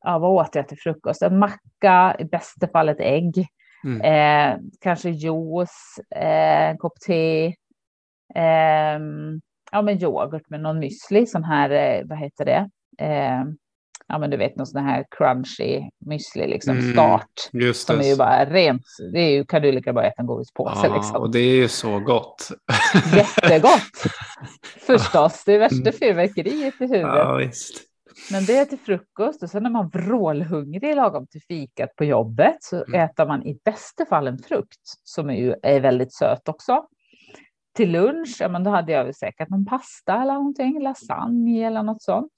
ja, 0.00 0.18
vad 0.18 0.30
åt 0.30 0.54
jag 0.54 0.68
till 0.68 0.78
frukost? 0.78 1.22
En 1.22 1.38
macka, 1.38 2.16
i 2.18 2.24
bästa 2.24 2.68
fall 2.68 2.88
ett 2.88 3.00
ägg. 3.00 3.46
Mm. 3.84 4.00
Eh, 4.00 4.58
kanske 4.80 5.10
juice, 5.10 6.00
eh, 6.10 6.68
en 6.70 6.78
kopp 6.78 7.00
te, 7.06 7.46
eh, 8.34 8.98
ja 9.72 9.82
men 9.82 10.02
yoghurt 10.02 10.50
med 10.50 10.60
någon 10.60 10.82
müsli, 10.82 11.26
sån 11.26 11.44
här, 11.44 11.70
eh, 11.70 12.04
vad 12.04 12.18
heter 12.18 12.44
det? 12.44 12.70
Ja 14.08 14.18
men 14.18 14.30
du 14.30 14.36
vet 14.36 14.56
någon 14.56 14.66
sån 14.66 14.84
här 14.84 15.04
crunchy 15.10 15.90
müsli, 16.06 16.46
liksom 16.46 16.78
mm, 16.78 16.92
start. 16.92 17.50
Just 17.52 17.86
som 17.86 18.00
är 18.00 18.04
ju 18.04 18.16
bara 18.16 18.44
rent, 18.44 18.82
det 19.12 19.20
är 19.20 19.30
ju, 19.30 19.44
kan 19.44 19.62
du 19.62 19.72
lika 19.72 19.92
bra 19.92 20.04
äta 20.04 20.22
en 20.22 20.26
godispåse. 20.26 20.86
Ja, 20.86 20.96
liksom. 20.96 21.16
och 21.16 21.30
det 21.30 21.38
är 21.38 21.56
ju 21.56 21.68
så 21.68 21.98
gott. 22.00 22.48
Jättegott! 23.14 24.04
Förstås, 24.86 25.44
det 25.46 25.54
är 25.54 25.58
värsta 25.58 25.76
mm. 25.76 25.92
fyrverkeriet 25.92 26.74
i 26.80 26.86
huvudet. 26.86 27.02
Ja. 27.02 27.40
Men 28.30 28.44
det 28.44 28.56
är 28.56 28.64
till 28.64 28.78
frukost 28.78 29.42
och 29.42 29.50
sen 29.50 29.62
när 29.62 29.70
man 29.70 29.88
vrålhungrig 29.88 30.96
lagom 30.96 31.26
till 31.26 31.42
fikat 31.42 31.96
på 31.96 32.04
jobbet 32.04 32.56
så 32.60 32.84
mm. 32.84 33.00
äter 33.00 33.26
man 33.26 33.46
i 33.46 33.60
bästa 33.64 34.06
fall 34.06 34.26
en 34.26 34.38
frukt 34.38 34.80
som 35.04 35.30
är 35.30 35.34
ju 35.34 35.54
är 35.62 35.80
väldigt 35.80 36.14
söt 36.14 36.48
också. 36.48 36.86
Till 37.74 37.90
lunch, 37.90 38.36
ja 38.40 38.48
men 38.48 38.64
då 38.64 38.70
hade 38.70 38.92
jag 38.92 39.04
väl 39.04 39.14
säkert 39.14 39.48
någon 39.48 39.64
pasta 39.64 40.22
eller 40.22 40.34
någonting, 40.34 40.82
lasagne 40.82 41.66
eller 41.66 41.82
något 41.82 42.02
sånt. 42.02 42.32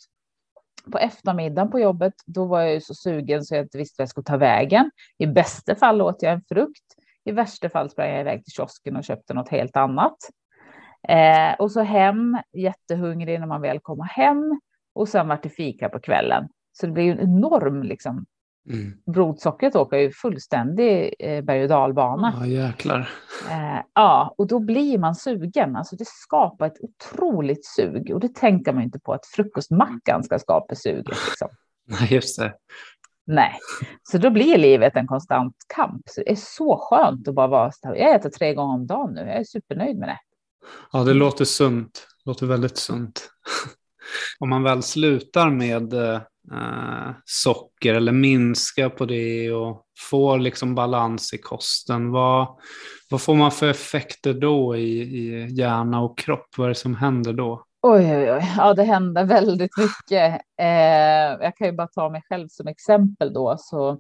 På 0.93 0.99
eftermiddagen 0.99 1.70
på 1.70 1.81
jobbet, 1.81 2.14
då 2.26 2.45
var 2.45 2.61
jag 2.61 2.72
ju 2.72 2.81
så 2.81 2.95
sugen 2.95 3.45
så 3.45 3.55
jag 3.55 3.64
inte 3.64 3.79
visste 3.79 3.95
vad 3.99 4.03
jag 4.03 4.09
skulle 4.09 4.24
ta 4.24 4.37
vägen. 4.37 4.91
I 5.18 5.26
bästa 5.26 5.74
fall 5.74 6.03
åt 6.03 6.22
jag 6.22 6.33
en 6.33 6.43
frukt. 6.49 6.95
I 7.24 7.33
värsta 7.33 7.68
fall 7.68 7.91
sprang 7.91 8.11
jag 8.11 8.20
iväg 8.20 8.45
till 8.45 8.53
kiosken 8.53 8.97
och 8.97 9.05
köpte 9.05 9.35
något 9.35 9.49
helt 9.49 9.76
annat. 9.76 10.16
Eh, 11.09 11.55
och 11.59 11.72
så 11.72 11.81
hem, 11.81 12.39
jättehungrig 12.53 13.41
när 13.41 13.47
man 13.47 13.61
väl 13.61 13.81
kommer 13.81 14.05
hem 14.05 14.61
och 14.95 15.09
sen 15.09 15.29
vart 15.29 15.43
det 15.43 15.49
fika 15.49 15.89
på 15.89 16.01
kvällen. 16.01 16.49
Så 16.72 16.87
det 16.87 16.93
blir 16.93 17.05
ju 17.05 17.12
en 17.12 17.20
enorm 17.20 17.83
liksom. 17.83 18.26
Mm. 18.69 18.93
Blodsockret 19.07 19.77
åker 19.77 19.97
ju 19.97 20.11
fullständig 20.12 21.14
eh, 21.19 21.45
berg 21.45 21.62
och 21.62 21.69
dalbana. 21.69 22.35
Ja, 22.41 22.47
jäklar. 22.47 23.11
Eh, 23.51 23.83
ja, 23.95 24.35
och 24.39 24.47
då 24.47 24.59
blir 24.59 24.99
man 24.99 25.14
sugen. 25.14 25.77
Alltså 25.77 25.97
det 25.97 26.07
skapar 26.07 26.66
ett 26.66 26.81
otroligt 26.81 27.66
sug 27.66 28.11
och 28.14 28.21
det 28.21 28.35
tänker 28.35 28.73
man 28.73 28.83
inte 28.83 29.01
på 29.01 29.12
att 29.12 29.27
frukostmackan 29.27 30.25
ska 30.25 30.39
skapa 30.39 30.75
suget. 30.75 31.09
Liksom. 31.09 31.49
Nej, 31.87 32.14
just 32.14 32.39
det. 32.39 32.55
Nej, 33.27 33.59
så 34.03 34.19
då 34.19 34.31
blir 34.31 34.59
livet 34.59 34.97
en 34.97 35.07
konstant 35.07 35.57
kamp. 35.75 36.03
Så 36.07 36.21
det 36.21 36.31
är 36.31 36.37
så 36.37 36.77
skönt 36.77 37.29
att 37.29 37.35
bara 37.35 37.47
vara. 37.47 37.71
Jag 37.83 38.14
äter 38.14 38.31
tre 38.31 38.55
gånger 38.55 38.75
om 38.75 38.87
dagen 38.87 39.14
nu. 39.14 39.21
Jag 39.21 39.37
är 39.37 39.45
supernöjd 39.45 39.99
med 39.99 40.09
det. 40.09 40.19
Ja, 40.93 41.05
det 41.05 41.14
låter 41.14 41.45
sunt. 41.45 42.07
Det 42.25 42.31
låter 42.31 42.47
väldigt 42.47 42.79
sunt. 42.79 43.31
Om 44.41 44.49
man 44.49 44.62
väl 44.62 44.83
slutar 44.83 45.51
med 45.51 45.95
eh, 46.53 47.14
socker 47.24 47.94
eller 47.94 48.12
minska 48.12 48.90
på 48.90 49.05
det 49.05 49.53
och 49.53 49.84
får 50.11 50.38
liksom 50.38 50.74
balans 50.74 51.34
i 51.34 51.38
kosten, 51.38 52.11
vad, 52.11 52.49
vad 53.11 53.22
får 53.22 53.34
man 53.34 53.51
för 53.51 53.70
effekter 53.70 54.34
då 54.34 54.76
i, 54.76 55.01
i 55.01 55.46
hjärna 55.51 56.01
och 56.01 56.18
kropp? 56.18 56.49
Vad 56.57 56.64
är 56.64 56.68
det 56.68 56.74
som 56.74 56.94
händer 56.94 57.32
då? 57.32 57.64
Oj, 57.82 58.16
oj, 58.16 58.32
oj. 58.32 58.53
Ja, 58.57 58.74
det 58.74 58.84
händer 58.84 59.24
väldigt 59.24 59.76
mycket. 59.76 60.40
Eh, 60.61 61.44
jag 61.44 61.57
kan 61.57 61.66
ju 61.66 61.72
bara 61.72 61.86
ta 61.86 62.09
mig 62.09 62.22
själv 62.28 62.49
som 62.49 62.68
exempel 62.68 63.32
då. 63.32 63.57
Så, 63.59 63.99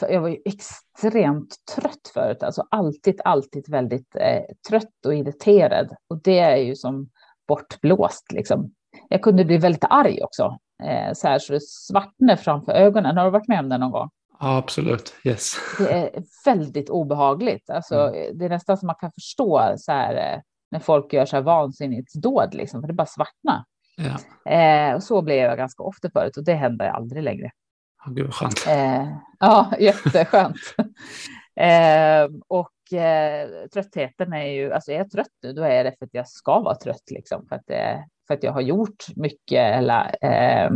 jag 0.00 0.20
var 0.20 0.28
ju 0.28 0.38
extremt 0.44 1.56
trött 1.74 2.10
förut, 2.14 2.42
alltså 2.42 2.66
alltid, 2.70 3.20
alltid 3.24 3.64
väldigt 3.68 4.16
eh, 4.16 4.42
trött 4.68 5.06
och 5.06 5.14
irriterad. 5.14 5.94
Och 6.08 6.22
det 6.22 6.38
är 6.38 6.56
ju 6.56 6.76
som 6.76 7.10
bortblåst 7.48 8.32
liksom 8.32 8.72
jag 9.08 9.22
kunde 9.22 9.44
bli 9.44 9.58
väldigt 9.58 9.84
arg 9.90 10.22
också. 10.22 10.58
Eh, 10.82 11.12
så 11.12 11.28
här 11.28 11.38
så 11.38 11.52
det 11.52 11.62
svartnar 11.62 12.36
framför 12.36 12.72
ögonen. 12.72 13.16
Har 13.16 13.24
du 13.24 13.30
varit 13.30 13.48
med 13.48 13.60
om 13.60 13.68
det 13.68 13.78
någon 13.78 13.90
gång? 13.90 14.10
Ja, 14.40 14.56
absolut. 14.56 15.14
Yes. 15.24 15.54
Det 15.78 15.92
är 15.92 16.10
väldigt 16.44 16.90
obehagligt. 16.90 17.70
Alltså, 17.70 17.94
mm. 17.94 18.38
Det 18.38 18.44
är 18.44 18.48
nästan 18.48 18.76
som 18.76 18.86
man 18.86 18.96
kan 19.00 19.12
förstå 19.12 19.74
så 19.76 19.92
här, 19.92 20.14
eh, 20.14 20.40
när 20.70 20.80
folk 20.80 21.12
gör 21.12 21.24
så 21.24 21.36
här 21.36 21.42
vansinnigt 21.42 22.14
dåd, 22.14 22.54
liksom, 22.54 22.80
för 22.80 22.88
det 22.88 22.94
bara 22.94 23.06
svartna. 23.06 23.64
Ja. 23.96 24.52
Eh, 24.52 24.94
och 24.94 25.02
så 25.02 25.22
blev 25.22 25.38
jag 25.38 25.56
ganska 25.56 25.82
ofta 25.82 26.10
förut 26.10 26.36
och 26.36 26.44
det 26.44 26.54
händer 26.54 26.88
aldrig 26.88 27.22
längre. 27.22 27.50
Gud 28.06 28.26
vad 28.26 28.34
skönt. 28.34 28.66
Eh, 28.68 29.08
ja, 29.40 29.72
jätteskönt. 29.78 30.56
eh, 31.60 32.28
och 32.48 32.70
eh, 32.92 33.68
tröttheten 33.72 34.32
är 34.32 34.46
ju, 34.46 34.72
alltså 34.72 34.92
är 34.92 34.96
jag 34.96 35.10
trött 35.10 35.26
nu, 35.42 35.52
då 35.52 35.62
är 35.62 35.84
det 35.84 35.94
för 35.98 36.06
att 36.06 36.14
jag 36.14 36.28
ska 36.28 36.60
vara 36.60 36.74
trött, 36.74 37.10
liksom, 37.10 37.46
för 37.48 37.56
att 37.56 37.66
det, 37.66 38.04
för 38.26 38.34
att 38.34 38.42
jag 38.42 38.52
har 38.52 38.60
gjort 38.60 39.04
mycket 39.16 39.76
eller 39.76 40.16
eh, 40.20 40.70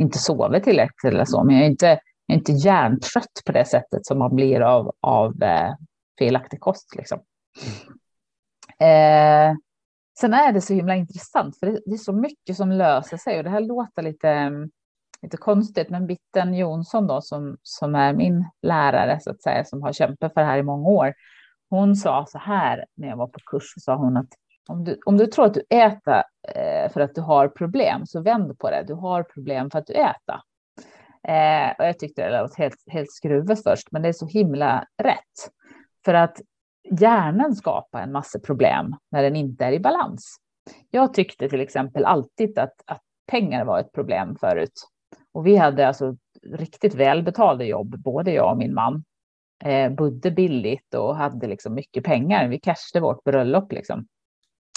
inte 0.00 0.18
sovit 0.18 0.64
tillräckligt 0.64 1.12
eller 1.12 1.24
så. 1.24 1.44
Men 1.44 1.56
jag 1.56 1.64
är 1.64 1.70
inte, 1.70 1.86
jag 2.26 2.34
är 2.34 2.38
inte 2.38 2.52
hjärntrött 2.52 3.42
på 3.46 3.52
det 3.52 3.64
sättet 3.64 4.06
som 4.06 4.18
man 4.18 4.36
blir 4.36 4.60
av, 4.60 4.94
av 5.00 5.42
eh, 5.42 5.74
felaktig 6.18 6.60
kost. 6.60 6.96
Liksom. 6.96 7.18
Eh, 8.80 9.54
sen 10.20 10.34
är 10.34 10.52
det 10.52 10.60
så 10.60 10.74
himla 10.74 10.96
intressant, 10.96 11.58
för 11.58 11.66
det, 11.66 11.80
det, 11.86 11.92
är 11.92 11.98
så 11.98 12.12
mycket 12.12 12.56
som 12.56 12.72
löser 12.72 13.16
sig. 13.16 13.38
Och 13.38 13.44
det 13.44 13.50
här 13.50 13.60
låter 13.60 14.02
lite, 14.02 14.50
lite 15.22 15.36
konstigt, 15.36 15.90
men 15.90 16.06
Bitten 16.06 16.54
Jonsson 16.54 17.06
då, 17.06 17.20
som, 17.20 17.56
som 17.62 17.94
är 17.94 18.12
min 18.12 18.44
lärare, 18.62 19.20
så 19.20 19.30
att 19.30 19.42
säga, 19.42 19.64
som 19.64 19.82
har 19.82 19.92
kämpat 19.92 20.34
för 20.34 20.40
det 20.40 20.46
här 20.46 20.58
i 20.58 20.62
många 20.62 20.88
år, 20.88 21.14
hon 21.70 21.96
sa 21.96 22.26
så 22.28 22.38
här 22.38 22.84
när 22.96 23.08
jag 23.08 23.16
var 23.16 23.26
på 23.26 23.38
kurs, 23.46 23.74
sa 23.76 23.96
hon 23.96 24.16
att 24.16 24.28
om 24.68 24.84
du, 24.84 25.00
om 25.06 25.16
du 25.16 25.26
tror 25.26 25.44
att 25.44 25.54
du 25.54 25.62
äter 25.70 26.22
eh, 26.54 26.92
för 26.92 27.00
att 27.00 27.14
du 27.14 27.20
har 27.20 27.48
problem, 27.48 28.06
så 28.06 28.22
vänd 28.22 28.58
på 28.58 28.70
det. 28.70 28.84
Du 28.86 28.94
har 28.94 29.22
problem 29.22 29.70
för 29.70 29.78
att 29.78 29.86
du 29.86 29.92
äter. 29.92 30.40
Eh, 31.28 31.70
och 31.78 31.84
jag 31.84 31.98
tyckte 31.98 32.22
det 32.22 32.30
lät 32.30 32.54
helt, 32.54 32.82
helt 32.86 33.12
skruvet 33.12 33.62
först, 33.62 33.92
men 33.92 34.02
det 34.02 34.08
är 34.08 34.12
så 34.12 34.26
himla 34.26 34.86
rätt. 35.02 35.50
För 36.04 36.14
att 36.14 36.40
hjärnan 37.00 37.54
skapar 37.54 38.02
en 38.02 38.12
massa 38.12 38.38
problem 38.40 38.96
när 39.10 39.22
den 39.22 39.36
inte 39.36 39.64
är 39.64 39.72
i 39.72 39.80
balans. 39.80 40.36
Jag 40.90 41.14
tyckte 41.14 41.48
till 41.48 41.60
exempel 41.60 42.04
alltid 42.04 42.58
att, 42.58 42.74
att 42.86 43.02
pengar 43.26 43.64
var 43.64 43.80
ett 43.80 43.92
problem 43.92 44.36
förut. 44.40 44.72
Och 45.32 45.46
vi 45.46 45.56
hade 45.56 45.88
alltså 45.88 46.16
riktigt 46.42 46.94
välbetalda 46.94 47.64
jobb, 47.64 47.98
både 47.98 48.32
jag 48.32 48.52
och 48.52 48.58
min 48.58 48.74
man. 48.74 49.04
Eh, 49.64 49.92
bodde 49.92 50.30
billigt 50.30 50.94
och 50.94 51.16
hade 51.16 51.46
liksom 51.46 51.74
mycket 51.74 52.04
pengar. 52.04 52.48
Vi 52.48 52.60
cashade 52.60 53.02
vårt 53.02 53.24
bröllop 53.24 53.72
liksom 53.72 54.06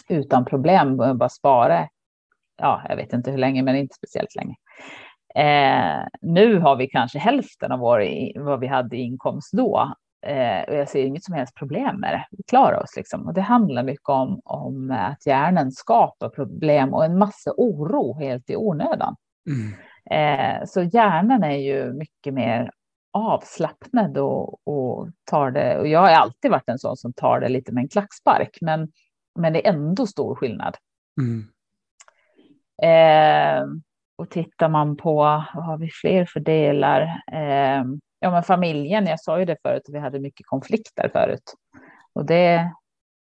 utan 0.09 0.45
problem 0.45 0.97
bara 0.97 1.29
spara. 1.29 1.87
Ja, 2.57 2.81
jag 2.89 2.95
vet 2.95 3.13
inte 3.13 3.31
hur 3.31 3.37
länge, 3.37 3.63
men 3.63 3.75
inte 3.75 3.95
speciellt 3.95 4.35
länge. 4.35 4.55
Eh, 5.35 6.07
nu 6.21 6.59
har 6.59 6.75
vi 6.75 6.87
kanske 6.87 7.19
hälften 7.19 7.71
av 7.71 7.79
vår, 7.79 8.03
vad 8.39 8.59
vi 8.59 8.67
hade 8.67 8.97
i 8.97 9.01
inkomst 9.01 9.51
då. 9.53 9.93
Eh, 10.25 10.63
och 10.67 10.75
jag 10.75 10.89
ser 10.89 11.05
inget 11.05 11.23
som 11.23 11.33
helst 11.33 11.55
problem 11.55 11.99
med 11.99 12.13
det. 12.13 12.25
Vi 12.31 12.43
klarar 12.43 12.83
oss 12.83 12.95
liksom. 12.95 13.27
Och 13.27 13.33
det 13.33 13.41
handlar 13.41 13.83
mycket 13.83 14.09
om, 14.09 14.41
om 14.43 14.91
att 14.91 15.25
hjärnan 15.25 15.71
skapar 15.71 16.29
problem 16.29 16.93
och 16.93 17.05
en 17.05 17.17
massa 17.17 17.51
oro 17.57 18.19
helt 18.19 18.49
i 18.49 18.55
onödan. 18.55 19.15
Mm. 19.49 19.73
Eh, 20.11 20.65
så 20.65 20.83
hjärnan 20.83 21.43
är 21.43 21.57
ju 21.57 21.93
mycket 21.93 22.33
mer 22.33 22.71
avslappnad 23.13 24.17
och, 24.17 24.67
och 24.67 25.09
tar 25.23 25.51
det. 25.51 25.79
Och 25.79 25.87
jag 25.87 25.99
har 25.99 26.09
alltid 26.09 26.51
varit 26.51 26.69
en 26.69 26.79
sån 26.79 26.97
som 26.97 27.13
tar 27.13 27.39
det 27.39 27.49
lite 27.49 27.71
med 27.71 27.81
en 27.81 27.89
klackspark, 27.89 28.57
men 28.61 28.91
men 29.35 29.53
det 29.53 29.67
är 29.67 29.73
ändå 29.73 30.07
stor 30.07 30.35
skillnad. 30.35 30.77
Mm. 31.21 31.47
Eh, 32.83 33.67
och 34.15 34.29
tittar 34.29 34.69
man 34.69 34.97
på, 34.97 35.15
vad 35.53 35.65
har 35.65 35.77
vi 35.77 35.89
fler 35.89 36.25
för 36.25 36.39
delar? 36.39 37.01
Eh, 37.31 37.83
ja, 38.19 38.31
men 38.31 38.43
familjen, 38.43 39.05
jag 39.05 39.19
sa 39.19 39.39
ju 39.39 39.45
det 39.45 39.57
förut, 39.61 39.83
vi 39.87 39.99
hade 39.99 40.19
mycket 40.19 40.47
konflikter 40.47 41.09
förut. 41.13 41.53
Och 42.13 42.25
det, 42.25 42.71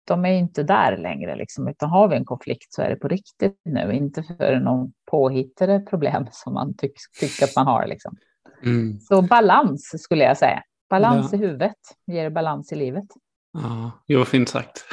de 0.08 0.26
är 0.26 0.34
inte 0.34 0.64
där 0.64 0.98
längre, 0.98 1.36
liksom, 1.36 1.68
utan 1.68 1.90
har 1.90 2.08
vi 2.08 2.16
en 2.16 2.26
konflikt 2.26 2.74
så 2.74 2.82
är 2.82 2.90
det 2.90 2.96
på 2.96 3.08
riktigt 3.08 3.62
nu, 3.66 3.94
inte 3.94 4.24
för 4.24 4.60
någon 4.60 4.94
påhittade 5.12 5.80
problem 5.80 6.28
som 6.32 6.54
man 6.54 6.78
tyck, 6.78 6.94
tycker 7.20 7.46
att 7.46 7.56
man 7.56 7.68
har. 7.68 7.88
Liksom. 7.88 8.16
Mm. 8.64 9.00
Så 9.00 9.22
balans 9.22 9.96
skulle 10.04 10.24
jag 10.24 10.38
säga. 10.38 10.64
Balans 10.90 11.30
ja. 11.32 11.38
i 11.38 11.42
huvudet 11.42 11.78
ger 12.08 12.30
balans 12.30 12.72
i 12.72 12.76
livet. 12.76 13.06
Ja, 13.54 13.92
jo, 14.08 14.26
fint 14.26 14.50
sagt. 14.50 14.86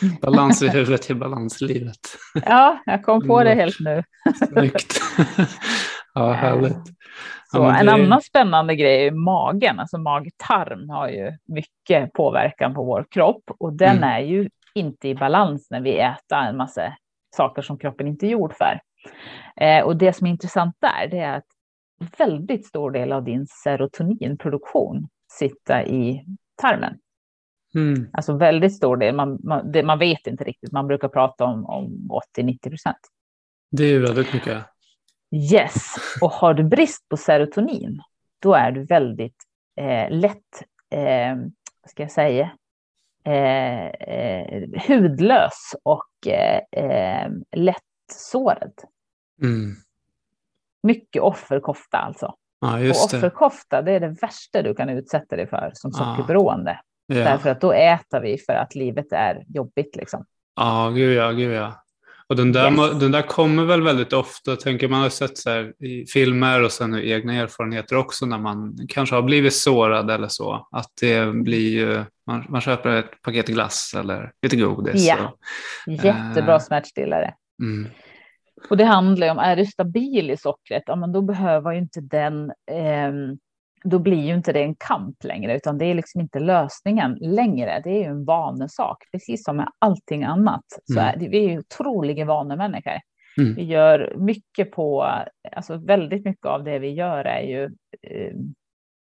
Balans 0.22 0.62
i 0.62 0.68
huvudet 0.72 1.02
till 1.02 1.16
balans 1.16 1.62
i 1.62 1.64
livet. 1.64 2.00
Ja, 2.44 2.78
jag 2.86 3.04
kom 3.04 3.26
på 3.26 3.44
det 3.44 3.54
helt 3.54 3.80
nu. 3.80 4.04
Snyggt. 4.48 5.00
Ja, 6.14 6.32
härligt. 6.32 6.86
Så 7.52 7.58
ja, 7.58 7.72
det... 7.72 7.78
En 7.78 7.88
annan 7.88 8.22
spännande 8.22 8.76
grej 8.76 9.06
är 9.06 9.10
magen. 9.10 9.80
Alltså 9.80 9.98
mag-tarm 9.98 10.90
har 10.90 11.08
ju 11.08 11.32
mycket 11.46 12.12
påverkan 12.12 12.74
på 12.74 12.84
vår 12.84 13.06
kropp 13.10 13.42
och 13.58 13.72
den 13.72 13.96
mm. 13.96 14.08
är 14.08 14.20
ju 14.20 14.48
inte 14.74 15.08
i 15.08 15.14
balans 15.14 15.66
när 15.70 15.80
vi 15.80 15.98
äter 15.98 16.38
en 16.38 16.56
massa 16.56 16.92
saker 17.36 17.62
som 17.62 17.78
kroppen 17.78 18.06
inte 18.06 18.26
är 18.26 18.28
gjord 18.28 18.54
för. 18.54 18.80
Eh, 19.60 19.84
och 19.84 19.96
det 19.96 20.12
som 20.12 20.26
är 20.26 20.30
intressant 20.30 20.76
där, 20.80 21.06
det 21.10 21.18
är 21.18 21.36
att 21.36 21.46
väldigt 22.18 22.66
stor 22.66 22.90
del 22.90 23.12
av 23.12 23.24
din 23.24 23.46
serotoninproduktion 23.46 25.08
sitter 25.32 25.88
i 25.88 26.24
tarmen. 26.62 26.98
Mm. 27.74 28.10
Alltså 28.12 28.36
väldigt 28.36 28.76
stor 28.76 28.96
del. 28.96 29.14
Man, 29.14 29.38
man, 29.44 29.72
det, 29.72 29.82
man 29.82 29.98
vet 29.98 30.26
inte 30.26 30.44
riktigt. 30.44 30.72
Man 30.72 30.86
brukar 30.86 31.08
prata 31.08 31.44
om, 31.44 31.66
om 31.66 32.08
80-90 32.38 32.68
procent. 32.68 32.98
Det 33.70 33.84
är 33.84 34.00
väldigt 34.00 34.34
mycket. 34.34 34.64
Yes, 35.30 35.94
och 36.20 36.30
har 36.30 36.54
du 36.54 36.64
brist 36.64 37.08
på 37.08 37.16
serotonin, 37.16 38.02
då 38.38 38.54
är 38.54 38.72
du 38.72 38.84
väldigt 38.84 39.36
eh, 39.76 40.10
lätt 40.10 40.62
eh, 40.90 41.36
ska 41.88 42.02
jag 42.02 42.10
säga, 42.10 42.50
eh, 43.24 43.86
eh, 43.86 44.68
hudlös 44.88 45.74
och 45.82 46.26
eh, 46.26 46.60
eh, 46.72 47.30
lättsårad. 47.56 48.72
Mm. 49.42 49.74
Mycket 50.82 51.22
offerkofta 51.22 51.98
alltså. 51.98 52.34
Ja, 52.60 52.74
Och 52.74 52.84
just 52.84 53.10
det. 53.10 53.16
offerkofta, 53.16 53.82
det 53.82 53.92
är 53.92 54.00
det 54.00 54.08
värsta 54.22 54.62
du 54.62 54.74
kan 54.74 54.88
utsätta 54.88 55.36
dig 55.36 55.46
för 55.48 55.70
som 55.74 55.92
sockerberoende. 55.92 56.80
Ja. 57.06 57.14
Därför 57.16 57.50
att 57.50 57.60
då 57.60 57.72
äter 57.72 58.20
vi 58.20 58.38
för 58.38 58.52
att 58.52 58.74
livet 58.74 59.12
är 59.12 59.44
jobbigt 59.54 59.96
liksom. 59.96 60.24
Ja, 60.56 60.90
gud 60.94 61.16
ja, 61.16 61.30
gud 61.30 61.52
ja. 61.54 61.82
Och 62.26 62.36
den 62.36 62.52
där, 62.52 62.70
Yes. 62.70 62.98
den 63.00 63.12
där 63.12 63.22
kommer 63.22 63.64
väl 63.64 63.82
väldigt 63.82 64.12
ofta, 64.12 64.56
tänker 64.56 64.88
man 64.88 65.02
har 65.02 65.08
sett 65.08 65.38
så 65.38 65.50
här 65.50 65.72
i 65.84 66.06
filmer 66.06 66.62
och 66.64 66.72
sen 66.72 66.94
i 66.94 67.10
egna 67.10 67.34
erfarenheter 67.34 67.96
också 67.96 68.26
när 68.26 68.38
man 68.38 68.78
kanske 68.88 69.14
har 69.14 69.22
blivit 69.22 69.54
sårad 69.54 70.10
eller 70.10 70.28
så. 70.28 70.68
Att 70.70 70.90
det 71.00 71.26
blir 71.34 72.04
man, 72.26 72.46
man 72.48 72.60
köper 72.60 72.90
ett 72.96 73.22
paket 73.22 73.46
glass 73.46 73.94
eller 73.98 74.32
lite 74.42 74.56
godis. 74.56 75.06
Ja. 75.08 75.16
Och, 75.86 75.92
Jättebra 76.04 76.54
Eh. 76.54 76.60
smärtstillare. 76.60 77.34
mm, 77.62 77.90
Och 78.70 78.76
det 78.76 78.84
handlar 78.84 79.26
ju 79.26 79.30
om, 79.30 79.38
är 79.38 79.56
du 79.56 79.66
stabil 79.66 80.30
i 80.30 80.36
sockret, 80.36 80.82
ja 80.86 80.96
men 80.96 81.12
då 81.12 81.22
behöver 81.22 81.72
ju 81.72 81.78
inte 81.78 82.00
den, 82.00 82.52
ehm, 82.70 83.38
då 83.84 83.98
blir 83.98 84.26
ju 84.26 84.34
inte 84.34 84.52
det 84.52 84.62
en 84.62 84.74
kamp 84.74 85.24
längre, 85.24 85.56
utan 85.56 85.78
det 85.78 85.84
är 85.84 85.94
liksom 85.94 86.20
inte 86.20 86.40
lösningen 86.40 87.18
längre. 87.20 87.80
Det 87.84 87.90
är 87.90 87.98
ju 87.98 88.04
en 88.04 88.24
vanesak, 88.24 88.96
precis 89.12 89.44
som 89.44 89.56
med 89.56 89.68
allting 89.78 90.24
annat. 90.24 90.64
Så 90.84 91.00
Mm. 91.00 91.04
är 91.24 91.28
vi 91.28 91.44
är 91.44 91.50
ju 91.50 91.58
otroliga 91.58 92.24
vanemänniskor. 92.24 93.00
Mm. 93.38 93.54
Vi 93.54 93.62
gör 93.64 94.14
mycket 94.16 94.70
på, 94.70 95.10
alltså 95.56 95.76
väldigt 95.76 96.24
mycket 96.24 96.46
av 96.46 96.64
det 96.64 96.78
vi 96.78 96.90
gör 96.90 97.24
är 97.24 97.40
ju 97.40 97.64
eh, 98.02 98.32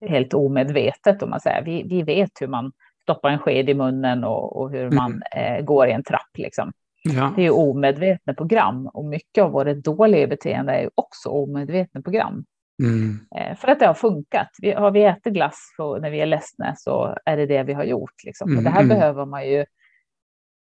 helt 0.09 0.33
omedvetet 0.33 1.23
om 1.23 1.29
man 1.29 1.39
säger. 1.39 1.61
Vi, 1.61 1.83
vi 1.83 2.03
vet 2.03 2.31
hur 2.41 2.47
man 2.47 2.71
stoppar 3.01 3.29
en 3.29 3.39
sked 3.39 3.69
i 3.69 3.73
munnen 3.73 4.23
och, 4.23 4.61
och 4.61 4.71
hur 4.71 4.89
man 4.91 5.21
eh, 5.35 5.61
går 5.63 5.87
i 5.87 5.91
en 5.91 6.03
trapp 6.03 6.37
liksom. 6.37 6.71
Ja. 7.03 7.33
Det 7.35 7.41
är 7.41 7.43
ju 7.43 7.51
omedvetna 7.51 8.33
program 8.33 8.87
och 8.87 9.05
mycket 9.05 9.43
av 9.43 9.51
vårt 9.51 9.67
dåliga 9.67 10.27
beteende 10.27 10.73
är 10.73 10.81
ju 10.81 10.89
också 10.95 11.29
omedvetna 11.29 12.01
program. 12.01 12.45
Mm, 12.83 13.19
Eh, 13.35 13.55
för 13.55 13.67
att 13.67 13.79
det 13.79 13.87
har 13.87 13.93
funkat. 13.93 14.49
Vi, 14.61 14.71
har 14.71 14.91
vi 14.91 15.03
ätit 15.03 15.33
glass 15.33 15.69
när 16.01 16.09
vi 16.09 16.21
är 16.21 16.25
ledsna 16.25 16.75
så 16.75 17.17
är 17.25 17.37
det 17.37 17.45
det 17.45 17.63
vi 17.63 17.73
har 17.73 17.83
gjort. 17.83 18.23
Liksom. 18.23 18.45
och 18.45 18.51
Mm, 18.51 18.63
det 18.63 18.69
här 18.69 18.81
mm. 18.81 18.97
behöver 18.97 19.25
man 19.25 19.49
ju 19.49 19.65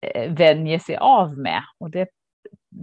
eh, 0.07 0.33
vänja 0.33 0.79
sig 0.79 0.97
av 0.97 1.39
med. 1.39 1.63
Och 1.79 1.91
det 1.91 2.09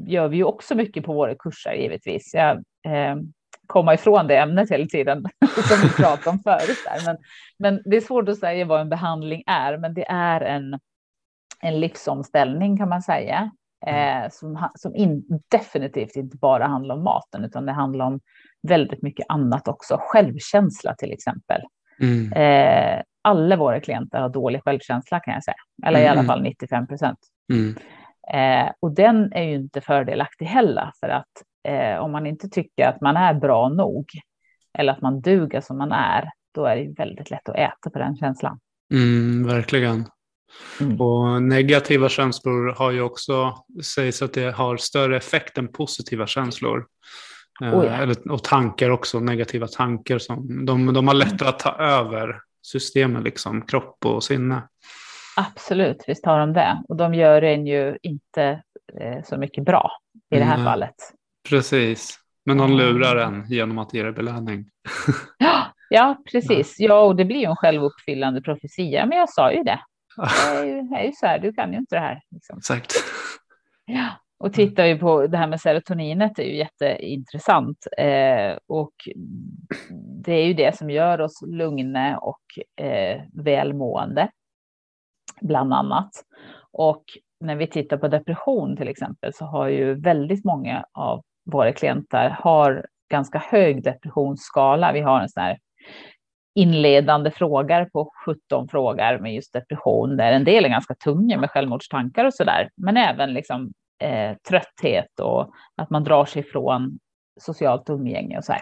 gör 0.05 0.28
vi 0.28 0.38
ju 0.38 0.43
också 0.43 0.76
mycket 0.76 1.05
på 1.05 1.14
våra 1.14 1.36
kurser 1.36 1.74
givetvis. 1.74 2.34
Jag 2.34 2.58
eh, 2.88 3.16
kommer 3.68 3.93
ifrån 3.93 4.28
det 4.28 4.38
ämnet 4.38 4.72
hela 4.72 4.86
tiden 4.86 5.26
som 5.68 5.78
vi 5.84 5.89
pratade 5.89 6.30
om 6.30 6.39
förut. 6.39 6.84
Där. 6.86 7.05
Men, 7.05 7.18
men 7.60 7.82
det 7.86 7.97
är 7.97 8.01
svårt 8.01 8.30
att 8.30 8.38
säga 8.38 8.66
vad 8.66 8.82
en 8.82 8.89
behandling 8.89 9.43
är, 9.47 9.78
men 9.78 9.93
det 9.93 10.05
är 10.10 10.41
en, 10.41 10.80
en 11.64 11.80
livsomställning 11.80 12.78
kan 12.78 12.89
man 12.89 13.01
säga. 13.01 13.51
Eh, 13.88 14.30
som 14.32 14.70
som 14.76 14.95
in, 14.95 15.24
definitivt 15.51 16.16
inte 16.16 16.38
bara 16.38 16.68
handlar 16.68 16.95
om 16.95 17.03
maten, 17.03 17.43
utan 17.43 17.66
det 17.66 17.72
handlar 17.72 18.05
om 18.05 18.20
väldigt 18.68 19.01
mycket 19.01 19.26
annat 19.30 19.68
också. 19.68 19.97
Självkänsla 20.01 20.95
till 20.95 21.12
exempel. 21.12 21.62
mm, 22.01 22.34
Eh, 22.34 23.01
alla 23.22 23.55
våra 23.55 23.80
klienter 23.80 24.20
har 24.22 24.30
dålig 24.30 24.64
självkänsla 24.64 25.20
kan 25.20 25.34
jag 25.34 25.43
säga, 25.43 25.55
eller 25.86 25.99
i 25.99 26.01
Mm, 26.01 26.12
alla 26.12 26.20
mm. 26.20 26.28
fall 26.28 26.41
95 26.41 26.88
procent. 26.88 27.20
mm, 27.53 27.76
Eh, 28.34 28.72
och 28.80 28.91
den 28.91 29.34
är 29.34 29.43
ju 29.43 29.55
inte 29.55 29.82
fördelaktig 29.82 30.45
heller, 30.45 30.91
för 30.99 31.10
att 31.10 31.32
eh, 31.68 31.97
om 31.97 32.12
man 32.12 32.26
inte 32.28 32.49
tycker 32.49 32.88
att 32.88 33.01
man 33.01 33.18
är 33.18 33.34
bra 33.34 33.70
nog, 33.70 34.05
eller 34.78 34.93
att 34.93 35.01
man 35.01 35.22
duger 35.22 35.62
som 35.62 35.78
man 35.78 35.91
är, 35.91 36.30
då 36.55 36.66
är 36.66 36.76
det 36.76 36.82
ju 36.82 36.93
väldigt 36.93 37.32
lätt 37.32 37.49
att 37.49 37.55
äta 37.55 37.89
på 37.93 37.99
den 37.99 38.16
känslan. 38.18 38.60
mm, 38.93 39.47
verkligen. 39.47 40.05
Mm. 40.82 41.02
Och 41.02 41.41
negativa 41.41 42.10
känslor 42.10 42.74
har 42.78 42.91
ju 42.91 43.02
också, 43.02 43.54
sägs 43.84 44.22
att 44.22 44.34
det 44.34 44.52
har 44.56 44.78
större 44.78 45.18
effekt 45.18 45.58
än 45.58 45.68
positiva 45.68 46.28
känslor. 46.28 46.86
Oh 47.62 47.86
ja. 47.86 48.34
och 48.34 48.43
tankar 48.43 48.89
också, 48.89 49.20
negativa 49.20 49.68
tankar. 49.68 50.18
Som, 50.18 50.66
de, 50.66 50.93
de 50.93 51.08
har 51.08 51.16
lättare 51.16 51.50
att 51.50 51.60
ta 51.60 51.76
över 51.78 52.39
systemen, 52.62 53.24
liksom, 53.24 53.62
kropp 53.62 54.06
och 54.06 54.24
sinne. 54.24 54.62
Absolut, 55.36 56.04
visst 56.08 56.26
har 56.26 56.39
de 56.39 56.54
det. 56.54 56.84
Och 56.89 56.95
de 56.95 57.14
gör 57.14 57.41
en 57.41 57.68
ju 57.68 57.98
inte 58.02 58.62
eh, 59.02 59.24
så 59.26 59.38
mycket 59.38 59.66
bra 59.66 59.91
i 60.36 60.38
det 60.38 60.43
här 60.43 60.58
Nej. 60.58 60.66
fallet. 60.66 60.95
Precis. 61.50 62.20
Men 62.45 62.58
de 62.58 62.72
Mm. 62.72 62.78
lurar 62.78 63.16
en 63.16 63.45
genom 63.50 63.78
att 63.78 63.93
ge 63.93 64.04
det 64.04 64.12
belöning. 64.12 64.66
Ja, 65.38 65.66
ja 65.89 66.18
precis. 66.32 66.76
Ja, 66.80 67.02
och 67.02 67.16
det 67.16 67.26
blir 67.26 67.38
ju 67.38 67.45
en 67.45 67.56
självuppfyllande 67.56 68.41
profetia. 68.41 69.06
Men 69.06 69.18
jag 69.18 69.30
sa 69.30 69.52
ju 69.52 69.64
det. 69.64 69.80
Det 70.18 70.57
är 70.57 70.65
ju, 70.65 70.95
är 70.95 71.03
ju 71.03 71.11
så 71.11 71.26
här, 71.26 71.39
du 71.39 71.53
kan 71.53 71.72
ju 71.72 71.78
inte 71.78 71.95
det 71.95 71.99
här. 71.99 72.22
Liksom. 72.32 72.57
Exakt. 72.57 72.93
Ja. 73.86 74.07
Och 74.39 74.53
tittar 74.53 74.84
vi 74.84 74.99
på 74.99 75.28
det 75.28 75.38
här 75.38 75.47
med 75.47 75.61
serotoninet 75.61 76.36
det 76.36 76.43
är 76.43 76.47
ju 76.47 76.57
jätteintressant. 76.57 77.88
Eh, 77.97 78.57
och 78.68 78.93
det 80.24 80.34
är 80.34 80.45
ju 80.45 80.53
det 80.53 80.78
som 80.78 80.89
gör 80.89 81.22
oss 81.22 81.41
lugna 81.47 82.18
och 82.18 82.84
eh, 82.86 83.22
välmående. 83.34 84.30
Bland 85.41 85.74
annat. 85.74 86.09
Och 86.72 87.03
när 87.39 87.55
vi 87.55 87.68
tittar 87.68 87.97
på 87.97 88.07
depression 88.07 88.78
till 88.78 88.88
exempel 88.88 89.34
så 89.34 89.45
har 89.45 89.68
ju 89.68 89.93
väldigt 89.93 90.45
många 90.45 90.86
av 90.93 91.22
våra 91.51 91.74
klienter 91.74 92.30
har 92.30 92.86
ganska 93.11 93.39
hög 93.39 93.84
depressionsskala. 93.84 94.91
Vi 94.93 94.99
har 94.99 95.22
en 95.22 95.30
sån 95.30 95.43
här 95.43 95.57
inledande 96.58 97.32
frågor 97.32 97.86
på 97.86 98.12
17 98.26 98.68
frågor 98.68 99.20
med 99.20 99.34
just 99.36 99.53
depression, 99.53 100.18
där 100.18 100.32
en 100.32 100.43
del 100.43 100.66
är 100.66 100.70
ganska 100.70 100.95
tunga 100.95 101.38
med 101.38 101.49
självmordstankar 101.51 102.26
och 102.26 102.34
sådär, 102.34 102.70
men 102.76 102.97
även 102.97 103.34
liksom 103.34 103.72
eh, 104.03 104.38
trötthet 104.49 105.20
och 105.20 105.53
att 105.76 105.89
man 105.89 106.03
drar 106.03 106.26
sig 106.26 106.39
ifrån 106.39 106.99
socialt 107.39 107.89
umgänge 107.89 108.38
och 108.38 108.43
så 108.43 108.53
här. 108.53 108.62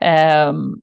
Ehm, 0.00 0.80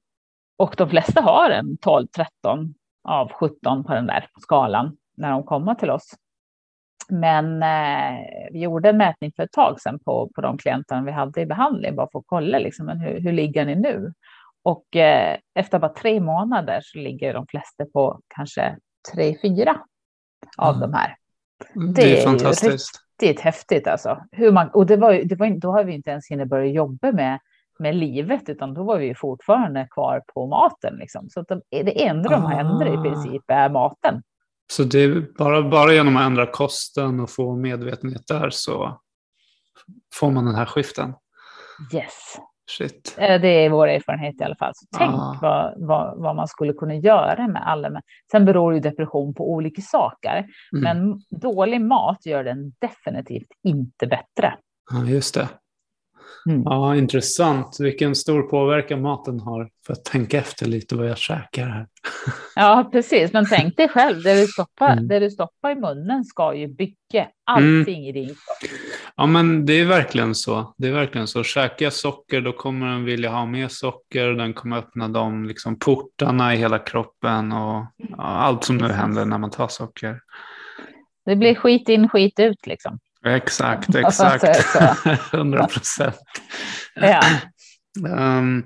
och 0.58 0.74
de 0.78 0.90
flesta 0.90 1.20
har 1.20 1.50
en 1.50 1.76
12, 1.80 2.06
13 2.06 2.74
av 3.08 3.32
17 3.32 3.84
på 3.84 3.94
den 3.94 4.06
där 4.06 4.26
skalan 4.40 4.96
när 5.16 5.30
de 5.30 5.42
kommer 5.42 5.74
till 5.74 5.90
oss. 5.90 6.14
Men 7.08 7.62
eh, 7.62 8.18
vi 8.52 8.60
gjorde 8.60 8.88
en 8.88 8.96
mätning 8.96 9.32
för 9.36 9.42
ett 9.42 9.52
tag 9.52 9.80
sedan 9.80 9.98
på, 9.98 10.30
på 10.34 10.40
de 10.40 10.58
klienterna 10.58 11.02
vi 11.02 11.12
hade 11.12 11.40
i 11.40 11.46
behandling, 11.46 11.96
bara 11.96 12.08
för 12.12 12.18
att 12.18 12.24
kolla 12.26 12.58
liksom, 12.58 12.86
men 12.86 13.00
hur, 13.00 13.20
hur 13.20 13.32
ligger 13.32 13.66
ni 13.66 13.74
nu? 13.74 14.12
Och 14.62 14.96
eh, 14.96 15.38
efter 15.54 15.78
bara 15.78 15.92
tre 15.94 16.20
månader 16.20 16.80
så 16.82 16.98
ligger 16.98 17.34
de 17.34 17.46
flesta 17.46 17.84
på 17.92 18.20
kanske 18.28 18.76
tre, 19.14 19.36
fyra 19.42 19.80
av 20.56 20.76
Mm. 20.76 20.90
de 20.90 20.96
här. 20.96 21.16
Det, 21.94 22.02
är 22.02 22.20
är 22.20 22.24
fantastiskt. 22.24 23.00
Riktigt 23.20 23.40
häftigt 23.40 23.86
alltså. 23.86 24.18
Hur 24.32 24.52
man, 24.52 24.68
och 24.68 24.86
det 24.86 24.96
var, 24.96 25.12
det 25.14 25.34
var, 25.36 25.60
då 25.60 25.72
har 25.72 25.84
vi 25.84 25.94
inte 25.94 26.10
ens 26.10 26.30
hunnit 26.30 26.48
börja 26.48 26.66
jobba 26.66 27.12
med, 27.12 27.38
med 27.78 27.96
livet, 27.96 28.48
utan 28.48 28.74
då 28.74 28.82
var 28.84 28.98
vi 28.98 29.14
fortfarande 29.14 29.88
kvar 29.90 30.22
på 30.34 30.46
maten. 30.46 30.96
Liksom. 30.96 31.28
Så 31.30 31.42
de, 31.42 31.62
det 31.70 32.04
enda 32.06 32.30
de 32.30 32.44
Ah. 32.46 32.52
ändrar 32.60 32.94
i 33.00 33.10
princip 33.10 33.42
är 33.48 33.68
maten. 33.70 34.22
Så 34.72 34.84
det 34.84 34.98
är 34.98 35.26
bara, 35.38 35.62
bara 35.62 35.92
genom 35.92 36.16
att 36.16 36.22
ändra 36.22 36.46
kosten 36.46 37.20
och 37.20 37.30
få 37.30 37.56
medvetenhet 37.56 38.26
där 38.26 38.50
så 38.50 39.00
får 40.14 40.30
man 40.30 40.44
den 40.44 40.54
här 40.54 40.66
skiften. 40.66 41.14
Yes. 41.94 42.36
Shit. 42.70 43.14
Eh, 43.18 43.40
Det 43.40 43.48
är 43.48 43.70
vår 43.70 43.88
erfarenhet 43.88 44.40
i 44.40 44.44
alla 44.44 44.56
fall. 44.56 44.72
Så 44.74 44.86
tänk 44.98 45.14
Ah. 45.14 45.38
vad, 45.42 45.74
vad, 45.76 46.18
vad 46.22 46.36
man 46.36 46.48
skulle 46.48 46.72
kunna 46.72 46.94
göra 46.94 47.48
med 47.48 47.62
alla. 47.68 47.90
Men 47.90 48.02
sen 48.30 48.44
beror 48.44 48.74
ju 48.74 48.80
depression 48.80 49.34
på 49.34 49.52
olika 49.52 49.82
saker. 49.82 50.46
Mm. 50.72 50.82
Men 50.82 51.20
dålig 51.40 51.80
mat 51.80 52.26
gör 52.26 52.44
den 52.44 52.72
definitivt 52.78 53.48
inte 53.64 54.06
bättre. 54.06 54.54
Ja, 54.90 55.04
just 55.04 55.34
det. 55.34 55.48
Mm. 56.48 56.62
Ja, 56.62 56.96
intressant. 56.96 57.76
Vilken 57.80 58.14
stor 58.14 58.42
påverkan 58.42 59.02
maten 59.02 59.40
har. 59.40 59.68
För 59.86 59.92
att 59.92 60.04
tänka 60.04 60.38
efter 60.38 60.66
lite 60.66 60.96
vad 60.96 61.08
jag 61.08 61.18
käkar 61.18 61.66
här. 61.68 61.86
Ja, 62.54 62.88
precis. 62.92 63.32
Men 63.32 63.46
tänk 63.50 63.76
dig 63.76 63.88
själv, 63.88 64.22
det 64.22 64.40
du 64.40 64.46
stoppar, 64.46 64.92
Mm. 64.92 65.08
det 65.08 65.18
du 65.18 65.30
stoppar 65.30 65.70
i 65.70 65.74
munnen 65.74 66.24
ska 66.24 66.54
ju 66.54 66.68
bygga 66.68 67.28
allting 67.44 68.06
i 68.06 68.12
din 68.12 68.26
kropp. 68.26 68.70
Ja, 69.18 69.26
men 69.26 69.66
det 69.66 69.72
är 69.72 69.84
verkligen 69.84 70.34
så. 70.34 70.74
Det 70.78 70.88
är 70.88 70.92
verkligen 70.92 71.26
så. 71.26 71.42
Käkar 71.42 71.86
jag 71.86 71.92
socker 71.92 72.40
då 72.40 72.52
kommer 72.52 72.86
den 72.86 73.04
vilja 73.04 73.30
ha 73.30 73.46
mer 73.46 73.68
socker. 73.68 74.28
Den 74.28 74.54
kommer 74.54 74.76
öppna 74.76 75.08
de 75.08 75.44
liksom, 75.44 75.78
portarna 75.78 76.54
i 76.54 76.56
hela 76.56 76.78
kroppen 76.78 77.52
och 77.52 77.86
ja, 77.96 78.16
allt 78.16 78.64
som 78.64 78.76
nu 78.76 78.88
händer 78.88 79.24
när 79.24 79.38
man 79.38 79.50
tar 79.50 79.68
socker. 79.68 80.20
Det 81.24 81.36
blir 81.36 81.54
skit 81.54 81.88
in, 81.88 82.08
skit 82.08 82.40
ut 82.40 82.66
liksom. 82.66 82.98
Exakt, 83.26 83.88
Ja, 83.94 84.10
så 84.10 84.24
är 84.24 84.38
det 84.38 84.50
exakt. 84.50 85.32
Hundra 85.32 85.66
procent. 85.66 86.16
Ja, 86.94 87.22
Ehm, 88.06 88.64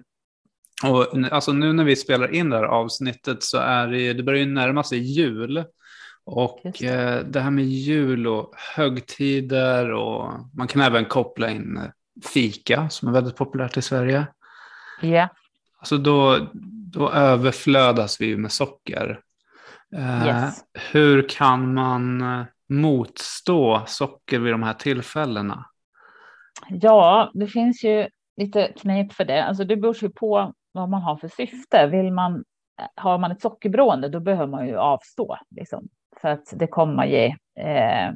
och 0.85 1.33
alltså 1.33 1.53
nu 1.53 1.73
när 1.73 1.85
vi 1.85 1.97
spelar 1.97 2.35
in 2.35 2.51
det 2.51 2.57
här 2.57 2.65
avsnittet 2.65 3.43
så 3.43 3.59
är 3.59 3.87
det, 3.87 4.13
det 4.13 4.23
börjar 4.23 4.41
ju 4.41 4.47
närma 4.53 4.85
sig 4.85 4.99
jul. 4.99 5.65
Och 6.25 6.61
det. 6.63 6.79
det. 6.81 7.23
det 7.23 7.41
här 7.41 7.51
med 7.51 7.65
jul 7.65 8.27
och 8.27 8.55
högtider 8.77 9.93
och 9.93 10.33
man 10.55 10.69
kan 10.69 10.83
även 10.83 11.05
koppla 11.05 11.51
in 11.51 11.77
eh, 11.77 11.91
fika 12.35 12.89
som 12.89 13.09
är 13.09 13.13
väldigt 13.13 13.37
populärt 13.37 13.77
i 13.77 13.83
Sverige. 13.83 14.27
ja, 15.01 15.29
Alltså 15.79 15.99
då, 15.99 16.39
då 16.93 17.11
överflödas 17.11 18.21
vi 18.21 18.37
med 18.37 18.53
socker. 18.53 19.21
Eh, 19.97 20.27
Yes. 20.27 20.65
Hur 20.93 21.29
kan 21.29 21.75
man 21.75 22.21
eh, 22.21 22.45
motstå 22.69 23.83
socker 23.87 24.39
vid 24.39 24.53
de 24.53 24.63
här 24.63 24.75
tillfällena? 24.75 25.67
Ja, 26.69 27.31
det 27.35 27.47
finns 27.47 27.85
ju 27.85 28.09
lite 28.37 28.73
knep 28.81 29.13
för 29.13 29.25
det. 29.25 29.45
Alltså 29.45 29.65
det 29.65 29.77
beror 29.77 29.97
ju 30.03 30.11
på 30.11 30.53
vad 30.73 30.89
man 30.89 31.03
har 31.03 31.17
för 31.17 31.29
syfte. 31.29 31.87
Vill 31.87 32.13
man, 32.13 32.45
har 32.97 33.19
man 33.19 33.33
ett 33.33 33.41
sockerberoende, 33.41 34.09
då 34.09 34.21
behöver 34.21 34.47
man 34.47 34.67
ju 34.67 34.77
avstå. 34.77 35.37
Liksom, 35.51 35.89
för 36.23 36.29
att 36.29 36.53
det 36.53 36.67
kommer 36.67 37.07
ge, 37.07 37.27
eh, 37.61 38.13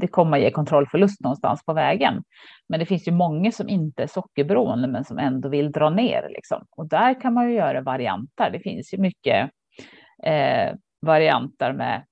det 0.00 0.08
kommer 0.10 0.38
ge 0.38 0.50
kontrollförlust 0.50 1.20
någonstans 1.20 1.64
på 1.64 1.72
vägen. 1.72 2.22
Men 2.68 2.80
det 2.80 2.86
finns 2.86 3.08
ju 3.08 3.12
många 3.12 3.52
som 3.52 3.68
inte 3.68 4.02
är 4.02 4.06
sockerberoende, 4.06 4.88
men 4.88 5.04
som 5.04 5.18
ändå 5.18 5.48
vill 5.48 5.72
dra 5.72 5.90
ner. 5.90 6.28
Liksom. 6.28 6.66
Och 6.76 6.88
där 6.88 7.20
kan 7.20 7.34
man 7.34 7.50
ju 7.50 7.56
göra 7.56 7.80
varianter. 7.80 8.50
Det 8.50 8.60
finns 8.60 8.94
ju 8.94 8.98
mycket 8.98 9.50
eh, 10.22 10.74
varianter 11.06 11.72
med 11.72 12.04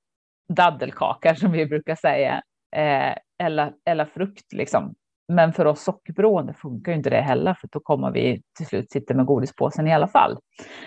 daddelkakor 0.49 1.35
som 1.35 1.53
vi 1.53 1.67
brukar 1.67 1.95
säga. 1.95 2.43
Eh, 2.77 3.15
eller, 3.39 3.73
eller 3.85 4.05
frukt 4.05 4.53
liksom. 4.53 4.95
Men 5.29 5.53
för 5.53 5.65
oss 5.65 5.83
sockerberoende 5.85 6.55
funkar 6.55 6.93
ju 6.93 6.99
inte 6.99 7.11
det 7.11 7.21
heller, 7.21 7.55
för 7.55 7.69
då 7.73 7.81
kommer 7.81 8.11
vi 8.11 8.43
till 8.57 8.67
slut 8.67 8.91
sitta 8.91 9.15
med 9.15 9.27
godispåsen 9.27 9.87
i 9.87 9.95
alla 9.95 10.09
fall. 10.09 10.39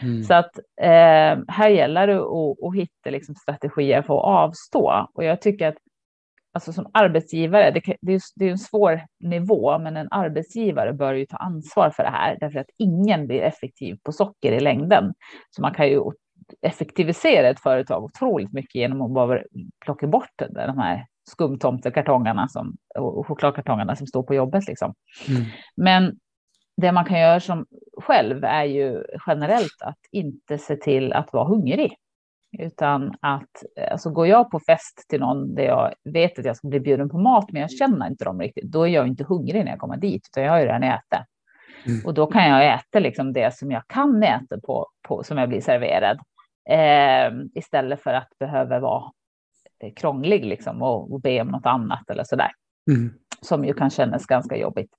Mm. 0.01 0.23
Så 0.23 0.33
att 0.33 0.57
eh, 0.81 1.39
här 1.47 1.69
gäller 1.69 2.07
det 2.07 2.17
att, 2.17 2.63
att 2.63 2.75
hitta 2.75 3.09
liksom 3.09 3.35
strategier 3.35 4.01
för 4.01 4.13
att 4.13 4.25
avstå. 4.25 5.07
Och 5.13 5.23
jag 5.23 5.41
tycker 5.41 5.67
att 5.67 5.77
alltså 6.53 6.73
som 6.73 6.89
arbetsgivare, 6.93 7.71
det, 7.71 7.81
kan- 7.81 7.95
det, 8.01 8.13
är, 8.13 8.21
det 8.35 8.45
är 8.45 8.51
en 8.51 8.57
svår 8.57 9.01
nivå, 9.19 9.79
men 9.79 9.97
en 9.97 10.07
arbetsgivare 10.11 10.93
bör 10.93 11.13
ju 11.13 11.25
ta 11.25 11.37
ansvar 11.37 11.89
för 11.89 12.03
det 12.03 12.09
här, 12.09 12.37
därför 12.39 12.59
att 12.59 12.69
ingen 12.77 13.27
blir 13.27 13.41
effektiv 13.41 13.97
på 14.03 14.11
socker 14.11 14.51
i 14.51 14.59
längden. 14.59 15.13
Så 15.49 15.61
man 15.61 15.73
kan 15.73 15.87
ju 15.87 16.01
effektivisera 16.61 17.49
ett 17.49 17.59
företag 17.59 18.03
otroligt 18.03 18.53
mycket 18.53 18.75
genom 18.75 19.01
att 19.01 19.11
bara 19.11 19.41
plocka 19.85 20.07
bort 20.07 20.41
de 20.49 20.77
här 20.77 21.05
skumtomtekartongerna 21.29 22.47
som, 22.47 22.75
och 22.99 23.27
chokladkartongerna 23.27 23.95
som 23.95 24.07
står 24.07 24.23
på 24.23 24.35
jobbet. 24.35 24.67
Liksom. 24.67 24.93
Mm. 25.29 25.43
Men 25.75 26.15
det 26.77 26.91
man 26.91 27.05
kan 27.05 27.19
göra 27.19 27.39
som 27.39 27.65
själv 27.97 28.43
är 28.43 28.63
ju 28.63 29.03
generellt 29.27 29.81
att 29.81 29.99
inte 30.11 30.57
se 30.57 30.75
till 30.75 31.13
att 31.13 31.33
vara 31.33 31.47
hungrig. 31.47 31.95
Utan 32.59 33.15
att, 33.21 33.63
alltså 33.91 34.09
går 34.09 34.27
jag 34.27 34.51
på 34.51 34.59
fest 34.59 35.05
till 35.09 35.19
någon 35.19 35.55
där 35.55 35.63
jag 35.63 35.93
vet 36.03 36.39
att 36.39 36.45
jag 36.45 36.57
ska 36.57 36.67
bli 36.67 36.79
bjuden 36.79 37.09
på 37.09 37.17
mat, 37.17 37.51
men 37.51 37.61
jag 37.61 37.71
känner 37.71 38.07
inte 38.07 38.25
dem 38.25 38.39
riktigt, 38.39 38.71
då 38.71 38.87
är 38.87 38.91
jag 38.91 39.07
inte 39.07 39.23
hungrig 39.23 39.65
när 39.65 39.71
jag 39.71 39.79
kommer 39.79 39.97
dit, 39.97 40.27
utan 40.31 40.43
jag 40.43 40.51
har 40.51 40.59
ju 40.59 40.65
redan 40.65 40.83
ätit. 40.83 41.25
Mm. 41.87 42.05
Och 42.05 42.13
då 42.13 42.27
kan 42.27 42.49
jag 42.49 42.73
äta 42.73 42.99
liksom 42.99 43.33
det 43.33 43.55
som 43.55 43.71
jag 43.71 43.83
kan 43.87 44.23
äta 44.23 44.59
på, 44.63 44.87
på 45.07 45.23
som 45.23 45.37
jag 45.37 45.49
blir 45.49 45.61
serverad. 45.61 46.19
Eh, 46.69 47.31
istället 47.55 48.01
för 48.03 48.13
att 48.13 48.29
behöva 48.39 48.79
vara 48.79 49.11
eh, 49.83 49.93
krånglig 49.93 50.45
liksom 50.45 50.81
och, 50.81 51.13
och 51.13 51.21
be 51.21 51.41
om 51.41 51.47
något 51.47 51.65
annat 51.65 52.09
eller 52.09 52.23
sådär 52.23 52.51
Mm. 52.91 53.13
som 53.41 53.65
ju 53.65 53.73
kan 53.73 53.89
kännas 53.89 54.25
ganska 54.25 54.57
jobbigt. 54.57 54.91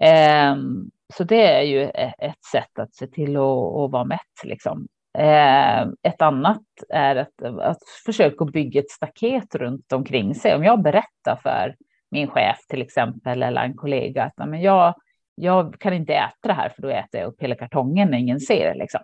Ehm, 0.00 0.90
så 1.14 1.24
det 1.24 1.46
är 1.46 1.62
ju 1.62 1.80
e- 1.82 2.14
ett 2.18 2.44
sätt 2.52 2.78
att 2.78 2.94
se 2.94 3.06
till 3.06 3.36
att, 3.36 3.90
vara 3.90 4.04
mätt. 4.04 4.44
Liksom. 4.44 4.86
Ehm, 5.18 5.96
ett 6.02 6.22
annat 6.22 6.62
är 6.88 7.16
att, 7.16 7.42
att 7.42 7.78
försöka 8.06 8.44
bygga 8.44 8.80
ett 8.80 8.90
staket 8.90 9.54
runt 9.54 9.92
omkring 9.92 10.34
sig. 10.34 10.54
Om 10.54 10.64
jag 10.64 10.82
berättar 10.82 11.36
för 11.42 11.74
min 12.10 12.28
chef 12.28 12.58
till 12.68 12.82
exempel 12.82 13.42
eller 13.42 13.64
en 13.64 13.76
kollega 13.76 14.24
att 14.24 14.34
"Nej, 14.36 14.48
men 14.48 14.62
jag, 14.62 14.94
jag 15.34 15.76
kan 15.80 15.92
inte 15.92 16.14
äta 16.14 16.48
det 16.48 16.52
här 16.52 16.68
för 16.68 16.82
då 16.82 16.88
äter 16.88 17.20
jag 17.20 17.28
upp 17.28 17.42
hela 17.42 17.54
kartongen 17.54 18.10
när 18.10 18.18
ingen 18.18 18.40
ser. 18.40 18.74
Liksom. 18.74 19.00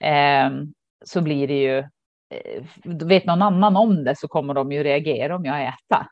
Ehm, 0.00 0.72
så 1.04 1.20
blir 1.20 1.48
det 1.48 1.62
ju, 1.62 1.78
eh, 1.78 2.64
vet 2.84 3.24
någon 3.24 3.42
annan 3.42 3.76
om 3.76 4.04
det 4.04 4.18
så 4.18 4.28
kommer 4.28 4.54
de 4.54 4.72
ju 4.72 4.82
reagera 4.82 5.36
om 5.36 5.44
jag 5.44 5.62
äter. 5.62 6.06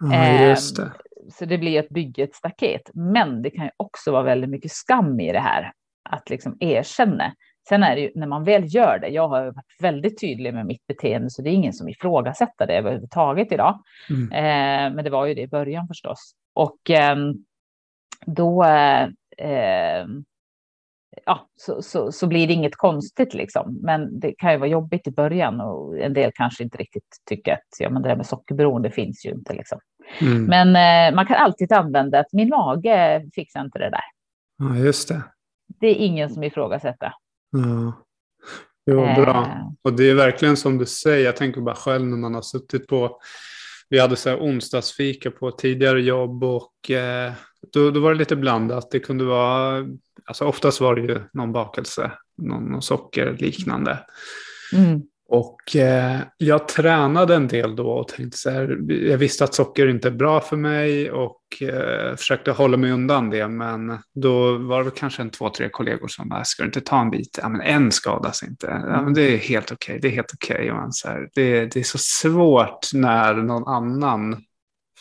Ja, 0.00 0.56
det. 0.76 0.92
Så 1.32 1.44
det 1.44 1.58
blir 1.58 1.80
att 1.80 1.88
bygga 1.88 2.24
ett 2.24 2.34
staket. 2.34 2.90
Men 2.94 3.42
det 3.42 3.50
kan 3.50 3.64
ju 3.64 3.70
också 3.76 4.12
vara 4.12 4.22
väldigt 4.22 4.50
mycket 4.50 4.72
skam 4.72 5.20
i 5.20 5.32
det 5.32 5.40
här. 5.40 5.72
Att 6.10 6.30
liksom 6.30 6.56
erkänna. 6.60 7.32
Sen 7.68 7.82
är 7.82 7.94
det 7.94 8.00
ju 8.00 8.10
när 8.14 8.26
man 8.26 8.44
väl 8.44 8.74
gör 8.74 8.98
det. 8.98 9.08
Jag 9.08 9.28
har 9.28 9.44
varit 9.44 9.64
väldigt 9.80 10.20
tydlig 10.20 10.54
med 10.54 10.66
mitt 10.66 10.86
beteende, 10.86 11.30
så 11.30 11.42
det 11.42 11.50
är 11.50 11.52
ingen 11.52 11.72
som 11.72 11.88
ifrågasätter 11.88 12.66
det 12.66 12.78
överhuvudtaget 12.78 13.52
idag. 13.52 13.82
Mm. 14.10 14.32
Eh, 14.32 14.94
men 14.94 15.04
det 15.04 15.10
var 15.10 15.26
ju 15.26 15.34
det 15.34 15.42
i 15.42 15.48
början 15.48 15.88
förstås. 15.88 16.32
Och 16.54 16.90
ehm, 16.90 17.34
då 18.26 18.64
eh, 18.64 19.08
ehm, 19.38 20.24
ja, 21.30 21.48
så, 21.56 21.82
så, 21.82 22.12
så 22.12 22.26
blir 22.26 22.46
det 22.46 22.52
inget 22.52 22.76
konstigt 22.76 23.34
liksom. 23.34 23.78
Men 23.82 24.20
det 24.20 24.32
kan 24.32 24.52
ju 24.52 24.58
vara 24.58 24.68
jobbigt 24.68 25.06
i 25.06 25.10
början 25.10 25.60
och 25.60 25.98
en 25.98 26.14
del 26.14 26.30
kanske 26.34 26.62
inte 26.62 26.78
riktigt 26.78 27.16
tycker 27.28 27.52
att 27.52 27.66
ja, 27.78 27.90
men 27.90 28.02
det 28.02 28.08
där 28.08 28.16
med 28.16 28.26
sockerberoende 28.26 28.90
finns 28.90 29.26
ju 29.26 29.30
inte 29.30 29.54
liksom. 29.54 29.78
Mm. 30.20 30.44
Men 30.44 30.68
eh, 30.68 31.14
man 31.16 31.26
kan 31.26 31.36
alltid 31.36 31.72
använda 31.72 32.20
att 32.20 32.32
min 32.32 32.48
mage 32.48 33.24
fixar 33.34 33.60
inte 33.60 33.78
det 33.78 33.90
där. 33.90 34.04
Ja, 34.58 34.76
just 34.76 35.08
det. 35.08 35.22
Det 35.80 35.86
är 35.86 35.94
ingen 35.94 36.30
som 36.30 36.42
ifrågasätter. 36.44 37.12
Ja. 37.50 37.92
Jo, 38.86 38.96
bra. 38.96 39.46
Eh, 39.46 39.66
Och 39.82 39.92
det 39.92 40.10
är 40.10 40.14
verkligen 40.14 40.56
som 40.56 40.78
du 40.78 40.86
säger, 40.86 41.24
jag 41.24 41.36
tänker 41.36 41.60
bara 41.60 41.74
själv 41.74 42.06
när 42.06 42.16
man 42.16 42.34
har 42.34 42.42
suttit 42.42 42.86
på, 42.86 43.20
vi 43.88 44.00
hade 44.00 44.16
så 44.16 44.30
här 44.30 44.40
onsdagsfika 44.40 45.30
på 45.30 45.50
tidigare 45.50 46.02
jobb 46.02 46.44
och 46.44 46.90
eh, 46.90 47.32
då, 47.72 47.90
då 47.90 48.00
var 48.00 48.12
det 48.12 48.18
lite 48.18 48.36
blandat. 48.36 48.90
Det 48.90 49.00
kunde 49.00 49.24
vara, 49.24 49.86
alltså 50.24 50.44
oftast 50.44 50.80
var 50.80 50.94
det 50.94 51.00
ju 51.00 51.20
någon 51.32 51.52
bakelse, 51.52 52.12
någon, 52.42 52.64
någon 52.64 52.82
socker 52.82 53.36
liknande. 53.38 53.98
mm, 54.72 55.02
Och 55.28 55.76
eh, 55.76 56.20
jag 56.36 56.68
tränade 56.68 57.34
en 57.34 57.48
del 57.48 57.76
då 57.76 57.90
och 57.90 58.08
tänkte 58.08 58.38
så 58.38 58.50
här, 58.50 58.78
jag 58.88 59.18
visste 59.18 59.44
att 59.44 59.54
socker 59.54 59.88
inte 59.88 60.08
är 60.08 60.12
bra 60.12 60.40
för 60.40 60.56
mig 60.56 61.10
och 61.10 61.40
eh, 61.60 62.16
försökte 62.16 62.50
hålla 62.50 62.76
mig 62.76 62.92
undan 62.92 63.30
det. 63.30 63.48
Men 63.48 63.98
då 64.14 64.58
var 64.58 64.84
det 64.84 64.90
kanske 64.90 65.22
en 65.22 65.30
två, 65.30 65.50
tre 65.50 65.68
kollegor 65.68 66.08
som 66.08 66.28
bara, 66.28 66.44
ska 66.44 66.62
du 66.62 66.66
inte 66.66 66.80
ta 66.80 67.00
en 67.00 67.10
bit? 67.10 67.38
Ja, 67.42 67.48
men 67.48 67.60
en 67.60 67.92
skadas 67.92 68.42
inte. 68.42 68.66
Ja, 68.66 69.02
men 69.02 69.14
det 69.14 69.22
är 69.22 69.38
helt 69.38 69.72
okej, 69.72 69.98
det 70.02 70.08
är 70.08 70.12
helt 70.12 70.34
okej. 70.34 70.70
Och 70.70 70.76
man 70.76 70.92
så 70.92 71.08
här, 71.08 71.28
det, 71.34 71.66
det 71.66 71.80
är 71.80 71.84
så 71.84 71.98
svårt 71.98 72.94
när 72.94 73.34
någon 73.34 73.68
annan 73.68 74.44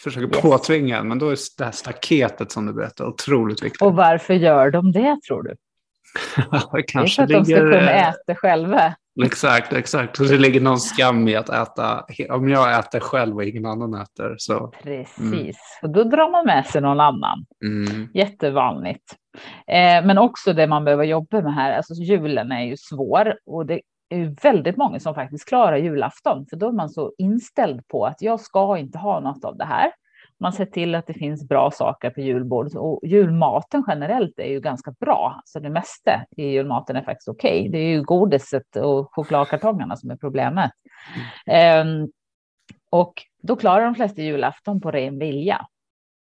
försöker 0.04 0.28
Yes. 0.28 0.42
påtvinga 0.42 0.98
en. 0.98 1.08
Men 1.08 1.20
då 1.20 1.30
är 1.30 1.38
det 1.58 1.64
här 1.64 1.72
staketet 1.72 2.52
som 2.52 2.66
du 2.66 2.74
berättar 2.74 3.06
otroligt 3.06 3.64
viktigt. 3.64 3.82
och 3.82 3.96
varför 3.96 4.34
gör 4.34 4.72
de 4.72 4.92
det 4.92 5.18
tror 5.28 5.44
du? 5.44 5.50
det 6.36 6.60
Det 6.72 6.78
är 6.78 6.88
kanske 6.88 7.16
för 7.16 7.24
att 7.24 7.30
de 7.30 7.46
ska 7.46 7.56
ligger, 7.56 7.72
kunna 7.72 7.92
eh, 7.92 8.10
äta 8.10 8.36
själva. 8.36 8.96
Exakt, 9.26 9.74
exakt. 9.74 10.20
Och 10.20 10.26
det 10.26 10.38
ligger 10.38 10.62
någon 10.62 10.80
skam 10.80 11.28
i 11.28 11.36
att 11.36 11.50
äta. 11.50 12.06
Om 12.30 12.50
jag 12.50 12.80
äter 12.80 13.00
själv 13.00 13.36
och 13.36 13.44
ingen 13.44 13.66
annan 13.66 13.94
äter 13.94 14.36
så. 14.38 14.74
Precis, 14.84 15.58
och 15.82 15.90
då 15.90 16.04
drar 16.04 16.32
man 16.32 16.46
med 16.46 16.66
sig 16.66 16.82
någon 16.82 17.00
annan. 17.00 17.46
Mm. 17.66 18.08
Jättevanligt. 18.14 19.16
Eh, 19.68 20.06
men 20.06 20.18
också 20.18 20.54
det 20.54 20.68
man 20.68 20.86
behöver 20.86 21.04
jobba 21.04 21.42
med 21.42 21.54
här, 21.54 21.78
alltså 21.78 21.94
julen 21.94 22.52
är 22.52 22.64
ju 22.66 22.78
svår 22.78 23.36
och 23.46 23.66
det 23.66 23.82
är 24.10 24.36
väldigt 24.44 24.78
många 24.78 25.00
som 25.00 25.16
faktiskt 25.16 25.48
klarar 25.48 25.78
julafton, 25.78 26.46
för 26.50 26.58
då 26.58 26.68
är 26.68 26.72
man 26.72 26.90
så 26.90 27.14
inställd 27.18 27.88
på 27.88 28.06
att 28.06 28.22
jag 28.22 28.40
ska 28.40 28.78
inte 28.78 28.98
ha 28.98 29.20
något 29.20 29.46
av 29.46 29.58
det 29.58 29.66
här. 29.66 29.92
Man 30.40 30.54
ser 30.54 30.66
till 30.66 30.96
att 30.96 31.08
det 31.08 31.14
finns 31.14 31.48
bra 31.48 31.72
saker 31.72 32.10
på 32.10 32.22
julbordet 32.22 32.76
och 32.76 33.00
julmaten 33.04 33.84
generellt 33.88 34.40
är 34.40 34.48
ju 34.48 34.60
ganska 34.60 34.92
bra. 34.92 35.42
Så 35.46 35.60
det 35.60 35.70
mesta 35.70 36.26
i 36.38 36.44
julmaten 36.44 36.96
är 36.96 37.02
faktiskt 37.02 37.28
okej. 37.28 37.70
Det 37.70 37.78
är 37.78 37.90
ju 37.90 38.04
godiset 38.04 38.76
och 38.76 39.16
chokladkartongerna 39.16 39.96
som 39.96 40.12
är 40.12 40.16
problemet. 40.16 40.72
Ehm, 41.46 42.08
och 42.90 43.14
då 43.42 43.56
klarar 43.56 43.86
de 43.86 43.96
flesta 43.96 44.22
julafton 44.22 44.82
på 44.82 44.92
ren 44.92 45.20
vilja. 45.20 45.66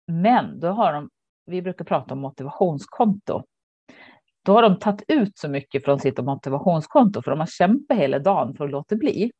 Men 0.07 0.61
då 0.61 0.69
har 0.69 0.93
de, 0.93 1.11
vi 1.47 1.63
brukar 1.63 1.85
prata 1.85 2.15
om 2.15 2.21
motivationskonto. 2.21 3.43
Då 4.45 4.53
har 4.55 4.63
de 4.63 4.79
tagit 4.79 5.03
ut 5.09 5.39
så 5.39 5.49
mycket 5.49 5.85
från 5.85 6.01
sitt 6.01 6.19
motivationskonto 6.25 7.23
för 7.23 7.31
de 7.31 7.41
har 7.41 7.47
kämpat 7.47 7.97
hela 7.99 8.19
dagen 8.19 8.55
för 8.57 8.65
att 8.65 8.71
låta 8.71 8.97
bli. 8.97 9.31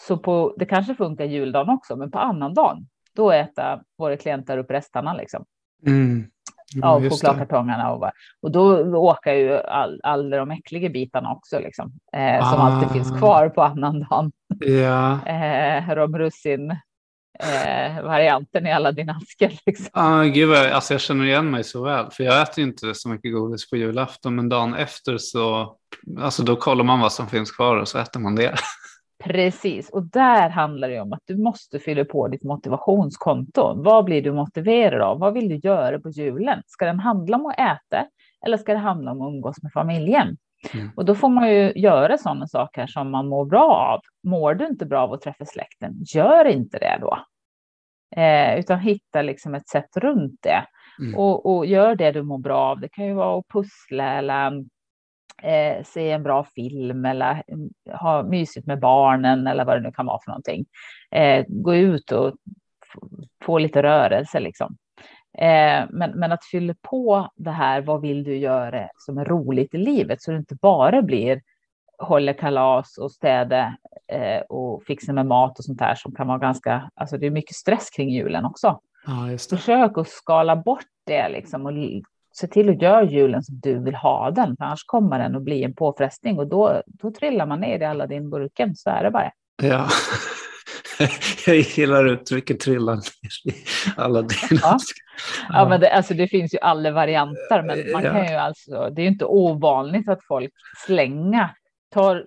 Så 0.00 0.18
på, 0.18 0.54
det 0.58 0.64
kanske 0.66 0.94
funkar 0.94 1.24
juldagen 1.24 1.68
också, 1.74 1.96
men 1.96 2.10
på 2.10 2.18
annan 2.18 2.54
dagen, 2.54 2.86
då 3.16 3.30
äter 3.30 3.82
våra 3.98 4.16
klienter 4.16 4.58
upp 4.58 4.70
resterna 4.70 5.14
liksom, 5.14 5.44
Mm. 5.86 6.26
Ja, 6.74 6.98
det. 6.98 7.10
chokladkartongerna. 7.10 7.92
Och, 7.92 8.10
och 8.42 8.50
då 8.50 8.96
åker 8.96 9.32
ju 9.34 9.56
all, 9.58 10.00
alla 10.02 10.36
de 10.36 10.50
äckliga 10.50 10.88
bitarna 10.88 11.32
också, 11.32 11.58
liksom, 11.58 11.92
eh, 12.12 12.50
som 12.50 12.60
alltid 12.60 12.90
finns 12.90 13.12
Ah. 13.12 13.16
kvar 13.18 13.48
på 13.48 13.62
annan 13.62 14.00
dagen. 14.10 14.32
Ja, 14.60 15.26
Eh, 15.26 15.94
romrussin 15.94 16.76
eh, 17.40 18.02
varianten 18.02 18.66
i 18.66 18.72
alla 18.72 18.92
dina 18.92 19.12
askar. 19.12 19.52
Liksom. 19.66 19.88
ah, 19.92 20.22
gud 20.22 20.48
vad, 20.48 20.66
alltså 20.66 20.94
jag 20.94 21.00
känner 21.00 21.24
igen 21.24 21.50
mig 21.50 21.64
så 21.64 21.84
väl. 21.84 22.10
För 22.10 22.24
jag 22.24 22.42
äter 22.42 22.64
inte 22.64 22.94
så 22.94 23.08
mycket 23.08 23.32
godis 23.32 23.70
på 23.70 23.76
julafton. 23.76 24.34
Men 24.34 24.48
dagen 24.48 24.74
efter 24.74 25.18
så, 25.18 25.76
alltså 26.18 26.42
då 26.42 26.56
kollar 26.56 26.84
man 26.84 27.00
vad 27.00 27.12
som 27.12 27.26
finns 27.26 27.50
kvar 27.50 27.76
och 27.76 27.88
så 27.88 27.98
äter 27.98 28.20
man 28.20 28.34
det. 28.34 28.54
Precis, 29.24 29.90
och 29.90 30.02
där 30.02 30.48
handlar 30.48 30.88
det 30.88 31.00
om 31.00 31.12
att 31.12 31.22
du 31.24 31.36
måste 31.36 31.78
fylla 31.78 32.04
på 32.04 32.28
ditt 32.28 32.42
motivationskonto. 32.42 33.74
Vad 33.82 34.04
blir 34.04 34.22
du 34.22 34.32
motiverad 34.32 35.00
av? 35.00 35.18
Vad 35.18 35.34
vill 35.34 35.48
du 35.48 35.56
göra 35.56 36.00
på 36.00 36.10
julen? 36.10 36.62
Ska 36.66 36.86
den 36.86 37.00
handla 37.00 37.36
om 37.36 37.46
att 37.46 37.58
äta 37.58 38.06
eller 38.46 38.56
ska 38.56 38.72
det 38.72 38.78
handla 38.78 39.10
om 39.10 39.22
att 39.22 39.28
umgås 39.28 39.62
med 39.62 39.72
familjen? 39.72 40.36
Mm. 40.72 40.90
Och 40.96 41.04
då 41.04 41.14
får 41.14 41.28
man 41.28 41.50
ju 41.50 41.72
göra 41.76 42.18
sådana 42.18 42.46
saker 42.46 42.86
som 42.86 43.10
man 43.10 43.28
mår 43.28 43.44
bra 43.44 43.74
av. 43.74 44.00
Mår 44.28 44.54
du 44.54 44.66
inte 44.66 44.86
bra 44.86 45.02
av 45.02 45.12
att 45.12 45.20
träffa 45.20 45.44
släkten, 45.44 45.94
gör 46.14 46.44
inte 46.44 46.78
det 46.78 46.98
då. 47.00 47.18
Eh, 48.16 48.58
utan 48.58 48.78
hitta 48.78 49.22
liksom 49.22 49.54
ett 49.54 49.68
sätt 49.68 49.96
runt 49.96 50.38
det. 50.42 50.66
Mm. 51.00 51.14
Och, 51.18 51.56
och, 51.56 51.66
gör 51.66 51.94
det 51.94 52.12
du 52.12 52.22
mår 52.22 52.38
bra 52.38 52.58
av. 52.58 52.80
Det 52.80 52.88
kan 52.88 53.06
ju 53.06 53.14
vara 53.14 53.38
att 53.38 53.48
pussla 53.48 54.12
eller 54.12 54.64
eh, 55.42 55.84
se 55.84 56.10
en 56.10 56.22
bra 56.22 56.44
film 56.54 57.04
eller 57.04 57.42
mm, 57.48 57.70
ha 58.00 58.22
mysigt 58.22 58.66
med 58.66 58.80
barnen 58.80 59.46
eller 59.46 59.64
vad 59.64 59.76
det 59.76 59.80
nu 59.82 59.92
kan 59.92 60.06
vara 60.06 60.18
för 60.24 60.30
någonting. 60.30 60.64
Eh, 61.10 61.44
gå 61.48 61.74
ut 61.74 62.12
och 62.12 62.34
få 63.44 63.58
lite 63.58 63.82
rörelse 63.82 64.40
liksom. 64.40 64.76
Eh, 65.38 65.84
men, 65.90 66.10
men 66.14 66.32
att 66.32 66.44
fylla 66.44 66.74
på 66.82 67.28
det 67.36 67.50
här, 67.50 67.80
vad 67.80 68.00
vill 68.00 68.24
du 68.24 68.36
göra 68.36 68.88
som 68.96 69.18
är 69.18 69.24
roligt 69.24 69.74
i 69.74 69.78
livet 69.78 70.22
så 70.22 70.30
det 70.30 70.36
inte 70.36 70.54
bara 70.54 71.02
blir 71.02 71.40
hålla 71.98 72.32
kalas 72.32 72.98
och 72.98 73.12
städa 73.12 73.76
eh, 74.12 74.40
och 74.48 74.82
fixa 74.82 75.12
med 75.12 75.26
mat 75.26 75.58
och 75.58 75.64
sånt 75.64 75.78
där 75.78 75.94
som 75.94 76.14
kan 76.14 76.26
vara 76.26 76.38
ganska, 76.38 76.90
alltså 76.94 77.18
det 77.18 77.26
är 77.26 77.30
mycket 77.30 77.56
stress 77.56 77.90
kring 77.90 78.10
julen 78.10 78.44
också. 78.44 78.80
Ja. 79.06 79.38
Försök 79.50 79.98
att 79.98 80.08
skala 80.08 80.56
bort 80.56 80.86
det 81.06 81.28
liksom 81.28 81.66
och 81.66 81.72
se 82.32 82.46
till 82.46 82.70
att 82.70 82.82
göra 82.82 83.04
julen 83.04 83.42
som 83.42 83.60
du 83.60 83.78
vill 83.78 83.94
ha 83.94 84.30
den, 84.30 84.56
för 84.56 84.64
annars 84.64 84.84
kommer 84.84 85.18
den 85.18 85.36
att 85.36 85.42
bli 85.42 85.64
en 85.64 85.74
påfrestning 85.74 86.38
och 86.38 86.46
då, 86.46 86.82
då 86.86 87.10
trillar 87.10 87.46
man 87.46 87.60
ner 87.60 87.78
i 87.78 87.84
alla 87.84 88.06
din 88.06 88.30
burken, 88.30 88.76
så 88.76 88.90
är 88.90 89.04
det 89.04 89.10
bara. 89.10 89.30
Ja, 89.62 89.88
jag 91.46 91.56
gillar 91.56 92.06
uttrycket 92.06 92.60
trilla 92.60 92.94
ner 92.94 93.54
i 93.54 93.54
alla 93.96 94.22
dina. 94.22 94.60
Ja. 94.62 94.78
ja, 95.48 95.68
men 95.68 95.80
det, 95.80 95.90
alltså, 95.90 96.14
det 96.14 96.28
finns 96.28 96.54
ju 96.54 96.58
alla 96.58 96.90
varianter, 96.90 97.62
men 97.62 97.92
man 97.92 98.02
kan 98.02 98.28
ju 98.28 98.34
alltså, 98.34 98.90
det 98.90 99.00
är 99.00 99.04
ju 99.04 99.10
inte 99.10 99.24
ovanligt 99.24 100.08
att 100.08 100.24
folk 100.28 100.50
slänger 100.86 101.48
tar 101.94 102.24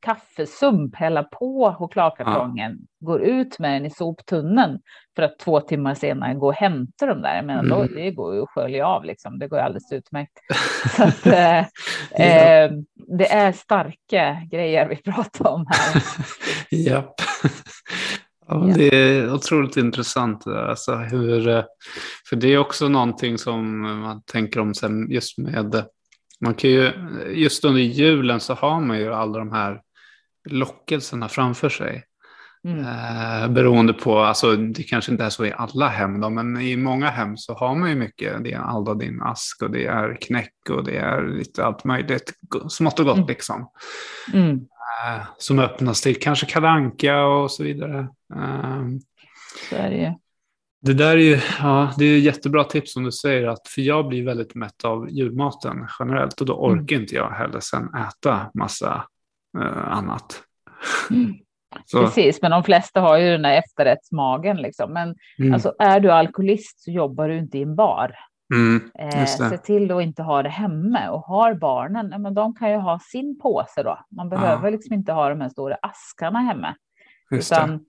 kaffesump, 0.00 0.96
häller 0.96 1.22
på 1.22 1.74
chokladkartongen, 1.78 2.78
ja. 2.98 3.06
går 3.06 3.20
ut 3.22 3.58
med 3.58 3.72
den 3.72 3.86
i 3.86 3.90
soptunneln 3.90 4.78
för 5.16 5.22
att 5.22 5.38
två 5.38 5.60
timmar 5.60 5.94
senare 5.94 6.34
gå 6.34 6.46
och 6.46 6.54
hämta 6.54 7.06
dem 7.06 7.22
där. 7.22 7.42
Men 7.42 7.72
mm. 7.72 7.94
det 7.94 8.10
går 8.10 8.34
ju 8.34 8.42
att 8.42 8.48
skölja 8.48 8.86
av 8.86 9.04
liksom. 9.04 9.38
Det 9.38 9.48
går 9.48 9.58
alldeles 9.58 9.92
utmärkt. 9.92 10.38
Så 10.96 11.02
att, 11.02 11.26
eh, 11.26 11.58
eh, 12.26 12.70
det 13.18 13.32
är 13.32 13.52
starka 13.52 14.42
grejer 14.50 14.88
vi 14.88 14.96
pratar 14.96 15.50
om 15.50 15.66
här. 15.68 16.02
Japp. 16.70 17.14
Ja, 18.48 18.72
det 18.76 18.94
är 18.94 19.34
otroligt 19.34 19.76
intressant. 19.76 20.46
Alltså 20.46 20.94
hur, 20.94 21.48
eh, 21.48 21.64
för 22.28 22.36
det 22.36 22.48
är 22.48 22.58
också 22.58 22.88
någonting 22.88 23.38
som 23.38 23.80
man 23.80 24.22
tänker 24.22 24.60
om 24.60 24.74
sen 24.74 25.10
just 25.10 25.38
med 25.38 25.86
man 26.40 26.54
kan 26.54 26.70
ju, 26.70 26.92
just 27.28 27.64
under 27.64 27.80
julen 27.80 28.40
så 28.40 28.54
har 28.54 28.80
man 28.80 28.98
ju 28.98 29.14
alla 29.14 29.38
de 29.38 29.52
här 29.52 29.80
lockelserna 30.48 31.28
framför 31.28 31.68
sig. 31.68 32.04
Mm. 32.64 32.78
Eh, 32.78 33.48
beroende 33.48 33.92
på, 33.92 34.18
alltså 34.18 34.56
det 34.56 34.82
kanske 34.82 35.12
inte 35.12 35.24
är 35.24 35.30
så 35.30 35.44
i 35.44 35.52
alla 35.56 35.88
hem 35.88 36.20
då, 36.20 36.30
men 36.30 36.60
i 36.60 36.76
många 36.76 37.10
hem 37.10 37.36
så 37.36 37.54
har 37.54 37.74
man 37.74 37.88
ju 37.88 37.94
mycket, 37.94 38.44
det 38.44 38.52
är 38.52 38.58
Aladdin 38.58 39.22
ask 39.22 39.62
och 39.62 39.70
det 39.70 39.86
är 39.86 40.18
knäck 40.20 40.54
och 40.70 40.84
det 40.84 40.96
är 40.96 41.28
lite 41.28 41.64
allt 41.64 41.84
möjligt, 41.84 42.32
smått 42.68 43.00
och 43.00 43.06
gott 43.06 43.16
mm. 43.16 43.28
liksom. 43.28 43.70
Mm. 44.32 44.60
Eh, 45.04 45.22
som 45.38 45.58
öppnas 45.58 46.00
till 46.00 46.20
kanske 46.20 46.46
kalanka 46.46 47.24
och 47.26 47.50
så 47.50 47.62
vidare. 47.62 47.98
Eh, 48.34 48.82
så 49.70 49.76
är 49.76 49.90
det 49.90 49.96
ju. 49.96 50.12
Det 50.80 50.94
där 50.94 51.16
är 51.16 51.20
ju 51.20 51.40
ja, 51.58 51.92
det 51.98 52.04
är 52.04 52.18
jättebra 52.18 52.64
tips 52.64 52.92
som 52.92 53.04
du 53.04 53.12
säger, 53.12 53.46
att, 53.46 53.68
för 53.68 53.82
jag 53.82 54.08
blir 54.08 54.24
väldigt 54.24 54.54
mätt 54.54 54.84
av 54.84 55.10
julmaten 55.10 55.86
generellt 55.98 56.40
och 56.40 56.46
då 56.46 56.66
mm. 56.66 56.78
orkar 56.78 56.94
mm. 56.94 57.02
inte 57.02 57.14
jag 57.14 57.30
heller 57.30 57.60
sen 57.60 57.94
äta 57.94 58.50
massa 58.54 59.04
eh, 59.58 59.92
annat. 59.92 60.42
Mm. 61.10 61.34
Precis, 61.92 62.42
men 62.42 62.50
de 62.50 62.64
flesta 62.64 63.00
har 63.00 63.18
ju 63.18 63.30
den 63.30 63.44
här 63.44 63.58
efterrättsmagen. 63.58 64.56
Liksom. 64.56 64.92
Men 64.92 65.14
mm. 65.38 65.54
alltså, 65.54 65.74
är 65.78 66.00
du 66.00 66.10
alkoholist 66.10 66.84
så 66.84 66.90
jobbar 66.90 67.28
du 67.28 67.38
inte 67.38 67.58
i 67.58 67.62
en 67.62 67.76
bar. 67.76 68.14
Mm, 68.54 68.90
eh, 68.98 69.24
se 69.24 69.58
till 69.58 69.92
att 69.92 70.02
inte 70.02 70.22
ha 70.22 70.42
det 70.42 70.48
hemma 70.48 71.10
och 71.10 71.20
har 71.20 71.54
barnen, 71.54 72.08
ja, 72.12 72.18
men 72.18 72.34
de 72.34 72.54
kan 72.54 72.70
ju 72.70 72.76
ha 72.76 72.98
sin 72.98 73.38
påse 73.38 73.82
då. 73.82 73.98
Man 74.10 74.28
behöver 74.28 74.64
ja. 74.64 74.70
liksom 74.70 74.94
inte 74.94 75.12
ha 75.12 75.28
de 75.28 75.40
här 75.40 75.48
stora 75.48 75.76
askarna 75.82 76.38
hemma. 76.38 76.76
Just 77.30 77.52
utan 77.52 77.78
det 77.78 77.84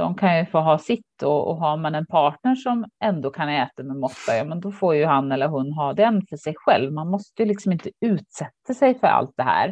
de 0.00 0.14
kan 0.14 0.38
ju 0.38 0.46
få 0.46 0.60
ha 0.60 0.78
sitt 0.78 1.22
och, 1.22 1.48
och 1.48 1.56
har 1.56 1.76
man 1.76 1.94
en 1.94 2.06
partner 2.06 2.54
som 2.54 2.84
ändå 3.04 3.30
kan 3.30 3.48
äta 3.48 3.82
med 3.82 3.96
måtta, 3.96 4.36
ja, 4.36 4.44
men 4.44 4.60
då 4.60 4.72
får 4.72 4.94
ju 4.94 5.04
han 5.04 5.32
eller 5.32 5.48
hon 5.48 5.72
ha 5.72 5.92
den 5.92 6.26
för 6.26 6.36
sig 6.36 6.54
själv. 6.56 6.92
Man 6.92 7.08
måste 7.08 7.42
ju 7.42 7.48
liksom 7.48 7.72
inte 7.72 7.90
utsätta 8.00 8.74
sig 8.74 8.98
för 8.98 9.06
allt 9.06 9.34
det 9.36 9.42
här. 9.42 9.68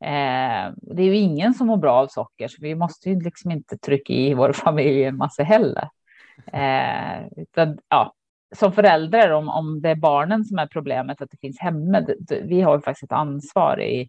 Eh, 0.00 0.72
det 0.76 1.02
är 1.02 1.06
ju 1.06 1.16
ingen 1.16 1.54
som 1.54 1.66
mår 1.66 1.76
bra 1.76 1.94
av 1.94 2.06
socker, 2.06 2.48
så 2.48 2.56
vi 2.60 2.74
måste 2.74 3.10
ju 3.10 3.20
liksom 3.20 3.50
inte 3.50 3.78
trycka 3.78 4.12
i 4.12 4.34
vår 4.34 4.52
familj 4.52 5.04
en 5.04 5.16
massa 5.16 5.42
heller. 5.42 5.88
Eh, 6.52 7.26
utan, 7.36 7.78
ja, 7.88 8.14
som 8.56 8.72
föräldrar, 8.72 9.30
om, 9.30 9.48
om 9.48 9.80
det 9.80 9.90
är 9.90 9.94
barnen 9.94 10.44
som 10.44 10.58
är 10.58 10.66
problemet, 10.66 11.22
att 11.22 11.30
det 11.30 11.40
finns 11.40 11.60
hemma, 11.60 12.06
vi 12.42 12.60
har 12.60 12.76
ju 12.76 12.82
faktiskt 12.82 13.02
ett 13.02 13.12
ansvar 13.12 13.80
i 13.80 14.08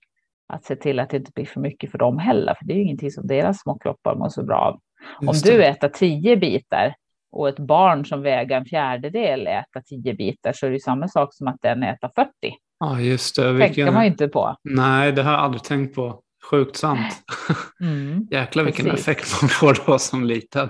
att 0.54 0.66
se 0.66 0.76
till 0.76 1.00
att 1.00 1.10
det 1.10 1.18
inte 1.18 1.32
blir 1.36 1.46
för 1.46 1.60
mycket 1.60 1.92
för 1.92 1.98
dem 1.98 2.18
heller, 2.18 2.54
för 2.54 2.66
det 2.66 2.74
är 2.74 2.76
ju 2.76 2.84
ingenting 2.84 3.12
som 3.12 3.28
deras 3.28 3.62
små 3.62 3.80
kroppar 3.80 4.16
mår 4.16 4.30
så 4.30 4.44
bra 4.44 4.58
av. 4.58 4.80
Om 5.28 5.36
du 5.44 5.64
äter 5.64 5.90
tio 5.90 6.38
bitar 6.38 6.96
och 7.32 7.50
ett 7.50 7.60
barn 7.60 8.06
som 8.06 8.22
väger 8.22 8.58
en 8.58 8.66
fjärdedel 8.66 9.48
äter 9.48 9.82
tio 9.86 10.14
bitar 10.14 10.54
så 10.54 10.66
är 10.66 10.72
det 10.72 10.80
samma 10.80 11.08
sak 11.08 11.34
som 11.34 11.48
att 11.48 11.62
den 11.62 11.84
äter 11.84 12.10
40. 12.16 12.32
Ja, 12.80 13.00
just 13.00 13.36
det. 13.36 13.54
Vilken... 13.54 13.68
tänker 13.68 13.92
man 13.92 14.04
ju 14.04 14.10
inte 14.10 14.28
på. 14.28 14.56
Nej, 14.64 15.12
det 15.12 15.24
har 15.24 15.32
jag 15.32 15.42
aldrig 15.42 15.64
tänkt 15.64 15.96
på. 15.96 16.22
Sjukt 16.52 16.76
sant. 16.76 17.14
Mm, 17.82 18.28
Jäklar 18.32 18.64
vilken 18.64 18.86
precis. 18.86 19.08
effekt 19.08 19.42
man 19.42 19.50
får 19.50 19.78
då 19.86 20.00
som 20.00 20.24
liten. 20.24 20.70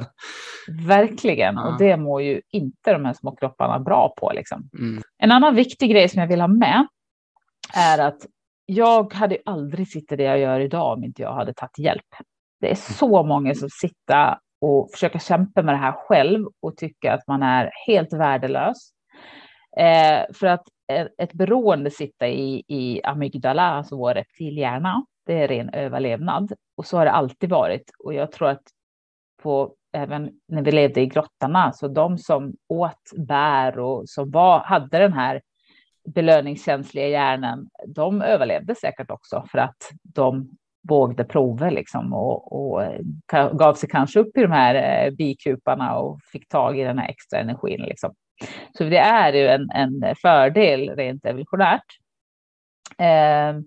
Verkligen, 0.87 1.55
ja. 1.55 1.67
och 1.67 1.77
det 1.77 1.97
mår 1.97 2.21
ju 2.21 2.41
inte 2.51 2.93
de 2.93 3.05
här 3.05 3.13
små 3.13 3.35
kropparna 3.35 3.79
bra 3.79 4.13
på. 4.17 4.31
Liksom. 4.35 4.69
Mm. 4.79 5.03
En 5.17 5.31
annan 5.31 5.55
viktig 5.55 5.91
grej 5.91 6.09
som 6.09 6.21
jag 6.21 6.27
vill 6.27 6.41
ha 6.41 6.47
med 6.47 6.87
är 7.73 7.99
att 7.99 8.17
jag 8.65 9.13
hade 9.13 9.37
aldrig 9.45 9.91
suttit 9.91 10.17
där 10.17 10.25
jag 10.25 10.39
gör 10.39 10.59
idag 10.59 10.93
om 10.97 11.03
inte 11.03 11.21
jag 11.21 11.33
hade 11.33 11.53
tagit 11.53 11.79
hjälp. 11.79 12.15
Det 12.61 12.71
är 12.71 12.75
så 12.75 13.23
många 13.23 13.55
som 13.55 13.69
sitter 13.69 14.37
och 14.61 14.89
försöker 14.91 15.19
kämpa 15.19 15.61
med 15.61 15.73
det 15.73 15.79
här 15.79 15.91
själv 15.91 16.47
och 16.61 16.77
tycker 16.77 17.11
att 17.11 17.27
man 17.27 17.43
är 17.43 17.71
helt 17.87 18.13
värdelös. 18.13 18.77
Eh, 19.77 20.33
för 20.33 20.47
att 20.47 20.63
ett 21.17 21.33
beroende 21.33 21.91
sitter 21.91 22.27
i, 22.27 22.63
i 22.67 23.01
amygdala, 23.03 23.63
alltså 23.63 23.97
vår 23.97 24.13
reptilhjärna. 24.13 25.05
Det 25.29 25.43
är 25.43 25.47
ren 25.47 25.69
överlevnad 25.69 26.53
och 26.77 26.85
så 26.85 26.97
har 26.97 27.05
det 27.05 27.11
alltid 27.11 27.49
varit. 27.49 27.91
Och 28.03 28.13
jag 28.13 28.31
tror 28.31 28.49
att 28.49 28.63
på, 29.41 29.73
även 29.93 30.31
när 30.47 30.61
vi 30.61 30.71
levde 30.71 31.01
i 31.01 31.05
grottarna, 31.05 31.73
så 31.73 31.87
de 31.87 32.17
som 32.17 32.53
åt 32.67 33.11
bär 33.27 33.79
och 33.79 34.09
som 34.09 34.31
var, 34.31 34.59
hade 34.59 34.97
den 34.97 35.13
här 35.13 35.41
belöningskänsliga 36.13 37.07
hjärnan, 37.07 37.69
de 37.87 38.21
överlevde 38.21 38.75
säkert 38.75 39.11
också 39.11 39.45
för 39.51 39.57
att 39.57 39.89
de 40.03 40.49
vågade 40.89 41.23
prova 41.23 41.69
liksom 41.69 42.13
och, 42.13 42.71
och, 42.73 42.83
gav 43.51 43.73
sig 43.73 43.89
kanske 43.89 44.19
upp 44.19 44.37
i 44.37 44.41
de 44.41 44.51
här 44.51 44.75
eh, 44.75 45.11
bikuparna 45.11 45.95
och 45.95 46.19
fick 46.31 46.47
tag 46.47 46.79
i 46.79 46.83
den 46.83 46.99
här 46.99 47.09
extra 47.09 47.39
energin. 47.39 47.81
Liksom. 47.81 48.13
Så 48.77 48.83
det 48.83 48.97
är 48.97 49.33
ju 49.33 49.47
en, 49.47 49.69
en 49.71 50.15
fördel 50.15 50.89
rent 50.89 51.25
evolutionärt. 51.25 51.97
Eh, 52.97 53.61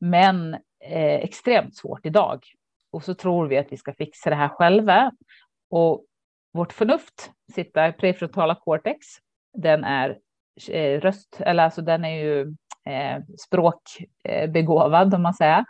men 0.00 0.56
eh, 0.84 1.14
extremt 1.14 1.76
svårt 1.76 2.06
idag. 2.06 2.44
Och 2.90 3.04
så 3.04 3.14
tror 3.14 3.46
vi 3.46 3.58
att 3.58 3.72
vi 3.72 3.76
ska 3.76 3.92
fixa 3.94 4.30
det 4.30 4.36
här 4.36 4.48
själva. 4.48 5.12
Och 5.70 6.04
vårt 6.52 6.72
förnuft 6.72 7.30
sitter 7.54 7.88
i 7.88 7.92
prefrontala 7.92 8.54
cortex. 8.54 9.06
Den 9.58 9.84
är 9.84 10.18
eh, 10.70 11.00
röst, 11.00 11.40
eller 11.40 11.64
alltså 11.64 11.82
den 11.82 12.04
är 12.04 12.24
ju 12.24 12.40
eh, 12.86 13.22
språkbegåvad 13.46 15.12
eh, 15.12 15.16
om 15.16 15.22
man 15.22 15.34
säger. 15.34 15.64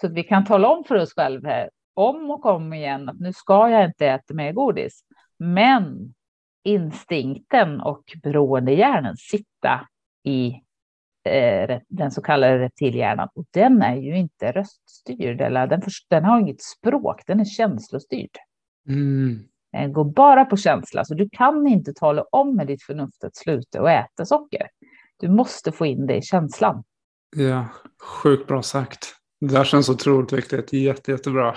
Så 0.00 0.06
att 0.06 0.12
vi 0.12 0.24
kan 0.24 0.44
tala 0.44 0.68
om 0.68 0.84
för 0.84 0.94
oss 0.94 1.14
själva 1.14 1.68
om 1.94 2.30
och 2.30 2.46
om 2.46 2.72
igen 2.72 3.08
att 3.08 3.20
nu 3.20 3.32
ska 3.32 3.70
jag 3.70 3.84
inte 3.84 4.06
äta 4.06 4.34
mer 4.34 4.52
godis. 4.52 5.04
Men 5.38 6.14
instinkten 6.64 7.80
och 7.80 8.02
beroendehjärnan 8.22 9.16
sitta 9.16 9.88
i 10.24 10.62
den 11.88 12.10
så 12.10 12.22
kallade 12.22 12.58
reptilhjärnan. 12.58 13.28
Och 13.34 13.44
den 13.50 13.82
är 13.82 13.96
ju 13.96 14.16
inte 14.16 14.52
röststyrd, 14.52 15.40
eller 15.40 15.66
den, 15.66 15.82
den 16.10 16.24
har 16.24 16.40
inget 16.40 16.62
språk, 16.62 17.22
den 17.26 17.40
är 17.40 17.44
känslostyrd. 17.44 18.36
Mm. 18.88 19.38
Den 19.72 19.92
går 19.92 20.04
bara 20.04 20.44
på 20.44 20.56
känsla, 20.56 21.04
så 21.04 21.14
du 21.14 21.28
kan 21.32 21.66
inte 21.66 21.92
tala 21.94 22.22
om 22.22 22.56
med 22.56 22.66
ditt 22.66 22.82
förnuft 22.82 23.24
att 23.24 23.36
sluta 23.36 23.82
och 23.82 23.90
äta 23.90 24.24
socker. 24.24 24.68
Du 25.16 25.28
måste 25.28 25.72
få 25.72 25.86
in 25.86 26.06
det 26.06 26.16
i 26.16 26.22
känslan. 26.22 26.84
Ja, 27.36 27.68
sjukt 28.02 28.46
bra 28.46 28.62
sagt. 28.62 29.14
Det 29.40 29.54
där 29.54 29.64
känns 29.64 29.88
otroligt 29.88 30.32
viktigt. 30.32 30.72
Jätte, 30.72 31.10
jättebra. 31.10 31.54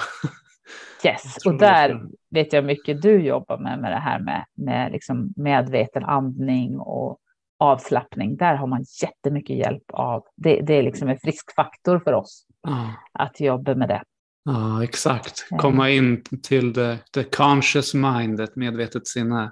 Yes, 1.06 1.46
och 1.46 1.58
där 1.58 2.02
vet 2.30 2.54
jag 2.54 2.66
mycket 2.66 3.02
du 3.02 3.22
jobbar 3.22 3.58
med, 3.58 3.80
med 3.80 3.92
det 3.92 4.00
här 4.00 4.20
med, 4.20 4.46
med 4.54 4.92
liksom 4.92 5.34
medveten 5.36 6.04
andning 6.04 6.80
och 6.80 7.20
avslappning. 7.60 8.38
Där 8.38 8.56
har 8.56 8.68
man 8.68 8.86
jättemycket 9.02 9.58
hjälp 9.58 9.84
av. 9.94 10.24
Det, 10.36 10.62
det 10.62 10.74
är 10.74 10.84
liksom 10.84 11.08
en 11.10 11.18
frisk 11.18 11.56
faktor 11.56 12.00
för 12.00 12.14
oss 12.14 12.46
Ja, 12.62 12.94
att 13.14 13.40
jobba 13.40 13.76
med 13.76 13.90
det. 13.90 14.02
ja 14.46 14.84
exakt. 14.84 15.48
Komma 15.60 15.90
in 15.90 16.24
till 16.44 16.74
the, 16.74 16.98
the 17.14 17.24
conscious 17.24 17.94
mind, 17.94 18.40
ett 18.40 18.56
medvetet 18.56 19.08
sinne. 19.08 19.52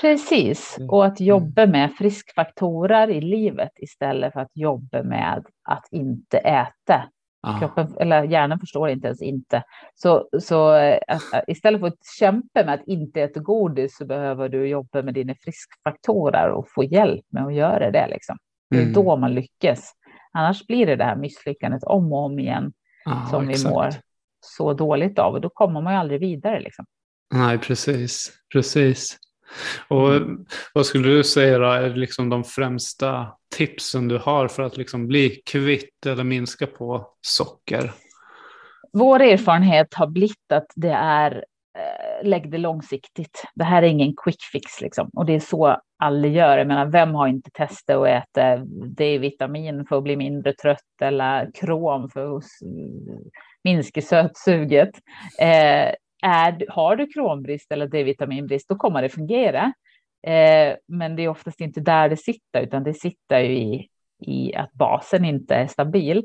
Precis, 0.00 0.76
Mm. 0.78 0.90
och 0.90 1.06
att 1.06 1.20
jobba 1.20 1.66
med 1.66 1.92
friskfaktorer 1.98 3.10
i 3.10 3.20
livet 3.20 3.70
istället 3.76 4.32
för 4.32 4.40
att 4.40 4.50
jobba 4.54 5.02
med 5.02 5.44
att 5.68 5.84
inte 5.90 6.38
äta. 6.38 7.02
Ja, 7.42 7.58
Kroppen, 7.58 7.94
eller 8.00 8.22
hjärnan 8.22 8.60
förstår 8.60 8.88
inte 8.88 9.06
ens 9.06 9.22
inte. 9.22 9.62
Så, 9.94 10.28
så 10.40 10.74
eh, 10.76 10.98
att, 11.08 11.44
istället 11.48 11.80
för 11.80 11.86
att 11.88 12.06
kämpa 12.18 12.64
med 12.64 12.74
att 12.74 12.86
inte 12.88 13.22
äta 13.22 13.40
godis 13.40 13.96
så 13.96 14.06
behöver 14.06 14.48
du 14.48 14.68
jobba 14.68 15.02
med 15.02 15.14
dina 15.14 15.34
friskfaktorer 15.40 16.48
och 16.50 16.66
få 16.74 16.84
hjälp 16.84 17.24
med 17.28 17.44
att 17.46 17.54
göra 17.54 17.90
det. 17.90 18.06
Liksom. 18.10 18.36
Det 18.70 18.76
är 18.76 18.82
Mm. 18.82 18.92
då 18.92 19.16
man 19.16 19.34
lyckas. 19.34 19.92
Annars 20.32 20.66
blir 20.66 20.86
det 20.86 20.96
det 20.96 21.04
här 21.04 21.16
misslyckandet 21.16 21.84
om 21.84 22.12
och 22.12 22.18
om 22.18 22.38
igen 22.38 22.72
ja, 23.04 23.26
som 23.30 23.46
vi 23.46 23.52
exakt. 23.52 23.74
mår 23.74 23.90
så 24.40 24.72
dåligt 24.72 25.18
av 25.18 25.34
och 25.34 25.40
då 25.40 25.48
kommer 25.48 25.80
man 25.80 25.92
ju 25.92 25.98
aldrig 25.98 26.20
vidare. 26.20 26.60
Liksom. 26.60 26.84
Nej, 27.34 27.58
precis. 27.58 28.32
precis. 28.52 29.16
Och 29.88 30.10
vad 30.74 30.86
skulle 30.86 31.08
du 31.08 31.24
säga 31.24 31.58
då, 31.58 31.66
är 31.66 31.90
liksom 31.90 32.28
de 32.28 32.44
främsta 32.44 33.26
tipsen 33.56 34.08
du 34.08 34.18
har 34.18 34.48
för 34.48 34.62
att 34.62 34.76
liksom 34.76 35.06
bli 35.06 35.42
kvitt 35.46 36.06
eller 36.06 36.24
minska 36.24 36.66
på 36.66 37.10
socker? 37.20 37.92
Vår 38.92 39.20
erfarenhet 39.20 39.94
har 39.94 40.06
blivit 40.06 40.52
att 40.52 40.66
det 40.76 40.92
är 40.92 41.44
eh, 41.78 42.28
lägg 42.28 42.50
det 42.50 42.58
långsiktigt. 42.58 43.44
Det 43.54 43.64
här 43.64 43.82
är 43.82 43.86
ingen 43.86 44.14
quick 44.24 44.42
fix 44.52 44.80
liksom. 44.80 45.10
Och 45.12 45.26
det 45.26 45.34
är 45.34 45.40
så 45.40 45.80
alla 45.98 46.26
gör. 46.26 46.58
Jag 46.58 46.66
menar, 46.66 46.86
vem 46.86 47.14
har 47.14 47.28
inte 47.28 47.50
testat 47.50 47.96
att 47.96 48.06
äta 48.06 48.56
D-vitamin 48.96 49.86
för 49.88 49.96
att 49.96 50.02
bli 50.02 50.16
mindre 50.16 50.52
trött 50.52 51.02
eller 51.02 51.50
krom 51.54 52.10
för 52.10 52.36
att 52.36 52.44
minska 53.64 54.02
sötsuget? 54.02 54.90
Eh, 55.40 55.94
är, 56.22 56.64
har 56.68 56.96
du 56.96 57.06
krombrist 57.06 57.72
eller 57.72 57.86
D-vitaminbrist, 57.86 58.68
då 58.68 58.76
kommer 58.76 59.02
det 59.02 59.08
fungera. 59.08 59.72
Eh, 60.26 60.76
men 60.88 61.16
det 61.16 61.22
är 61.22 61.28
oftast 61.28 61.60
inte 61.60 61.80
där 61.80 62.08
det 62.08 62.16
sitter, 62.16 62.62
utan 62.62 62.84
det 62.84 62.94
sitter 62.94 63.40
ju 63.40 63.58
i, 63.58 63.88
i 64.20 64.54
att 64.54 64.72
basen 64.72 65.24
inte 65.24 65.54
är 65.54 65.66
stabil. 65.66 66.24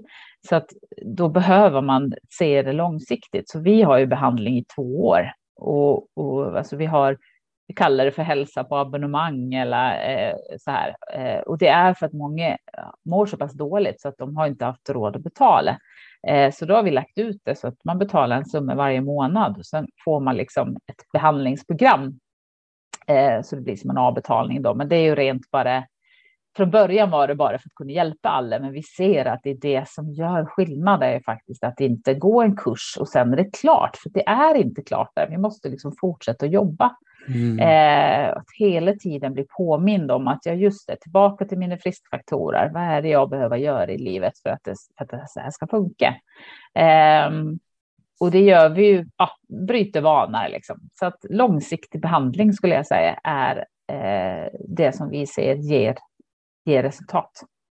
Så 0.49 0.55
att 0.55 0.69
då 1.01 1.29
behöver 1.29 1.81
man 1.81 2.13
se 2.29 2.61
det 2.61 2.73
långsiktigt. 2.73 3.49
Så 3.49 3.59
vi 3.59 3.81
har 3.81 3.97
ju 3.97 4.05
behandling 4.05 4.57
i 4.57 4.65
två 4.75 5.05
år 5.05 5.31
och, 5.55 6.17
och 6.17 6.57
alltså 6.57 6.75
vi 6.75 6.85
har, 6.85 7.17
vi 7.67 7.73
kallar 7.73 8.05
det 8.05 8.11
för 8.11 8.23
hälsa 8.23 8.63
på 8.63 8.77
abonnemang 8.77 9.53
eller 9.53 10.09
eh, 10.11 10.35
så 10.59 10.71
här. 10.71 10.95
Eh, 11.13 11.39
och 11.39 11.57
det 11.57 11.67
är 11.67 11.93
för 11.93 12.05
att 12.05 12.13
många 12.13 12.57
mår 13.05 13.25
så 13.25 13.37
pass 13.37 13.53
dåligt 13.53 14.01
så 14.01 14.07
att 14.07 14.17
de 14.17 14.37
har 14.37 14.47
inte 14.47 14.65
haft 14.65 14.89
råd 14.89 15.15
att 15.15 15.23
betala. 15.23 15.77
Eh, 16.27 16.51
så 16.51 16.65
då 16.65 16.75
har 16.75 16.83
vi 16.83 16.91
lagt 16.91 17.17
ut 17.17 17.41
det 17.43 17.55
så 17.55 17.67
att 17.67 17.83
man 17.83 17.99
betalar 17.99 18.37
en 18.37 18.45
summa 18.45 18.75
varje 18.75 19.01
månad 19.01 19.57
och 19.57 19.65
sen 19.65 19.87
får 20.05 20.19
man 20.19 20.35
liksom 20.35 20.75
ett 20.75 21.11
behandlingsprogram. 21.13 22.19
Eh, 23.07 23.41
så 23.41 23.55
det 23.55 23.61
blir 23.61 23.75
som 23.75 23.89
en 23.89 23.97
avbetalning 23.97 24.61
då, 24.61 24.75
men 24.75 24.89
det 24.89 24.95
är 24.95 25.03
ju 25.03 25.15
rent 25.15 25.51
bara 25.51 25.83
från 26.55 26.71
början 26.71 27.09
var 27.09 27.27
det 27.27 27.35
bara 27.35 27.57
för 27.57 27.69
att 27.69 27.75
kunna 27.75 27.91
hjälpa 27.91 28.29
alla, 28.29 28.59
men 28.59 28.71
vi 28.71 28.83
ser 28.83 29.25
att 29.25 29.39
det 29.43 29.49
är 29.49 29.57
det 29.61 29.89
som 29.89 30.11
gör 30.11 30.45
skillnad, 30.45 30.99
det 30.99 31.05
är 31.05 31.19
faktiskt 31.19 31.63
att 31.63 31.79
inte 31.79 32.13
gå 32.13 32.41
en 32.41 32.55
kurs 32.55 32.97
och 32.99 33.09
sen 33.09 33.33
är 33.33 33.37
det 33.37 33.57
klart, 33.59 33.97
för 33.97 34.09
det 34.09 34.27
är 34.27 34.55
inte 34.55 34.81
klart 34.81 35.11
där. 35.15 35.27
Vi 35.29 35.37
måste 35.37 35.69
liksom 35.69 35.91
fortsätta 35.99 36.45
jobba. 36.45 36.95
Mm. 37.27 37.59
Eh, 37.59 38.37
att 38.37 38.45
hela 38.59 38.93
tiden 38.93 39.33
bli 39.33 39.45
påmind 39.57 40.11
om 40.11 40.27
att 40.27 40.45
jag 40.45 40.55
just 40.55 40.89
är 40.89 40.95
tillbaka 40.95 41.45
till 41.45 41.57
mina 41.57 41.77
friskfaktorer. 41.77 42.71
Vad 42.73 42.83
är 42.83 43.01
det 43.01 43.09
jag 43.09 43.29
behöver 43.29 43.57
göra 43.57 43.91
i 43.91 43.97
livet 43.97 44.39
för 44.39 44.49
att 44.49 44.63
det, 44.63 44.75
för 44.97 45.03
att 45.03 45.09
det 45.09 45.41
här 45.41 45.51
ska 45.51 45.67
funka? 45.67 46.15
Eh, 46.75 47.31
och 48.19 48.31
det 48.31 48.41
gör 48.41 48.69
vi 48.69 48.87
ju, 48.87 49.05
ja, 49.17 49.29
bryter 49.67 50.01
vanor 50.01 50.49
liksom. 50.49 50.79
Så 50.93 51.05
att 51.05 51.25
långsiktig 51.29 52.01
behandling 52.01 52.53
skulle 52.53 52.75
jag 52.75 52.87
säga 52.87 53.19
är 53.23 53.57
eh, 53.87 54.49
det 54.67 54.95
som 54.95 55.09
vi 55.09 55.27
ser 55.27 55.55
ger, 55.55 55.95
ger 56.65 56.83
resultat. 56.83 57.31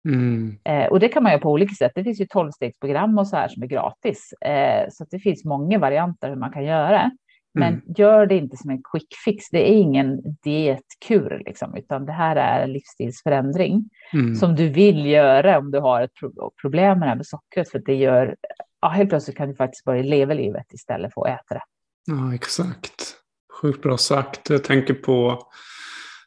Mm. 0.08 0.58
Eh, 0.64 0.86
och 0.86 1.00
det 1.00 1.08
kan 1.08 1.22
man 1.22 1.32
göra 1.32 1.42
på 1.42 1.50
olika 1.50 1.74
sätt. 1.74 1.92
Det 1.94 2.04
finns 2.04 2.20
ju 2.20 2.26
tolvstegsprogram 2.26 3.18
och 3.18 3.28
så 3.28 3.36
här 3.36 3.48
som 3.48 3.62
är 3.62 3.66
gratis. 3.66 4.32
Eh, 4.32 4.88
så 4.90 5.04
det 5.10 5.18
finns 5.18 5.44
många 5.44 5.78
varianter 5.78 6.28
hur 6.28 6.36
man 6.36 6.52
kan 6.52 6.64
göra. 6.64 7.10
Men 7.54 7.68
Mm. 7.72 7.82
gör 7.96 8.26
det 8.26 8.34
inte 8.36 8.56
som 8.56 8.70
en 8.70 8.82
quick 8.92 9.14
fix. 9.24 9.44
Det 9.50 9.70
är 9.70 9.74
ingen 9.74 10.22
dietkur, 10.42 11.42
liksom, 11.46 11.76
utan 11.76 12.06
det 12.06 12.12
här 12.12 12.36
är 12.36 12.62
en 12.64 12.72
livsstilsförändring 12.72 13.90
Mm. 14.12 14.34
som 14.34 14.54
du 14.54 14.68
vill 14.68 15.06
göra 15.06 15.58
om 15.58 15.70
du 15.70 15.78
har 15.80 16.02
ett 16.02 16.14
pro- 16.20 16.50
problem 16.62 16.98
med 16.98 17.06
det 17.06 17.10
här 17.10 17.16
med 17.16 17.26
sockret. 17.26 17.70
För 17.70 17.78
det 17.78 17.94
gör, 17.94 18.36
ja, 18.80 18.88
helt 18.88 19.08
plötsligt 19.08 19.36
kan 19.36 19.48
du 19.48 19.54
faktiskt 19.54 19.84
börja 19.84 20.02
leva 20.02 20.34
livet 20.34 20.72
istället 20.72 21.14
för 21.14 21.20
att 21.26 21.40
äta 21.40 21.54
det. 21.54 21.62
Ja, 22.06 22.34
exakt. 22.34 23.16
Sjukt 23.62 23.82
bra 23.82 23.96
sagt. 23.96 24.50
Jag 24.50 24.64
tänker 24.64 24.94
på 24.94 25.42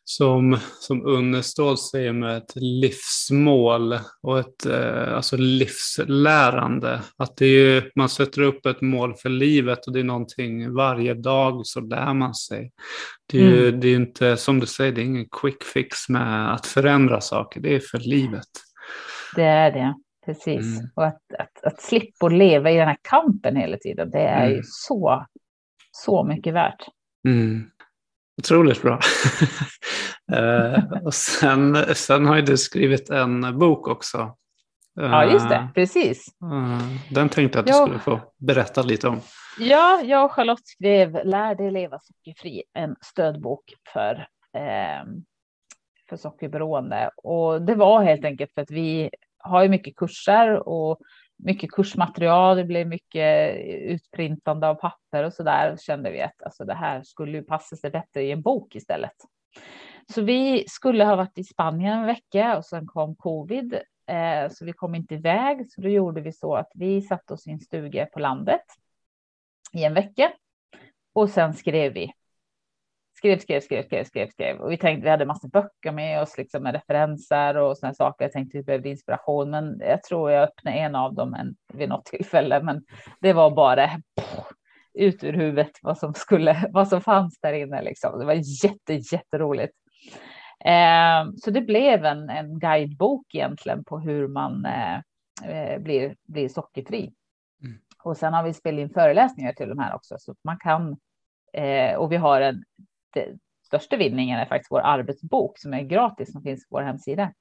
som, 0.09 0.57
som 0.79 1.05
Unnestål 1.05 1.77
säger 1.77 2.13
med 2.13 2.37
ett 2.37 2.55
livsmål 2.55 3.99
och 4.21 4.39
ett 4.39 4.65
eh, 4.65 5.15
alltså 5.15 5.37
livslärande. 5.37 7.01
Att 7.17 7.37
det 7.37 7.45
är 7.45 7.49
ju, 7.49 7.91
man 7.95 8.09
sätter 8.09 8.41
upp 8.41 8.65
ett 8.65 8.81
mål 8.81 9.15
för 9.15 9.29
livet 9.29 9.87
och 9.87 9.93
det 9.93 9.99
är 9.99 10.03
någonting 10.03 10.73
varje 10.73 11.13
dag 11.13 11.61
så 11.63 11.81
lär 11.81 12.13
man 12.13 12.33
sig. 12.33 12.71
Det 13.31 13.37
är 13.37 13.43
ju 13.43 13.71
det 13.71 13.87
är 13.87 13.95
inte, 13.95 14.37
som 14.37 14.59
du 14.59 14.65
säger, 14.65 14.91
det 14.91 15.01
är 15.01 15.05
ingen 15.05 15.27
quick 15.41 15.63
fix 15.63 16.09
med 16.09 16.53
att 16.53 16.65
förändra 16.65 17.21
saker. 17.21 17.61
Det 17.61 17.75
är 17.75 17.79
för 17.79 17.99
livet. 17.99 18.49
Det 19.35 19.43
är 19.43 19.71
det, 19.71 19.93
precis. 20.25 20.77
Mm. 20.77 20.89
Och 20.95 21.05
att, 21.05 21.21
att, 21.39 21.63
att 21.63 21.81
slippa 21.81 22.27
leva 22.27 22.71
i 22.71 22.77
den 22.77 22.87
här 22.87 22.97
kampen 23.01 23.55
hela 23.55 23.77
tiden, 23.77 24.09
det 24.11 24.19
är 24.19 24.45
ju 24.45 24.53
Mm. 24.53 24.63
så, 24.65 25.25
så 25.91 26.23
mycket 26.23 26.53
värt. 26.53 26.85
Mm. 27.27 27.69
Otroligt 28.39 28.81
bra. 28.81 28.99
Eh, 30.31 30.83
och 31.05 31.13
sen, 31.13 31.77
sen 31.95 32.25
har 32.25 32.35
ju 32.35 32.41
du 32.41 32.57
skrivit 32.57 33.09
en 33.09 33.59
bok 33.59 33.87
också. 33.87 34.35
Ja, 34.95 35.25
just 35.25 35.45
Eh, 35.45 35.49
det, 35.49 35.69
precis. 35.75 36.25
eh, 36.43 37.13
den 37.13 37.29
tänkte 37.29 37.57
jag 37.57 37.63
att 37.63 37.65
du 37.67 37.71
Ja. 37.71 37.85
skulle 37.85 37.99
få 37.99 38.19
berätta 38.37 38.81
lite 38.81 39.07
om. 39.07 39.19
Ja, 39.59 40.01
jag 40.03 40.25
och 40.25 40.31
Charlotte 40.31 40.67
skrev 40.67 41.19
Lär 41.25 41.55
dig 41.55 41.71
leva 41.71 41.99
sockerfri, 41.99 42.63
en 42.73 42.95
stödbok 43.01 43.73
för, 43.93 44.13
eh, 44.57 45.05
för 46.09 46.17
sockerberoende. 46.17 47.09
Och 47.17 47.61
det 47.61 47.75
var 47.75 48.03
helt 48.03 48.25
enkelt 48.25 48.53
för 48.53 48.61
att 48.61 48.71
vi 48.71 49.09
har 49.37 49.63
ju 49.63 49.69
mycket 49.69 49.95
kurser 49.95 50.67
och 50.67 50.99
mycket 51.39 51.71
kursmaterial. 51.71 52.57
Det 52.57 52.63
blev 52.63 52.87
mycket 52.87 53.55
utprintande 53.65 54.67
av 54.67 54.75
papper 54.75 55.23
och 55.23 55.33
så 55.33 55.43
där. 55.43 55.77
Kände 55.77 56.11
vi 56.11 56.21
att 56.21 56.43
alltså, 56.43 56.65
det 56.65 56.73
här 56.73 57.03
skulle 57.03 57.37
ju 57.37 57.43
passa 57.43 57.75
sig 57.75 57.91
bättre 57.91 58.23
i 58.23 58.31
en 58.31 58.41
bok 58.41 58.75
istället. 58.75 59.15
Så 60.13 60.21
vi 60.21 60.65
skulle 60.67 61.05
ha 61.05 61.15
varit 61.15 61.37
i 61.37 61.43
Spanien 61.43 61.99
en 61.99 62.05
vecka 62.05 62.57
och 62.57 62.65
sen 62.65 62.87
kom 62.87 63.15
covid. 63.15 63.73
Eh, 64.07 64.49
så 64.51 64.65
vi 64.65 64.73
kom 64.73 64.95
inte 64.95 65.13
iväg. 65.13 65.71
Så 65.71 65.81
då 65.81 65.89
gjorde 65.89 66.21
vi 66.21 66.31
så 66.31 66.55
att 66.55 66.71
vi 66.73 67.01
satte 67.01 67.33
oss 67.33 67.47
i 67.47 67.51
en 67.51 67.59
stuga 67.59 68.05
på 68.05 68.19
landet 68.19 68.65
i 69.73 69.83
en 69.83 69.93
vecka. 69.93 70.31
Och 71.13 71.29
sen 71.29 71.53
skrev 71.53 71.93
vi. 71.93 72.11
Skrev, 73.19 73.37
skrev, 73.39 73.61
skrev, 73.61 73.83
skrev, 73.83 74.03
skrev, 74.03 74.27
skrev. 74.27 74.57
Och 74.57 74.71
vi 74.71 74.77
tänkte 74.77 75.03
vi 75.03 75.09
hade 75.09 75.25
massa 75.25 75.47
böcker 75.47 75.91
med 75.91 76.21
oss, 76.21 76.37
liksom 76.37 76.63
med 76.63 76.73
referenser 76.73 77.57
och 77.57 77.77
sådana 77.77 77.93
saker. 77.93 78.25
Jag 78.25 78.31
tänkte 78.31 78.57
vi 78.57 78.63
behövde 78.63 78.89
inspiration, 78.89 79.49
men 79.49 79.79
jag 79.79 80.03
tror 80.03 80.31
jag 80.31 80.43
öppnade 80.43 80.77
en 80.77 80.95
av 80.95 81.13
dem 81.13 81.33
en, 81.33 81.55
vid 81.73 81.89
något 81.89 82.05
tillfälle. 82.05 82.63
Men 82.63 82.83
det 83.21 83.33
var 83.33 83.51
bara 83.51 83.87
pff, 83.87 84.45
ut 84.93 85.23
ur 85.23 85.33
huvudet 85.33 85.71
vad 85.81 85.97
som 85.97 86.13
skulle, 86.13 86.65
vad 86.71 86.87
som 86.87 87.01
fanns 87.01 87.39
där 87.41 87.53
inne. 87.53 87.81
Liksom. 87.81 88.19
Det 88.19 88.25
var 88.25 88.63
jätte, 88.63 88.93
jätteroligt. 89.15 89.73
Eh, 90.65 91.31
så 91.37 91.51
det 91.51 91.61
blev 91.61 92.05
en, 92.05 92.29
en 92.29 92.59
guidebok 92.59 93.35
egentligen 93.35 93.83
på 93.83 93.99
hur 93.99 94.27
man 94.27 94.65
eh, 94.65 94.97
eh, 95.43 95.79
blir, 95.79 96.15
blir 96.27 96.49
sockerfri. 96.49 97.13
Mm. 97.63 97.77
Och 98.03 98.17
sen 98.17 98.33
har 98.33 98.43
vi 98.43 98.53
spelat 98.53 98.79
in 98.79 98.89
föreläsningar 98.89 99.53
till 99.53 99.69
de 99.69 99.79
här 99.79 99.95
också, 99.95 100.15
så 100.19 100.35
man 100.43 100.57
kan. 100.57 100.97
Eh, 101.53 101.95
och 101.95 102.11
vi 102.11 102.15
har 102.15 102.41
en. 102.41 102.63
Det, 103.13 103.37
största 103.65 103.97
vinningen 103.97 104.39
är 104.39 104.45
faktiskt 104.45 104.71
vår 104.71 104.81
arbetsbok 104.81 105.59
som 105.59 105.73
är 105.73 105.81
gratis 105.81 106.31
som 106.31 106.41
finns 106.41 106.69
på 106.69 106.75
vår 106.75 106.81
hemsida. 106.81 107.33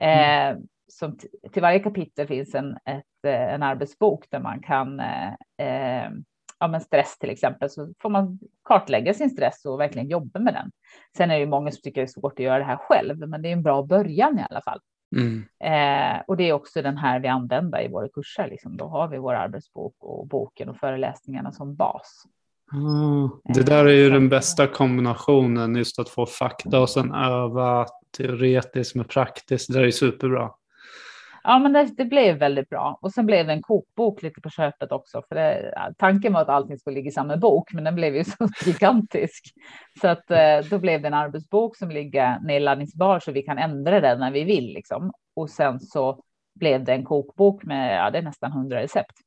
Eh, 0.00 0.56
som 0.88 1.16
t- 1.16 1.28
till 1.52 1.62
varje 1.62 1.78
kapitel 1.78 2.26
finns 2.26 2.54
en, 2.54 2.76
ett, 2.84 3.24
eh, 3.26 3.54
en 3.54 3.62
arbetsbok 3.62 4.30
där 4.30 4.40
man 4.40 4.62
kan 4.62 5.00
eh, 5.00 5.32
eh, 5.58 6.10
ja, 6.58 6.68
men 6.68 6.80
stress 6.80 7.18
till 7.18 7.30
exempel, 7.30 7.70
så 7.70 7.92
får 7.98 8.10
man 8.10 8.38
kartlägga 8.64 9.14
sin 9.14 9.30
stress 9.30 9.64
och 9.64 9.80
verkligen 9.80 10.08
jobba 10.08 10.40
med 10.40 10.54
den. 10.54 10.70
Sen 11.16 11.30
är 11.30 11.34
det 11.34 11.40
ju 11.40 11.46
många 11.46 11.70
som 11.70 11.82
tycker 11.82 12.00
det 12.00 12.04
är 12.04 12.20
svårt 12.20 12.32
att 12.32 12.44
göra 12.44 12.58
det 12.58 12.64
här 12.64 12.76
själv, 12.76 13.28
men 13.28 13.42
det 13.42 13.48
är 13.48 13.52
en 13.52 13.62
bra 13.62 13.82
början 13.82 14.38
i 14.38 14.46
alla 14.50 14.62
fall. 14.62 14.80
Mm. 15.16 15.44
Eh, 15.60 16.22
och 16.26 16.36
det 16.36 16.48
är 16.48 16.52
också 16.52 16.82
den 16.82 16.96
här 16.96 17.20
vi 17.20 17.28
använder 17.28 17.84
i 17.84 17.88
våra 17.88 18.08
kurser. 18.08 18.48
Liksom. 18.48 18.76
Då 18.76 18.86
har 18.86 19.08
vi 19.08 19.18
vår 19.18 19.34
arbetsbok 19.34 19.94
och 19.98 20.26
boken 20.26 20.68
och 20.68 20.76
föreläsningarna 20.76 21.52
som 21.52 21.76
bas. 21.76 22.24
Ah, 22.72 23.52
det 23.54 23.62
där 23.62 23.84
är 23.84 23.92
ju 23.92 24.10
den 24.10 24.28
bästa 24.28 24.66
kombinationen, 24.66 25.76
just 25.76 25.98
att 25.98 26.08
få 26.08 26.26
fakta 26.26 26.80
och 26.80 26.90
sen 26.90 27.14
öva 27.14 27.86
teoretiskt 28.16 28.94
med 28.94 29.08
praktiskt. 29.08 29.72
Det 29.72 29.78
är 29.78 29.84
ju 29.84 29.92
superbra. 29.92 30.50
Ja, 31.48 31.58
men 31.58 31.72
det, 31.72 31.84
det, 31.96 32.04
blev 32.04 32.38
väldigt 32.38 32.68
bra. 32.68 32.98
Och 33.02 33.12
sen 33.12 33.26
blev 33.26 33.46
det 33.46 33.52
en 33.52 33.62
kokbok 33.62 34.22
lite 34.22 34.40
på 34.40 34.50
köpet 34.50 34.92
också. 34.92 35.22
För 35.28 35.34
det, 35.34 35.74
tanken 35.98 36.32
var 36.32 36.40
att 36.40 36.48
allting 36.48 36.78
skulle 36.78 36.94
ligga 36.94 37.08
i 37.08 37.12
samma 37.12 37.36
bok, 37.36 37.72
men 37.72 37.84
den 37.84 37.94
blev 37.94 38.16
ju 38.16 38.24
så 38.38 38.48
gigantisk. 38.64 39.44
Så 40.00 40.08
att 40.08 40.30
eh, 40.30 40.58
då 40.70 40.78
blev 40.78 41.02
det 41.02 41.08
en 41.08 41.14
arbetsbok 41.14 41.76
som 41.76 41.90
ligger 41.90 42.40
nedladdningsbar 42.40 43.20
så 43.20 43.32
vi 43.32 43.42
kan 43.42 43.58
ändra 43.58 44.00
den 44.00 44.18
när 44.18 44.30
vi 44.30 44.44
vill. 44.44 44.66
Liksom. 44.74 45.12
Och 45.36 45.50
sen 45.50 45.80
så 45.80 46.22
blev 46.54 46.84
det 46.84 46.92
en 46.92 47.04
kokbok 47.04 47.64
med 47.64 47.98
ja, 47.98 48.10
det 48.10 48.18
är 48.18 48.22
nästan 48.22 48.52
hundra 48.52 48.82
recept. 48.82 49.25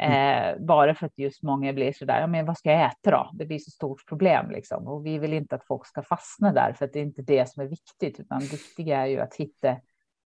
Mm. 0.00 0.54
Eh, 0.54 0.66
bara 0.66 0.94
för 0.94 1.06
att 1.06 1.18
just 1.18 1.42
många 1.42 1.72
blir 1.72 1.92
så 1.92 2.04
där, 2.04 2.20
ja, 2.20 2.26
men 2.26 2.46
vad 2.46 2.58
ska 2.58 2.70
jag 2.70 2.86
äta 2.86 3.10
då? 3.10 3.30
Det 3.34 3.46
blir 3.46 3.58
så 3.58 3.70
stort 3.70 4.06
problem 4.08 4.50
liksom. 4.50 4.86
Och 4.86 5.06
vi 5.06 5.18
vill 5.18 5.32
inte 5.32 5.54
att 5.54 5.66
folk 5.66 5.86
ska 5.86 6.02
fastna 6.02 6.52
där, 6.52 6.72
för 6.72 6.84
att 6.84 6.92
det 6.92 6.98
är 6.98 7.02
inte 7.02 7.22
det 7.22 7.50
som 7.50 7.62
är 7.62 7.66
viktigt, 7.66 8.20
utan 8.20 8.40
det 8.40 8.52
viktiga 8.52 8.98
är 8.98 9.06
ju 9.06 9.20
att 9.20 9.34
hitta, 9.34 9.76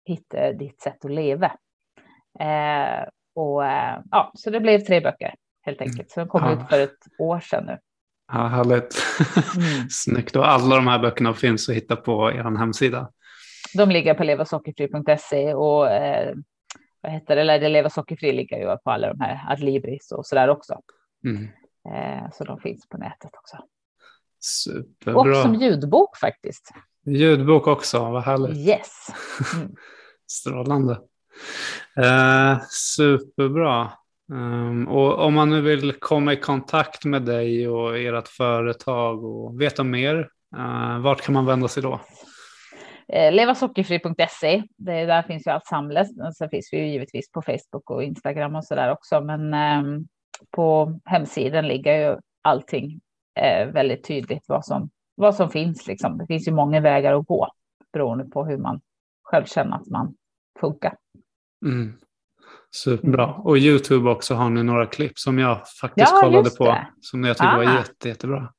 hitta 0.05 0.51
ditt 0.53 0.82
sätt 0.82 1.05
att 1.05 1.11
leva. 1.11 1.51
Eh, 2.39 3.07
och 3.36 3.65
eh, 3.65 3.99
ja, 4.11 4.32
så 4.34 4.49
det 4.49 4.59
blev 4.59 4.80
tre 4.80 5.01
böcker 5.01 5.34
helt 5.61 5.82
mm. 5.82 5.91
enkelt. 5.91 6.11
Så 6.11 6.20
de 6.20 6.30
kom 6.30 6.41
ja. 6.43 6.53
ut 6.53 6.70
för 6.70 6.80
ett 6.80 7.20
år 7.20 7.39
sedan 7.39 7.65
nu. 7.65 7.78
Ja, 8.32 8.47
härligt. 8.47 8.95
Mm. 9.57 9.89
Snyggt. 9.89 10.36
Och 10.36 10.47
alla 10.47 10.76
de 10.76 10.88
här 10.88 10.99
böckerna 10.99 11.34
finns 11.34 11.70
att 11.70 11.76
hitta 11.76 11.95
på 11.95 12.32
er 12.32 12.57
hemsida. 12.57 13.11
De 13.74 13.89
ligger 13.89 14.13
på 14.13 14.24
levasockerfri.se 14.24 15.53
och 15.53 15.89
eh, 15.89 16.36
vad 17.02 17.12
heter 17.12 17.36
det, 17.36 17.41
eller 17.41 17.70
Leva 17.70 17.89
sockerfri 17.89 18.32
ligger 18.32 18.58
ju 18.58 18.78
på 18.78 18.91
alla 18.91 19.08
de 19.08 19.20
här 19.20 19.52
Adlibris 19.52 20.12
och 20.12 20.26
så 20.26 20.36
där 20.36 20.50
också. 20.50 20.82
Mm. 21.26 21.43
Eh, 21.95 22.32
så 22.34 22.43
de 22.43 22.60
finns 22.60 22.89
på 22.89 22.97
nätet 22.97 23.32
också. 23.34 23.58
Superbra. 24.39 25.20
Och 25.20 25.36
som 25.36 25.56
ljudbok 25.56 26.18
faktiskt. 26.18 26.72
Ljudbok 27.06 27.68
också, 27.68 28.00
vad 28.00 28.24
härligt. 28.24 28.58
Yes. 28.58 29.08
Mm. 29.56 29.76
Strålande. 30.28 31.00
Eh, 31.97 32.60
superbra. 32.70 33.91
Um, 34.32 34.88
och 34.88 35.20
om 35.20 35.34
man 35.34 35.50
nu 35.50 35.62
vill 35.62 35.93
komma 35.93 36.34
i 36.34 36.38
kontakt 36.38 37.06
med 37.06 37.22
dig 37.22 37.70
och 37.70 37.97
ert 37.97 38.28
företag 38.28 39.24
och 39.24 39.62
veta 39.62 39.84
mer, 39.84 40.30
uh, 40.58 41.00
vart 41.00 41.22
kan 41.22 41.34
man 41.34 41.45
vända 41.45 41.68
sig 41.68 41.84
då? 41.84 42.00
Eh, 43.14 43.34
levasockerfri.se. 43.34 44.64
Där 44.78 45.24
finns 45.24 45.47
ju 45.47 45.51
allt 45.51 45.66
samlat. 45.66 46.07
Sen 46.38 46.49
finns 46.49 46.70
vi 46.72 46.78
ju 46.78 46.88
givetvis 46.88 47.32
på 47.32 47.41
Facebook 47.41 47.91
och 47.91 48.03
Instagram 48.03 48.55
och 48.55 48.66
så 48.66 48.76
där 48.76 48.91
också. 48.91 49.22
Men 49.22 49.53
eh, 49.53 50.01
på 50.51 50.99
hemsidan 51.05 51.68
ligger 51.68 52.10
ju 52.10 52.18
allting 52.41 52.99
eh, 53.39 53.68
väldigt 53.68 54.03
tydligt 54.03 54.43
vad 54.47 54.66
som, 54.66 54.89
vad 55.16 55.36
som 55.36 55.49
finns. 55.49 55.88
Liksom. 55.88 56.18
Det 56.18 56.28
finns 56.28 56.47
ju 56.47 56.51
många 56.51 56.80
vägar 56.82 57.14
att 57.14 57.26
gå 57.26 57.47
beroende 57.93 58.26
på 58.26 58.45
hur 58.45 58.57
man 58.57 58.82
själv 59.24 59.45
känner 59.45 59.76
att 59.76 59.88
man 59.88 60.16
funkar. 60.60 60.95
Mm. 61.66 61.93
Superbra. 62.76 63.24
Mm. 63.24 63.41
Och 63.41 63.57
YouTube 63.57 64.10
också 64.10 64.34
har 64.36 64.49
ni 64.49 64.64
några 64.64 64.86
klipp 64.86 65.20
som 65.20 65.39
jag 65.39 65.68
faktiskt 65.68 66.12
ja, 66.12 66.22
kollade 66.22 66.49
på. 66.49 66.78
Som 67.01 67.24
jag 67.24 67.38
tyckte 67.38 67.53
ah. 67.53 67.57
var 67.57 67.64
jätte, 67.64 68.10
jättebra. 68.10 68.53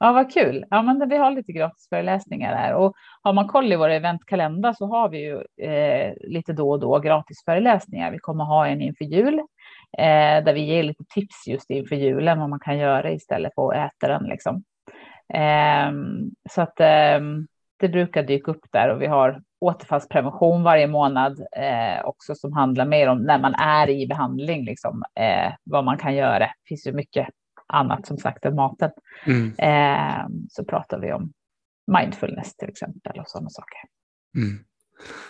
Ja, 0.00 0.12
vad 0.12 0.32
kul. 0.32 0.64
Ja, 0.70 0.82
men 0.82 1.08
vi 1.08 1.16
har 1.16 1.30
lite 1.30 1.52
gratisföreläsningar 1.52 2.54
här 2.56 2.74
och 2.74 2.94
har 3.22 3.32
man 3.32 3.48
koll 3.48 3.72
i 3.72 3.76
vår 3.76 3.88
eventkalender 3.88 4.72
så 4.72 4.86
har 4.86 5.08
vi 5.08 5.18
ju 5.18 5.66
eh, 5.70 6.12
lite 6.20 6.52
då 6.52 6.70
och 6.70 6.80
då 6.80 6.98
gratisföreläsningar. 6.98 8.10
Vi 8.10 8.18
kommer 8.18 8.44
ha 8.44 8.66
en 8.66 8.80
inför 8.80 9.04
jul 9.04 9.38
eh, 9.98 10.44
där 10.44 10.52
vi 10.54 10.60
ger 10.60 10.82
lite 10.82 11.04
tips 11.14 11.46
just 11.46 11.70
inför 11.70 11.96
julen 11.96 12.40
vad 12.40 12.50
man 12.50 12.60
kan 12.60 12.78
göra 12.78 13.10
istället 13.10 13.54
för 13.54 13.72
att 13.72 13.92
äta 13.92 14.08
den 14.08 14.24
liksom. 14.24 14.64
Eh, 15.34 15.92
så 16.50 16.62
att 16.62 16.80
ehm, 16.80 17.46
det 17.76 17.88
brukar 17.88 18.22
dyka 18.22 18.50
upp 18.50 18.64
där 18.72 18.88
och 18.88 19.02
vi 19.02 19.06
har 19.06 19.42
återfallsprevention 19.60 20.62
varje 20.62 20.86
månad 20.86 21.40
eh, 21.56 22.04
också 22.04 22.34
som 22.34 22.52
handlar 22.52 22.86
mer 22.86 23.08
om 23.08 23.22
när 23.22 23.38
man 23.38 23.54
är 23.54 23.90
i 23.90 24.06
behandling, 24.06 24.64
liksom, 24.64 25.02
eh, 25.20 25.52
vad 25.64 25.84
man 25.84 25.98
kan 25.98 26.14
göra. 26.14 26.38
Det 26.38 26.68
finns 26.68 26.86
ju 26.86 26.92
mycket 26.92 27.28
annat 27.66 28.06
som 28.06 28.18
sagt 28.18 28.44
än 28.44 28.54
maten. 28.54 28.90
Mm. 29.26 29.54
Eh, 29.58 30.26
så 30.50 30.64
pratar 30.64 30.98
vi 30.98 31.12
om 31.12 31.32
mindfulness 31.92 32.56
till 32.56 32.68
exempel 32.68 33.20
och 33.20 33.28
sådana 33.28 33.50
saker. 33.50 33.80
Mm. 34.36 34.64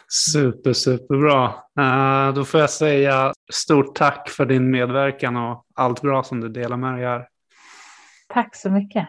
Super, 0.09 0.73
superbra. 0.73 1.47
Uh, 1.81 2.35
då 2.35 2.45
får 2.45 2.61
jag 2.61 2.71
säga 2.71 3.33
stort 3.53 3.97
tack 3.97 4.29
för 4.29 4.47
din 4.47 4.71
medverkan 4.71 5.37
och 5.37 5.67
allt 5.75 6.03
bra 6.03 6.23
som 6.23 6.41
du 6.41 6.49
delar 6.49 6.77
med 6.77 6.95
dig 6.95 7.05
här. 7.05 7.29
Tack 8.29 8.57
så 8.57 8.71
mycket. 8.71 9.09